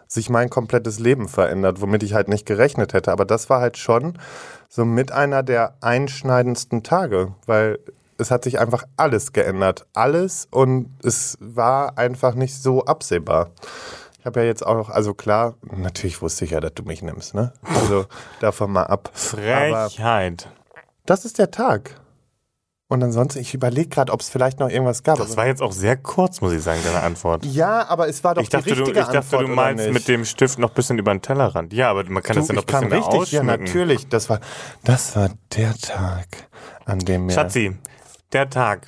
sich 0.07 0.29
mein 0.29 0.49
komplettes 0.49 0.97
Leben 0.99 1.27
verändert, 1.27 1.81
womit 1.81 2.01
ich 2.03 2.13
halt 2.13 2.29
nicht 2.29 2.45
gerechnet 2.45 2.93
hätte. 2.93 3.11
Aber 3.11 3.25
das 3.25 3.49
war 3.49 3.59
halt 3.59 3.77
schon 3.77 4.17
so 4.69 4.85
mit 4.85 5.11
einer 5.11 5.43
der 5.43 5.75
einschneidendsten 5.81 6.83
Tage, 6.83 7.33
weil 7.47 7.79
es 8.17 8.31
hat 8.31 8.45
sich 8.45 8.59
einfach 8.59 8.85
alles 8.95 9.33
geändert. 9.33 9.85
Alles 9.93 10.47
und 10.51 10.89
es 11.03 11.37
war 11.41 11.97
einfach 11.97 12.33
nicht 12.33 12.55
so 12.55 12.85
absehbar. 12.85 13.49
Ich 14.19 14.25
habe 14.25 14.39
ja 14.39 14.45
jetzt 14.45 14.65
auch, 14.65 14.89
also 14.89 15.13
klar, 15.13 15.55
natürlich 15.63 16.21
wusste 16.21 16.45
ich 16.45 16.51
ja, 16.51 16.61
dass 16.61 16.75
du 16.75 16.83
mich 16.83 17.01
nimmst, 17.01 17.35
ne? 17.35 17.51
Also 17.61 18.05
davon 18.39 18.71
mal 18.71 18.83
ab. 18.83 19.11
Aber 19.13 19.89
Frechheit. 19.89 20.47
das 21.05 21.25
ist 21.25 21.39
der 21.39 21.51
Tag. 21.51 21.99
Und 22.87 23.03
ansonsten, 23.03 23.39
ich 23.39 23.53
überlege 23.55 23.89
gerade, 23.89 24.11
ob 24.13 24.21
es 24.21 24.29
vielleicht 24.29 24.59
noch 24.59 24.69
irgendwas 24.69 25.01
gab. 25.01 25.17
Das 25.17 25.35
war 25.37 25.47
jetzt 25.47 25.63
auch 25.63 25.71
sehr 25.71 25.97
kurz, 25.97 26.39
muss 26.41 26.53
ich 26.53 26.61
sagen, 26.61 26.79
deine 26.85 27.01
Antwort. 27.01 27.43
ja, 27.43 27.87
aber 27.89 28.07
es 28.07 28.23
war 28.23 28.35
doch 28.35 28.43
Ich 28.43 28.49
dachte, 28.49 28.65
die 28.65 28.75
du, 28.75 28.81
ich 28.83 28.87
richtige 28.89 28.99
dachte, 29.05 29.17
Antwort, 29.17 29.41
du 29.41 29.47
meinst 29.47 29.89
mit 29.89 30.07
dem 30.07 30.23
Stift 30.23 30.59
noch 30.59 30.69
ein 30.69 30.75
bisschen 30.75 30.99
über 30.99 31.11
den 31.11 31.21
Tellerrand. 31.21 31.73
Ja, 31.73 31.89
aber 31.89 32.03
man 32.03 32.21
kann 32.21 32.35
das 32.35 32.45
Du, 32.47 32.53
ja 32.53 32.61
noch 32.61 32.67
ein 32.67 32.89
bisschen 32.89 32.93
richtig, 32.93 33.31
ja 33.31 33.39
ausschmücken. 33.41 33.63
natürlich. 33.65 34.07
Das 34.09 34.29
war, 34.29 34.39
das 34.83 35.15
war 35.15 35.29
der 35.55 35.73
Tag, 35.75 36.27
an 36.85 36.99
dem 36.99 37.25
mir... 37.25 37.33
Schatzi, 37.33 37.75
der 38.33 38.49
Tag. 38.51 38.87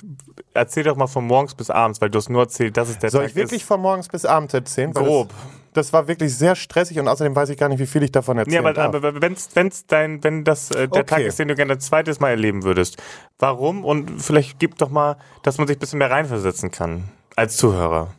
Erzähl 0.54 0.84
doch 0.84 0.96
mal 0.96 1.08
von 1.08 1.26
morgens 1.26 1.54
bis 1.56 1.68
abends, 1.68 2.00
weil 2.00 2.10
du 2.10 2.18
hast 2.18 2.28
nur 2.30 2.42
erzählt, 2.42 2.76
dass 2.76 2.88
es 2.88 2.98
der 2.98 3.10
Soll 3.10 3.22
Tag 3.22 3.30
ich 3.30 3.36
wirklich 3.36 3.62
ist. 3.62 3.66
von 3.68 3.80
morgens 3.80 4.06
bis 4.08 4.24
abends 4.24 4.54
erzählen? 4.54 4.92
Grob. 4.92 5.30
Das, 5.78 5.92
war 5.92 6.08
wirklich 6.08 6.36
sehr 6.36 6.54
stressig 6.56 6.98
und 6.98 7.08
außerdem 7.08 7.34
weiß 7.34 7.48
ich 7.50 7.56
gar 7.58 7.68
nicht, 7.68 7.78
wie 7.78 7.86
viel 7.86 8.02
ich 8.02 8.12
davon 8.12 8.36
Nee, 8.36 8.42
erzählen 8.42 8.60
aber, 8.66 8.72
darf. 8.72 8.94
aber 8.94 9.22
wenn's, 9.22 9.48
wenn's 9.54 9.86
dein, 9.86 10.22
wenn 10.24 10.44
das 10.44 10.70
äh, 10.70 10.88
der 10.88 11.02
Okay. 11.02 11.04
Tag 11.04 11.20
ist, 11.20 11.38
den 11.38 11.48
du 11.48 11.54
gerne 11.54 11.74
ein 11.74 11.80
zweites 11.80 12.20
Mal 12.20 12.30
erleben 12.30 12.64
würdest, 12.64 12.96
warum? 13.38 13.84
Und 13.84 14.20
vielleicht 14.22 14.58
gib 14.58 14.76
doch 14.78 14.90
mal, 14.90 15.16
dass 15.42 15.58
man 15.58 15.66
sich 15.66 15.76
ein 15.76 15.80
bisschen 15.80 15.98
mehr 15.98 16.10
reinversetzen 16.10 16.70
kann 16.70 17.04
als 17.36 17.56
Zuhörer. 17.56 18.14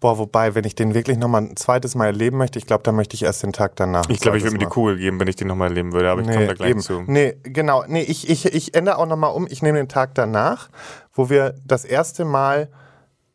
Boah, 0.00 0.18
wobei, 0.18 0.54
wenn 0.56 0.64
ich 0.64 0.74
den 0.74 0.94
wirklich 0.94 1.16
nochmal 1.16 1.42
ein 1.42 1.56
zweites 1.56 1.94
Mal 1.94 2.06
erleben 2.06 2.38
möchte, 2.38 2.58
ich 2.58 2.66
glaube, 2.66 2.82
dann 2.82 2.96
möchte 2.96 3.14
ich 3.14 3.22
erst 3.22 3.44
den 3.44 3.52
Tag 3.52 3.76
danach. 3.76 4.08
Ich 4.08 4.18
glaube, 4.18 4.36
ich 4.36 4.42
würde 4.42 4.54
mir 4.54 4.58
die. 4.58 4.66
Kugel 4.66 4.96
geben, 4.98 5.20
wenn 5.20 5.28
ich 5.28 5.36
den 5.36 5.46
nochmal 5.46 5.68
erleben 5.68 5.92
würde, 5.92 6.10
aber 6.10 6.22
ich 6.22 6.26
komme 6.28 6.46
da 6.48 6.54
gleich 6.54 6.70
eben. 6.70 6.80
zu. 6.80 7.02
Nee, 7.06 7.36
genau. 7.44 7.84
Nee, 7.86 8.02
ich, 8.02 8.28
ich, 8.28 8.46
ich 8.46 8.74
ändere 8.74 8.98
auch 8.98 9.06
nochmal 9.06 9.32
um. 9.32 9.46
Ich 9.48 9.62
nehme 9.62 9.78
den 9.78 9.88
Tag 9.88 10.14
danach, 10.16 10.70
wo 11.12 11.30
wir 11.30 11.54
das 11.64 11.84
erste 11.84 12.24
Mal 12.24 12.68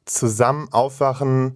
zusammen 0.03 0.67
aufwachen, 0.71 1.53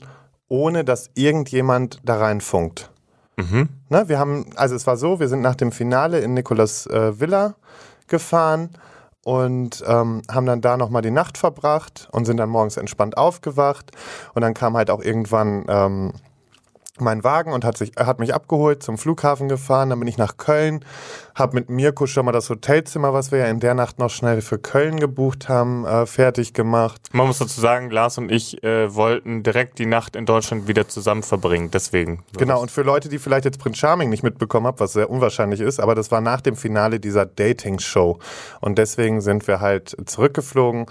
ohne 0.50 0.84
dass 0.84 1.10
irgendjemand 1.14 2.00
da 2.04 2.18
reinfunkt. 2.18 2.92
Mhm. 3.38 3.70
Ne, 3.90 4.10
wir 4.10 4.20
haben, 4.20 4.48
also 4.56 4.76
es 4.76 4.86
war 4.86 4.98
so, 4.98 5.20
wir 5.20 5.30
sind 5.30 5.42
nach 5.42 5.56
dem 5.56 5.72
Finale 5.72 6.20
in 6.20 6.34
Nicolas 6.34 6.86
äh, 6.88 7.20
Villa 7.20 7.56
gefahren 8.08 8.72
und 9.24 9.84
ähm, 9.88 10.22
haben 10.30 10.46
dann 10.46 10.62
da 10.62 10.76
nochmal 10.76 11.02
die 11.02 11.12
Nacht 11.12 11.38
verbracht 11.38 12.10
und 12.12 12.26
sind 12.26 12.38
dann 12.38 12.50
morgens 12.50 12.78
entspannt 12.78 13.18
aufgewacht. 13.18 13.92
Und 14.34 14.42
dann 14.42 14.54
kam 14.54 14.76
halt 14.76 14.90
auch 14.90 15.02
irgendwann 15.02 15.66
ähm, 15.70 16.14
mein 17.02 17.24
Wagen 17.24 17.54
und 17.54 17.66
hat, 17.66 17.78
sich, 17.78 17.94
hat 17.98 18.20
mich 18.20 18.34
abgeholt, 18.34 18.84
zum 18.84 18.98
Flughafen 18.98 19.48
gefahren. 19.50 19.90
Dann 19.90 20.00
bin 20.00 20.08
ich 20.08 20.18
nach 20.18 20.38
Köln, 20.38 20.84
habe 21.36 21.56
mit 21.56 21.70
Mirko 21.70 22.06
schon 22.06 22.26
mal 22.26 22.32
das 22.32 22.50
Hotelzimmer, 22.50 23.14
was 23.14 23.32
wir 23.32 23.40
ja 23.40 23.46
in 23.48 23.60
der 23.60 23.74
Nacht 23.74 24.00
noch 24.00 24.10
schnell 24.10 24.42
für 24.42 24.60
Köln 24.60 25.00
gebucht 25.00 25.50
haben, 25.50 25.86
äh, 25.86 26.06
fertig 26.06 26.54
gemacht. 26.54 27.02
Man 27.12 27.28
muss 27.28 27.40
dazu 27.40 27.60
sagen, 27.60 27.90
Lars 27.90 28.18
und 28.18 28.32
ich 28.32 28.64
äh, 28.64 28.94
wollten 28.94 29.44
direkt 29.44 29.80
die 29.80 29.86
Nacht 29.86 30.16
in 30.16 30.26
Deutschland 30.26 30.68
wieder 30.68 30.88
zusammen 30.88 31.24
verbringen, 31.24 31.72
deswegen. 31.72 32.24
Genau, 32.38 32.62
und 32.62 32.72
für 32.72 32.82
Leute, 32.82 33.10
die 33.10 33.20
vielleicht 33.20 33.46
jetzt 33.46 33.60
Prince 33.60 33.80
Charming 33.80 34.10
nicht 34.10 34.24
mitbekommen 34.24 34.68
haben, 34.68 34.80
was 34.80 34.94
sehr 34.94 35.10
unwahrscheinlich 35.10 35.62
ist, 35.62 35.80
aber 35.80 35.96
das 35.96 36.12
war 36.12 36.22
nach 36.22 36.42
dem 36.42 36.56
Finale 36.56 37.00
dieser 37.00 37.26
Dating-Show. 37.26 38.20
Und 38.62 38.78
deswegen 38.78 39.22
sind 39.22 39.48
wir 39.48 39.62
halt 39.62 39.96
zurückgeflogen. 40.06 40.86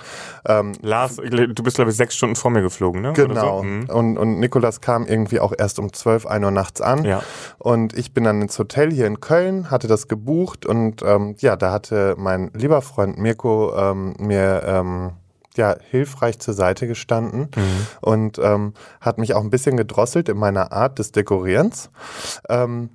Ähm, 0.47 0.73
Lars, 0.83 1.17
du 1.17 1.63
bist, 1.63 1.77
glaube 1.77 1.91
ich, 1.91 1.97
sechs 1.97 2.15
Stunden 2.17 2.37
vor 2.37 2.51
mir 2.51 2.63
geflogen, 2.63 3.03
ne? 3.03 3.13
Genau. 3.13 3.59
So? 3.59 3.63
Mhm. 3.65 3.91
Und, 3.91 4.19
und 4.19 4.39
Nikolas 4.39 4.81
kam 4.81 5.07
irgendwie 5.07 5.41
auch 5.41 5.53
erst 5.57 5.79
um 5.79 5.93
12, 5.99 6.27
1 6.27 6.45
Uhr 6.45 6.51
nachts 6.51 6.81
an. 6.81 7.05
Ja. 7.05 7.23
Und 7.59 7.97
ich 7.97 8.13
bin 8.15 8.25
dann 8.25 8.43
ins 8.43 8.59
Hotel 8.59 8.93
hier 8.93 9.07
in 9.07 9.21
Köln, 9.21 9.71
hatte 9.71 9.89
das 9.89 10.09
gebucht 10.09 10.67
und 10.67 11.03
ähm, 11.03 11.37
ja, 11.39 11.57
da 11.57 11.73
hatte 11.73 12.15
mein 12.19 12.51
lieber 12.55 12.83
Freund 12.83 13.19
Mirko 13.19 13.75
ähm, 13.77 14.15
mir 14.19 14.63
ähm, 14.65 15.13
ja, 15.57 15.77
hilfreich 15.91 16.39
zur 16.39 16.55
Seite 16.55 16.87
gestanden 16.87 17.49
und 18.01 18.39
ähm, 18.39 18.75
hat 19.01 19.19
mich 19.19 19.35
auch 19.35 19.43
ein 19.43 19.51
bisschen 19.51 19.77
gedrosselt 19.77 20.29
in 20.29 20.39
meiner 20.39 20.73
Art 20.73 20.99
des 20.99 21.11
Dekorierens. 21.13 21.91
Ähm, 22.49 22.91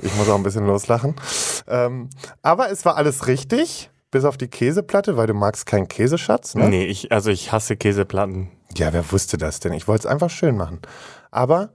ich 0.00 0.14
muss 0.16 0.28
auch 0.28 0.36
ein 0.36 0.42
bisschen 0.42 0.66
loslachen. 0.66 1.16
Ähm, 1.66 2.10
aber 2.42 2.70
es 2.70 2.84
war 2.84 2.96
alles 2.96 3.26
richtig, 3.26 3.90
bis 4.10 4.24
auf 4.24 4.36
die 4.36 4.48
Käseplatte, 4.48 5.16
weil 5.16 5.26
du 5.26 5.34
magst 5.34 5.66
keinen 5.66 5.88
Käseschatz. 5.88 6.54
Ne? 6.54 6.68
Nee, 6.68 6.84
ich, 6.84 7.10
also 7.10 7.30
ich 7.30 7.52
hasse 7.52 7.76
Käseplatten. 7.76 8.50
Ja, 8.76 8.92
wer 8.92 9.10
wusste 9.10 9.36
das 9.36 9.60
denn? 9.60 9.72
Ich 9.72 9.88
wollte 9.88 10.06
es 10.06 10.12
einfach 10.12 10.30
schön 10.30 10.56
machen. 10.56 10.80
Aber 11.30 11.70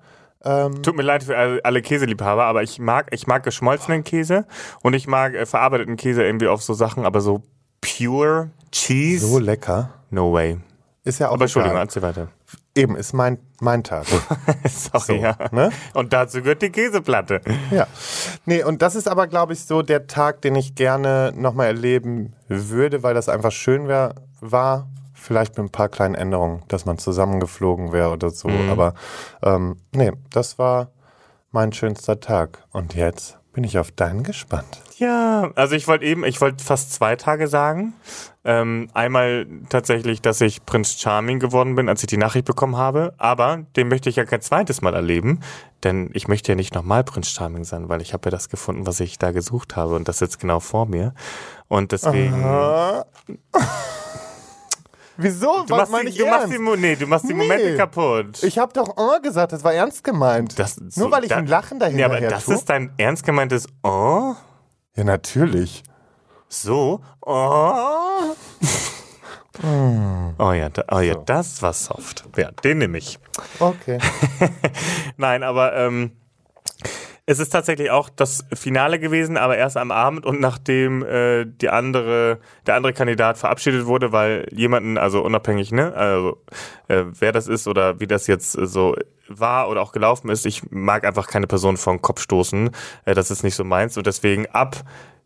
ähm, 0.46 0.84
Tut 0.84 0.96
mir 0.96 1.02
leid 1.02 1.24
für 1.24 1.36
alle 1.64 1.82
Käseliebhaber, 1.82 2.46
aber 2.46 2.62
ich 2.62 2.78
mag, 2.78 3.08
ich 3.12 3.26
mag 3.26 3.44
geschmolzenen 3.44 4.04
Käse 4.04 4.46
und 4.84 4.94
ich 4.94 5.08
mag 5.08 5.34
äh, 5.34 5.46
verarbeiteten 5.48 5.98
Käse 5.98 6.24
irgendwie 6.24 6.48
auf 6.48 6.62
so 6.62 6.76
Sachen, 6.76 7.04
aber 7.04 7.20
so 7.20 7.42
pure 7.82 8.52
Cheese, 8.72 9.26
so 9.26 9.40
lecker. 9.40 9.90
no 10.12 10.32
way. 10.32 10.58
Ist 11.04 11.20
ja 11.20 11.30
auch 11.30 11.34
Aber 11.34 11.46
Entschuldigung, 11.46 11.78
erzähl 11.78 12.02
weiter. 12.02 12.30
Eben, 12.76 12.96
ist 12.96 13.14
mein, 13.14 13.38
mein 13.60 13.84
Tag. 13.84 14.06
Sorry, 14.68 15.22
ja. 15.22 15.38
ne? 15.52 15.72
Und 15.94 16.14
dazu 16.14 16.42
gehört 16.42 16.62
die 16.62 16.72
Käseplatte. 16.72 17.42
ja. 17.72 17.88
Nee, 18.46 18.64
und 18.64 18.82
das 18.82 18.96
ist 18.96 19.08
aber, 19.08 19.28
glaube 19.28 19.54
ich, 19.54 19.66
so 19.66 19.82
der 19.82 20.08
Tag, 20.08 20.42
den 20.42 20.56
ich 20.56 20.76
gerne 20.76 21.32
nochmal 21.36 21.68
erleben 21.68 22.34
würde, 22.48 23.04
weil 23.04 23.14
das 23.14 23.30
einfach 23.30 23.52
schön 23.52 23.88
wär, 23.88 24.16
war. 24.42 24.88
Vielleicht 25.26 25.58
mit 25.58 25.66
ein 25.66 25.72
paar 25.72 25.90
kleinen 25.90 26.14
Änderungen, 26.14 26.62
dass 26.68 26.86
man 26.86 27.00
zusammengeflogen 27.00 27.92
wäre 27.92 28.12
oder 28.12 28.30
so. 28.30 28.48
Aber 28.70 28.94
ähm, 29.42 29.78
nee, 29.92 30.12
das 30.30 30.60
war 30.60 30.90
mein 31.52 31.74
schönster 31.74 32.20
Tag. 32.20 32.64
Und 32.72 32.94
jetzt 32.94 33.40
bin 33.52 33.64
ich 33.64 33.80
auf 33.80 33.90
deinen 33.90 34.22
gespannt. 34.22 34.82
Ja, 34.98 35.50
also 35.56 35.76
ich 35.76 35.88
wollte 35.88 36.06
eben, 36.06 36.24
ich 36.26 36.42
wollte 36.42 36.64
fast 36.64 36.94
zwei 36.94 37.16
Tage 37.16 37.48
sagen. 37.48 37.94
Ähm, 38.44 38.90
einmal 38.94 39.48
tatsächlich, 39.70 40.22
dass 40.22 40.42
ich 40.42 40.64
Prinz 40.66 41.00
Charming 41.00 41.40
geworden 41.40 41.74
bin, 41.74 41.90
als 41.90 42.04
ich 42.04 42.08
die 42.08 42.18
Nachricht 42.18 42.46
bekommen 42.46 42.78
habe. 42.78 43.16
Aber 43.18 43.64
den 43.76 43.88
möchte 43.88 44.10
ich 44.10 44.18
ja 44.18 44.26
kein 44.26 44.42
zweites 44.42 44.82
Mal 44.82 44.94
erleben, 44.94 45.40
denn 45.84 46.12
ich 46.14 46.28
möchte 46.28 46.52
ja 46.52 46.56
nicht 46.56 46.76
nochmal 46.76 47.04
Prinz 47.04 47.30
Charming 47.30 47.64
sein, 47.64 47.90
weil 47.90 48.02
ich 48.02 48.14
habe 48.14 48.28
ja 48.28 48.32
das 48.32 48.50
gefunden, 48.50 48.86
was 48.86 49.00
ich 49.00 49.18
da 49.18 49.32
gesucht 49.32 49.76
habe 49.76 49.96
und 49.96 50.08
das 50.08 50.20
sitzt 50.20 50.40
genau 50.40 50.60
vor 50.60 50.86
mir. 50.86 51.16
Und 51.68 51.94
deswegen. 51.94 52.44
Wieso? 55.18 55.64
Du 55.66 55.76
machst, 55.76 55.94
die, 56.06 56.18
du, 56.18 56.26
machst 56.26 56.52
die, 56.52 56.60
nee, 56.78 56.96
du 56.96 57.08
machst 57.08 57.24
die 57.30 57.34
Nee. 57.34 57.44
Momente 57.44 57.78
kaputt. 57.78 58.44
Ich 58.44 58.58
habe 58.58 58.74
doch 58.74 58.96
oh 58.98 59.20
gesagt, 59.22 59.54
das 59.54 59.64
war 59.64 59.74
ernst 59.74 60.04
gemeint. 60.04 60.58
Das- 60.60 60.78
Nur 60.80 60.92
so, 60.92 61.12
weil 61.12 61.24
ich 61.24 61.30
da- 61.30 61.38
ein 61.38 61.48
Lachen 61.48 61.80
dahinter 61.80 62.00
Ja, 62.00 62.06
aber 62.08 62.20
das 62.22 62.46
tue? 62.46 62.56
ist 62.56 62.70
dein 62.70 62.92
ernst 62.98 63.24
gemeintes 63.26 63.68
Oh? 63.84 64.34
Ja, 64.96 65.04
natürlich. 65.04 65.84
So? 66.50 67.02
Oh? 67.22 68.36
Oh 70.38 70.52
ja, 70.52 70.68
da, 70.70 70.84
oh 70.92 71.00
ja, 71.00 71.16
das 71.16 71.62
war 71.62 71.72
soft. 71.72 72.26
Ja, 72.36 72.52
den 72.52 72.80
nehme 72.80 72.98
ich. 72.98 73.18
Okay. 73.60 74.00
Nein, 75.18 75.44
aber 75.44 75.76
ähm, 75.78 76.12
es 77.28 77.40
ist 77.40 77.50
tatsächlich 77.50 77.90
auch 77.90 78.10
das 78.10 78.46
Finale 78.54 79.00
gewesen, 79.00 79.36
aber 79.36 79.58
erst 79.58 79.78
am 79.78 79.92
Abend 79.92 80.26
und 80.26 80.40
nachdem 80.40 81.04
äh, 81.04 81.46
die 81.46 81.70
andere, 81.70 82.40
der 82.68 82.76
andere 82.76 82.94
Kandidat 82.94 83.38
verabschiedet 83.38 83.88
wurde, 83.88 84.12
weil 84.12 84.48
jemanden, 84.52 84.98
also 85.00 85.24
unabhängig, 85.24 85.72
ne, 85.72 85.94
also 85.96 86.38
äh, 86.88 87.04
wer 87.20 87.32
das 87.32 87.48
ist 87.48 87.68
oder 87.68 88.00
wie 88.00 88.06
das 88.06 88.28
jetzt 88.28 88.56
äh, 88.56 88.68
so 88.68 88.96
war 89.28 89.70
oder 89.70 89.82
auch 89.82 89.92
gelaufen 89.92 90.30
ist, 90.30 90.46
ich 90.46 90.70
mag 90.70 91.04
einfach 91.04 91.28
keine 91.28 91.48
Person 91.48 91.78
den 91.84 92.02
Kopf 92.02 92.22
stoßen. 92.22 92.70
Äh, 93.06 93.16
das 93.16 93.32
ist 93.32 93.44
nicht 93.44 93.56
so 93.56 93.64
meins 93.64 93.98
und 93.98 94.06
deswegen 94.06 94.46
ab 94.48 94.84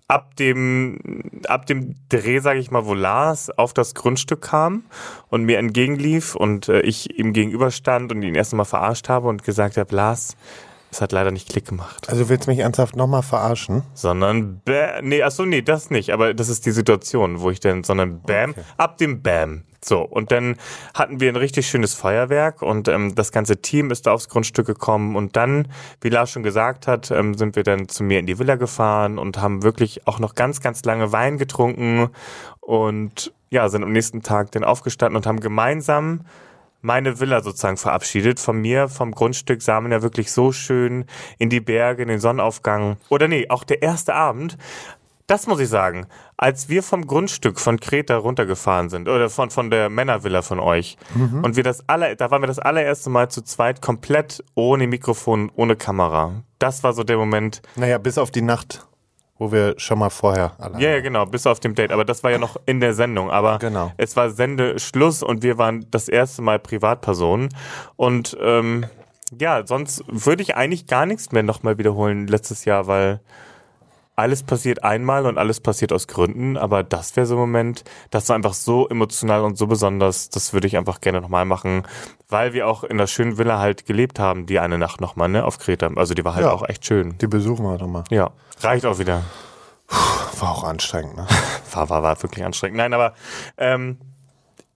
ab 0.07 0.35
dem 0.37 0.99
ab 1.47 1.65
dem 1.65 1.95
Dreh, 2.07 2.39
sage 2.39 2.59
ich 2.59 2.71
mal, 2.71 2.85
wo 2.85 2.93
Lars 2.93 3.49
auf 3.51 3.73
das 3.73 3.93
Grundstück 3.93 4.41
kam 4.41 4.85
und 5.27 5.43
mir 5.43 5.57
entgegenlief 5.57 6.35
und 6.35 6.69
äh, 6.69 6.79
ich 6.79 7.19
ihm 7.19 7.33
gegenüberstand 7.33 8.13
und 8.13 8.23
ihn 8.23 8.35
erst 8.35 8.53
mal 8.53 8.63
verarscht 8.63 9.09
habe 9.09 9.27
und 9.27 9.43
gesagt 9.43 9.75
habe, 9.75 9.93
Lars, 9.93 10.37
es 10.91 11.01
hat 11.01 11.11
leider 11.11 11.31
nicht 11.31 11.49
Klick 11.49 11.67
gemacht. 11.67 12.09
Also 12.09 12.29
willst 12.29 12.47
du 12.47 12.51
mich 12.51 12.59
ernsthaft 12.59 12.95
nochmal 12.95 13.21
verarschen? 13.21 13.83
Sondern 13.93 14.59
bäh, 14.59 15.01
nee, 15.01 15.21
achso, 15.21 15.45
nee, 15.45 15.61
das 15.61 15.89
nicht, 15.89 16.11
aber 16.11 16.33
das 16.33 16.49
ist 16.49 16.65
die 16.65 16.71
Situation, 16.71 17.41
wo 17.41 17.51
ich 17.51 17.59
dann, 17.59 17.83
sondern 17.83 18.21
Bam, 18.21 18.55
ab 18.77 18.97
dem 18.97 19.21
Bam. 19.21 19.63
So, 19.83 20.01
und 20.01 20.31
dann 20.31 20.57
hatten 20.93 21.21
wir 21.21 21.29
ein 21.29 21.37
richtig 21.37 21.67
schönes 21.67 21.93
Feuerwerk 21.93 22.61
und 22.61 22.89
ähm, 22.89 23.15
das 23.15 23.31
ganze 23.31 23.61
Team 23.61 23.91
ist 23.91 24.07
da 24.07 24.11
aufs 24.11 24.27
Grundstück 24.27 24.67
gekommen 24.67 25.15
und 25.15 25.37
dann, 25.37 25.69
wie 26.01 26.09
Lars 26.09 26.31
schon 26.31 26.43
gesagt 26.43 26.85
hat, 26.85 27.11
ähm, 27.11 27.35
sind 27.35 27.55
wir 27.55 27.63
dann 27.63 27.87
zu 27.87 28.03
mir 28.03 28.19
in 28.19 28.25
die 28.25 28.39
Villa 28.39 28.55
gefahren 28.55 29.17
und 29.17 29.41
haben 29.41 29.63
wirklich 29.63 30.05
auch 30.05 30.19
noch 30.19 30.35
ganz, 30.35 30.59
ganz 30.59 30.83
lange 30.83 31.13
Wein 31.13 31.37
getrunken 31.37 32.09
und 32.59 33.31
ja, 33.51 33.69
sind 33.69 33.83
am 33.83 33.93
nächsten 33.93 34.21
Tag 34.21 34.51
dann 34.51 34.63
aufgestanden 34.63 35.15
und 35.15 35.25
haben 35.25 35.39
gemeinsam 35.39 36.21
meine 36.81 37.19
Villa 37.19 37.41
sozusagen 37.41 37.77
verabschiedet. 37.77 38.39
Von 38.39 38.61
mir, 38.61 38.87
vom 38.89 39.11
Grundstück 39.11 39.61
sah 39.61 39.79
man 39.81 39.91
ja 39.91 40.01
wirklich 40.01 40.31
so 40.31 40.51
schön 40.51 41.05
in 41.37 41.49
die 41.49 41.59
Berge, 41.59 42.01
in 42.03 42.07
den 42.09 42.19
Sonnenaufgang. 42.19 42.97
Oder 43.09 43.27
nee, 43.27 43.47
auch 43.49 43.63
der 43.63 43.81
erste 43.81 44.13
Abend. 44.15 44.57
das 45.27 45.45
muss 45.45 45.59
ich 45.59 45.69
sagen. 45.69 46.07
Als 46.37 46.69
wir 46.69 46.81
vom 46.81 47.05
Grundstück 47.05 47.59
von 47.59 47.79
Kreta 47.79 48.17
runtergefahren 48.17 48.89
sind, 48.89 49.07
oder 49.07 49.29
von, 49.29 49.51
von 49.51 49.69
der 49.69 49.89
Männervilla 49.89 50.41
von 50.41 50.59
euch, 50.59 50.97
Mhm. 51.13 51.43
und 51.43 51.55
wir 51.55 51.61
das 51.63 51.87
aller, 51.87 52.15
da 52.15 52.31
waren 52.31 52.41
wir 52.41 52.47
das 52.47 52.57
allererste 52.57 53.11
Mal 53.11 53.29
zu 53.29 53.43
zweit 53.43 53.79
komplett 53.81 54.43
ohne 54.55 54.87
Mikrofon, 54.87 55.51
ohne 55.55 55.75
Kamera. 55.75 56.41
Das 56.57 56.83
war 56.83 56.93
so 56.93 57.03
der 57.03 57.17
Moment. 57.17 57.61
Naja, 57.75 57.99
bis 57.99 58.17
auf 58.17 58.31
die 58.31 58.41
Nacht, 58.41 58.87
wo 59.39 59.51
wir 59.51 59.73
schon 59.77 59.97
mal 59.97 60.09
vorher 60.11 60.51
alleine 60.59 60.83
Ja, 60.83 60.89
ja, 60.91 60.99
genau, 61.01 61.25
bis 61.25 61.47
auf 61.47 61.59
dem 61.59 61.73
Date. 61.73 61.91
Aber 61.91 62.05
das 62.05 62.23
war 62.23 62.29
ja 62.29 62.37
noch 62.37 62.57
in 62.67 62.79
der 62.79 62.93
Sendung. 62.93 63.31
Aber 63.31 63.57
Genau. 63.57 63.91
es 63.97 64.15
war 64.15 64.29
Sendeschluss 64.29 65.23
und 65.23 65.41
wir 65.41 65.57
waren 65.57 65.85
das 65.89 66.07
erste 66.09 66.41
Mal 66.43 66.59
Privatpersonen. 66.59 67.49
Und 67.95 68.37
ähm, 68.41 68.85
ja, 69.39 69.65
sonst 69.65 70.03
würde 70.07 70.43
ich 70.43 70.55
eigentlich 70.55 70.85
gar 70.87 71.05
nichts 71.05 71.31
mehr 71.31 71.43
nochmal 71.43 71.77
wiederholen 71.77 72.27
letztes 72.27 72.65
Jahr, 72.65 72.85
weil 72.87 73.19
alles 74.19 74.43
passiert 74.43 74.83
einmal 74.83 75.25
und 75.25 75.37
alles 75.37 75.59
passiert 75.59 75.91
aus 75.93 76.07
Gründen, 76.07 76.57
aber 76.57 76.83
das 76.83 77.15
wäre 77.15 77.25
so 77.25 77.35
ein 77.35 77.39
Moment, 77.39 77.83
das 78.11 78.29
war 78.29 78.35
einfach 78.35 78.53
so 78.53 78.87
emotional 78.89 79.41
und 79.43 79.57
so 79.57 79.65
besonders, 79.67 80.29
das 80.29 80.53
würde 80.53 80.67
ich 80.67 80.77
einfach 80.77 81.01
gerne 81.01 81.21
nochmal 81.21 81.45
machen, 81.45 81.83
weil 82.27 82.53
wir 82.53 82.67
auch 82.67 82.83
in 82.83 82.97
der 82.97 83.07
schönen 83.07 83.37
Villa 83.37 83.59
halt 83.59 83.85
gelebt 83.85 84.19
haben, 84.19 84.45
die 84.45 84.59
eine 84.59 84.77
Nacht 84.77 85.01
nochmal, 85.01 85.29
ne, 85.29 85.43
auf 85.45 85.57
Kreta. 85.57 85.89
Also 85.95 86.13
die 86.13 86.23
war 86.25 86.35
halt 86.35 86.45
Ja. 86.45 86.51
auch 86.51 86.67
echt 86.67 86.85
schön. 86.85 87.17
Die 87.17 87.27
besuchen 87.27 87.65
wir 87.65 87.77
doch 87.77 87.87
mal. 87.87 88.03
Ja, 88.11 88.31
reicht 88.61 88.85
auch 88.85 88.99
wieder. 88.99 89.23
War 90.39 90.51
auch 90.51 90.63
anstrengend, 90.63 91.15
ne? 91.17 91.25
War, 91.73 91.89
war, 91.89 92.03
war 92.03 92.21
wirklich 92.23 92.43
anstrengend. 92.45 92.77
Nein, 92.77 92.93
aber 92.93 93.13
ähm, 93.57 93.97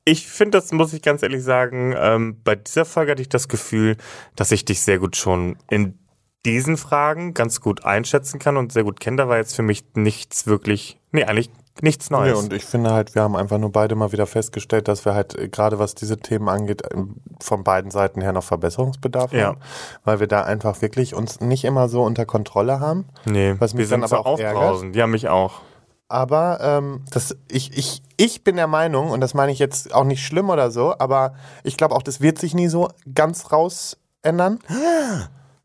ich 0.06 0.28
finde, 0.28 0.58
das 0.60 0.72
muss 0.72 0.94
ich 0.94 1.02
ganz 1.02 1.24
ehrlich 1.24 1.44
sagen, 1.44 1.96
ähm, 1.98 2.40
bei 2.44 2.56
dieser 2.56 2.86
Folge 2.86 3.12
hatte 3.12 3.22
ich 3.22 3.30
das 3.30 3.48
Gefühl, 3.48 3.98
dass 4.36 4.52
ich 4.52 4.66
dich 4.66 4.82
sehr 4.82 5.00
gut 5.00 5.16
schon 5.16 5.58
in 5.70 5.98
diesen 6.46 6.78
Fragen 6.78 7.34
ganz 7.34 7.62
gut 7.62 7.86
einschätzen 7.86 8.40
kann 8.40 8.58
und 8.58 8.72
sehr 8.74 8.84
gut 8.84 9.00
kenne. 9.00 9.18
Da 9.18 9.30
war 9.30 9.38
jetzt 9.38 9.56
für 9.56 9.62
mich 9.62 9.84
nichts 9.96 10.46
wirklich, 10.48 11.00
nee, 11.12 11.24
eigentlich 11.24 11.50
nichts 11.82 12.10
Nee, 12.12 12.18
Neues. 12.18 12.38
und 12.40 12.54
ich 12.54 12.66
finde 12.66 12.92
halt, 12.92 13.16
wir 13.16 13.24
haben 13.24 13.36
einfach 13.36 13.58
nur 13.58 13.72
beide 13.72 13.96
mal 13.96 14.12
wieder 14.12 14.28
festgestellt, 14.28 14.88
dass 14.88 15.06
wir 15.06 15.16
halt 15.16 15.36
äh, 15.36 15.48
gerade 15.50 15.80
was 15.80 15.96
diese 15.96 16.20
Themen 16.20 16.48
angeht, 16.48 16.84
ähm, 16.94 17.16
von 17.42 17.64
beiden 17.64 17.90
Seiten 17.90 18.22
her 18.22 18.32
noch 18.32 18.44
Verbesserungsbedarf 18.44 19.34
Ja. 19.34 19.48
haben, 19.48 19.60
weil 20.04 20.20
wir 20.20 20.28
da 20.28 20.44
einfach 20.44 20.82
wirklich 20.84 21.16
uns 21.16 21.40
nicht 21.42 21.64
immer 21.66 21.90
so 21.90 22.04
unter 22.04 22.26
Kontrolle 22.28 22.80
haben. 22.80 23.06
nee, 23.26 23.56
was 23.58 23.74
mich 23.74 23.80
wir 23.80 23.88
sind 23.88 24.02
dann 24.02 24.10
so 24.10 24.18
aber 24.18 24.28
auch 24.28 24.40
ärgert. 24.40 24.62
aufbrausend. 24.62 24.96
Ja, 24.96 25.08
mich 25.08 25.30
auch. 25.30 25.62
Aber 26.10 26.60
ähm, 26.62 27.02
das, 27.10 27.36
ich, 27.50 27.76
ich, 27.76 28.04
ich 28.18 28.44
bin 28.44 28.56
der 28.58 28.68
Meinung, 28.68 29.10
und 29.10 29.22
das 29.22 29.34
meine 29.34 29.52
ich 29.52 29.58
jetzt 29.58 29.96
auch 29.96 30.04
nicht 30.04 30.24
schlimm 30.24 30.52
oder 30.52 30.70
so, 30.70 30.94
aber 31.00 31.34
ich 31.64 31.76
glaube 31.76 31.96
auch, 31.96 32.04
das 32.04 32.22
wird 32.22 32.38
sich 32.38 32.54
nie 32.54 32.68
so 32.68 32.90
ganz 33.16 33.52
raus 33.52 33.98
ändern. 34.22 34.60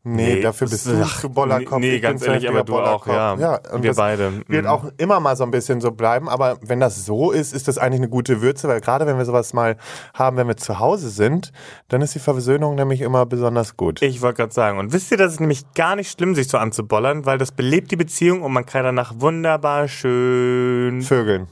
Nee, 0.03 0.35
Nee, 0.35 0.41
dafür 0.41 0.69
bist 0.69 0.85
du 0.85 1.01
ach, 1.03 1.19
zu 1.19 1.29
Bollerkopf. 1.29 1.79
nee, 1.79 1.99
ganz 1.99 2.25
ehrlich, 2.25 2.47
aber 2.47 2.63
du 2.63 2.77
auch, 2.77 3.05
ja. 3.05 3.33
und 3.73 3.83
Wir 3.83 3.93
beide, 3.93 4.31
Wird 4.47 4.63
mhm. 4.63 4.69
auch 4.69 4.85
immer 4.97 5.19
mal 5.19 5.35
so 5.35 5.43
ein 5.43 5.51
bisschen 5.51 5.81
so 5.81 5.91
bleiben, 5.91 6.29
aber 6.29 6.57
wenn 6.61 6.79
das 6.79 7.05
so 7.05 7.31
ist, 7.31 7.53
ist 7.53 7.67
das 7.67 7.77
eigentlich 7.77 7.99
eine 7.99 8.09
gute 8.09 8.41
Würze, 8.41 8.69
weil 8.69 8.79
gerade 8.79 9.05
wenn 9.05 9.17
wir 9.17 9.25
sowas 9.25 9.51
mal 9.51 9.75
haben, 10.13 10.37
wenn 10.37 10.47
wir 10.47 10.55
zu 10.55 10.79
Hause 10.79 11.09
sind, 11.09 11.51
dann 11.89 12.01
ist 12.01 12.15
die 12.15 12.19
Versöhnung 12.19 12.75
nämlich 12.75 13.01
immer 13.01 13.25
besonders 13.25 13.75
gut. 13.75 14.01
Ich 14.01 14.21
wollte 14.21 14.37
gerade 14.37 14.53
sagen, 14.53 14.79
und 14.79 14.93
wisst 14.93 15.11
ihr, 15.11 15.17
das 15.17 15.33
ist 15.33 15.41
nämlich 15.41 15.73
gar 15.73 15.97
nicht 15.97 16.11
schlimm, 16.11 16.33
sich 16.33 16.47
so 16.47 16.57
anzubollern, 16.57 17.25
weil 17.25 17.37
das 17.37 17.51
belebt 17.51 17.91
die 17.91 17.97
Beziehung 17.97 18.41
und 18.41 18.53
man 18.53 18.65
kann 18.65 18.85
danach 18.85 19.13
wunderbar 19.17 19.89
schön 19.89 21.01
Vögeln. 21.01 21.47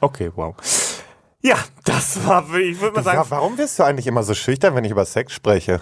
Okay, 0.00 0.30
wow. 0.34 0.54
Ja, 1.42 1.56
das 1.84 2.26
war, 2.26 2.44
ich 2.56 2.80
würde 2.80 2.96
mal 2.96 3.02
sagen, 3.02 3.18
Ja, 3.18 3.30
warum 3.30 3.58
wirst 3.58 3.78
du 3.78 3.82
eigentlich 3.82 4.06
immer 4.06 4.22
so 4.22 4.32
schüchtern, 4.32 4.74
wenn 4.74 4.84
ich 4.84 4.90
über 4.90 5.04
Sex 5.04 5.32
spreche? 5.34 5.80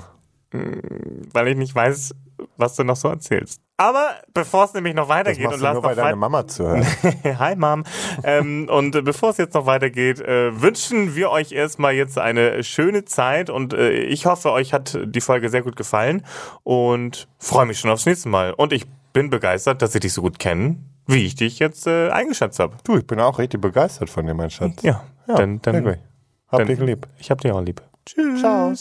Weil 0.52 1.48
ich 1.48 1.56
nicht 1.56 1.74
weiß, 1.74 2.14
was 2.56 2.76
du 2.76 2.84
noch 2.84 2.96
so 2.96 3.08
erzählst. 3.08 3.60
Aber 3.78 4.10
bevor 4.32 4.64
es 4.64 4.72
nämlich 4.74 4.94
noch 4.94 5.08
weitergeht 5.08 5.46
und 5.46 5.56
du 5.58 5.62
Lars 5.62 5.74
nur, 5.74 5.82
noch 5.82 5.88
weil 5.88 5.96
deine 5.96 6.16
Mama 6.16 6.46
zuhört. 6.46 6.86
Hi 7.24 7.56
Mom. 7.56 7.84
ähm, 8.24 8.68
und 8.70 8.92
bevor 9.04 9.30
es 9.30 9.36
jetzt 9.38 9.54
noch 9.54 9.66
weitergeht, 9.66 10.20
äh, 10.20 10.60
wünschen 10.60 11.14
wir 11.14 11.30
euch 11.30 11.52
erstmal 11.52 11.94
jetzt 11.94 12.18
eine 12.18 12.62
schöne 12.64 13.04
Zeit 13.04 13.50
und 13.50 13.74
äh, 13.74 13.90
ich 13.90 14.26
hoffe, 14.26 14.50
euch 14.52 14.72
hat 14.72 14.98
die 15.04 15.20
Folge 15.20 15.48
sehr 15.50 15.62
gut 15.62 15.76
gefallen 15.76 16.24
und 16.62 17.28
freue 17.38 17.66
mich 17.66 17.78
schon 17.78 17.90
aufs 17.90 18.06
nächste 18.06 18.28
Mal. 18.28 18.52
Und 18.52 18.72
ich 18.72 18.86
bin 19.12 19.28
begeistert, 19.30 19.82
dass 19.82 19.94
ich 19.94 20.00
dich 20.00 20.12
so 20.12 20.22
gut 20.22 20.38
kenne, 20.38 20.76
wie 21.06 21.24
ich 21.26 21.34
dich 21.34 21.58
jetzt 21.58 21.86
äh, 21.86 22.10
eingeschätzt 22.10 22.58
habe. 22.58 22.76
Du, 22.84 22.96
ich 22.96 23.06
bin 23.06 23.20
auch 23.20 23.38
richtig 23.38 23.60
begeistert 23.60 24.08
von 24.10 24.26
dir, 24.26 24.34
mein 24.34 24.50
Schatz. 24.50 24.82
Ja, 24.82 25.04
Ja, 25.26 25.34
dann, 25.36 25.60
dann, 25.62 25.74
wirklich. 25.84 26.02
Hab 26.48 26.58
dann- 26.60 26.68
dich 26.68 26.78
lieb. 26.80 27.06
Ich 27.18 27.30
hab 27.30 27.40
dich 27.40 27.52
auch 27.52 27.60
lieb. 27.62 27.82
Tschüss. 28.06 28.40
Ciao. 28.40 28.72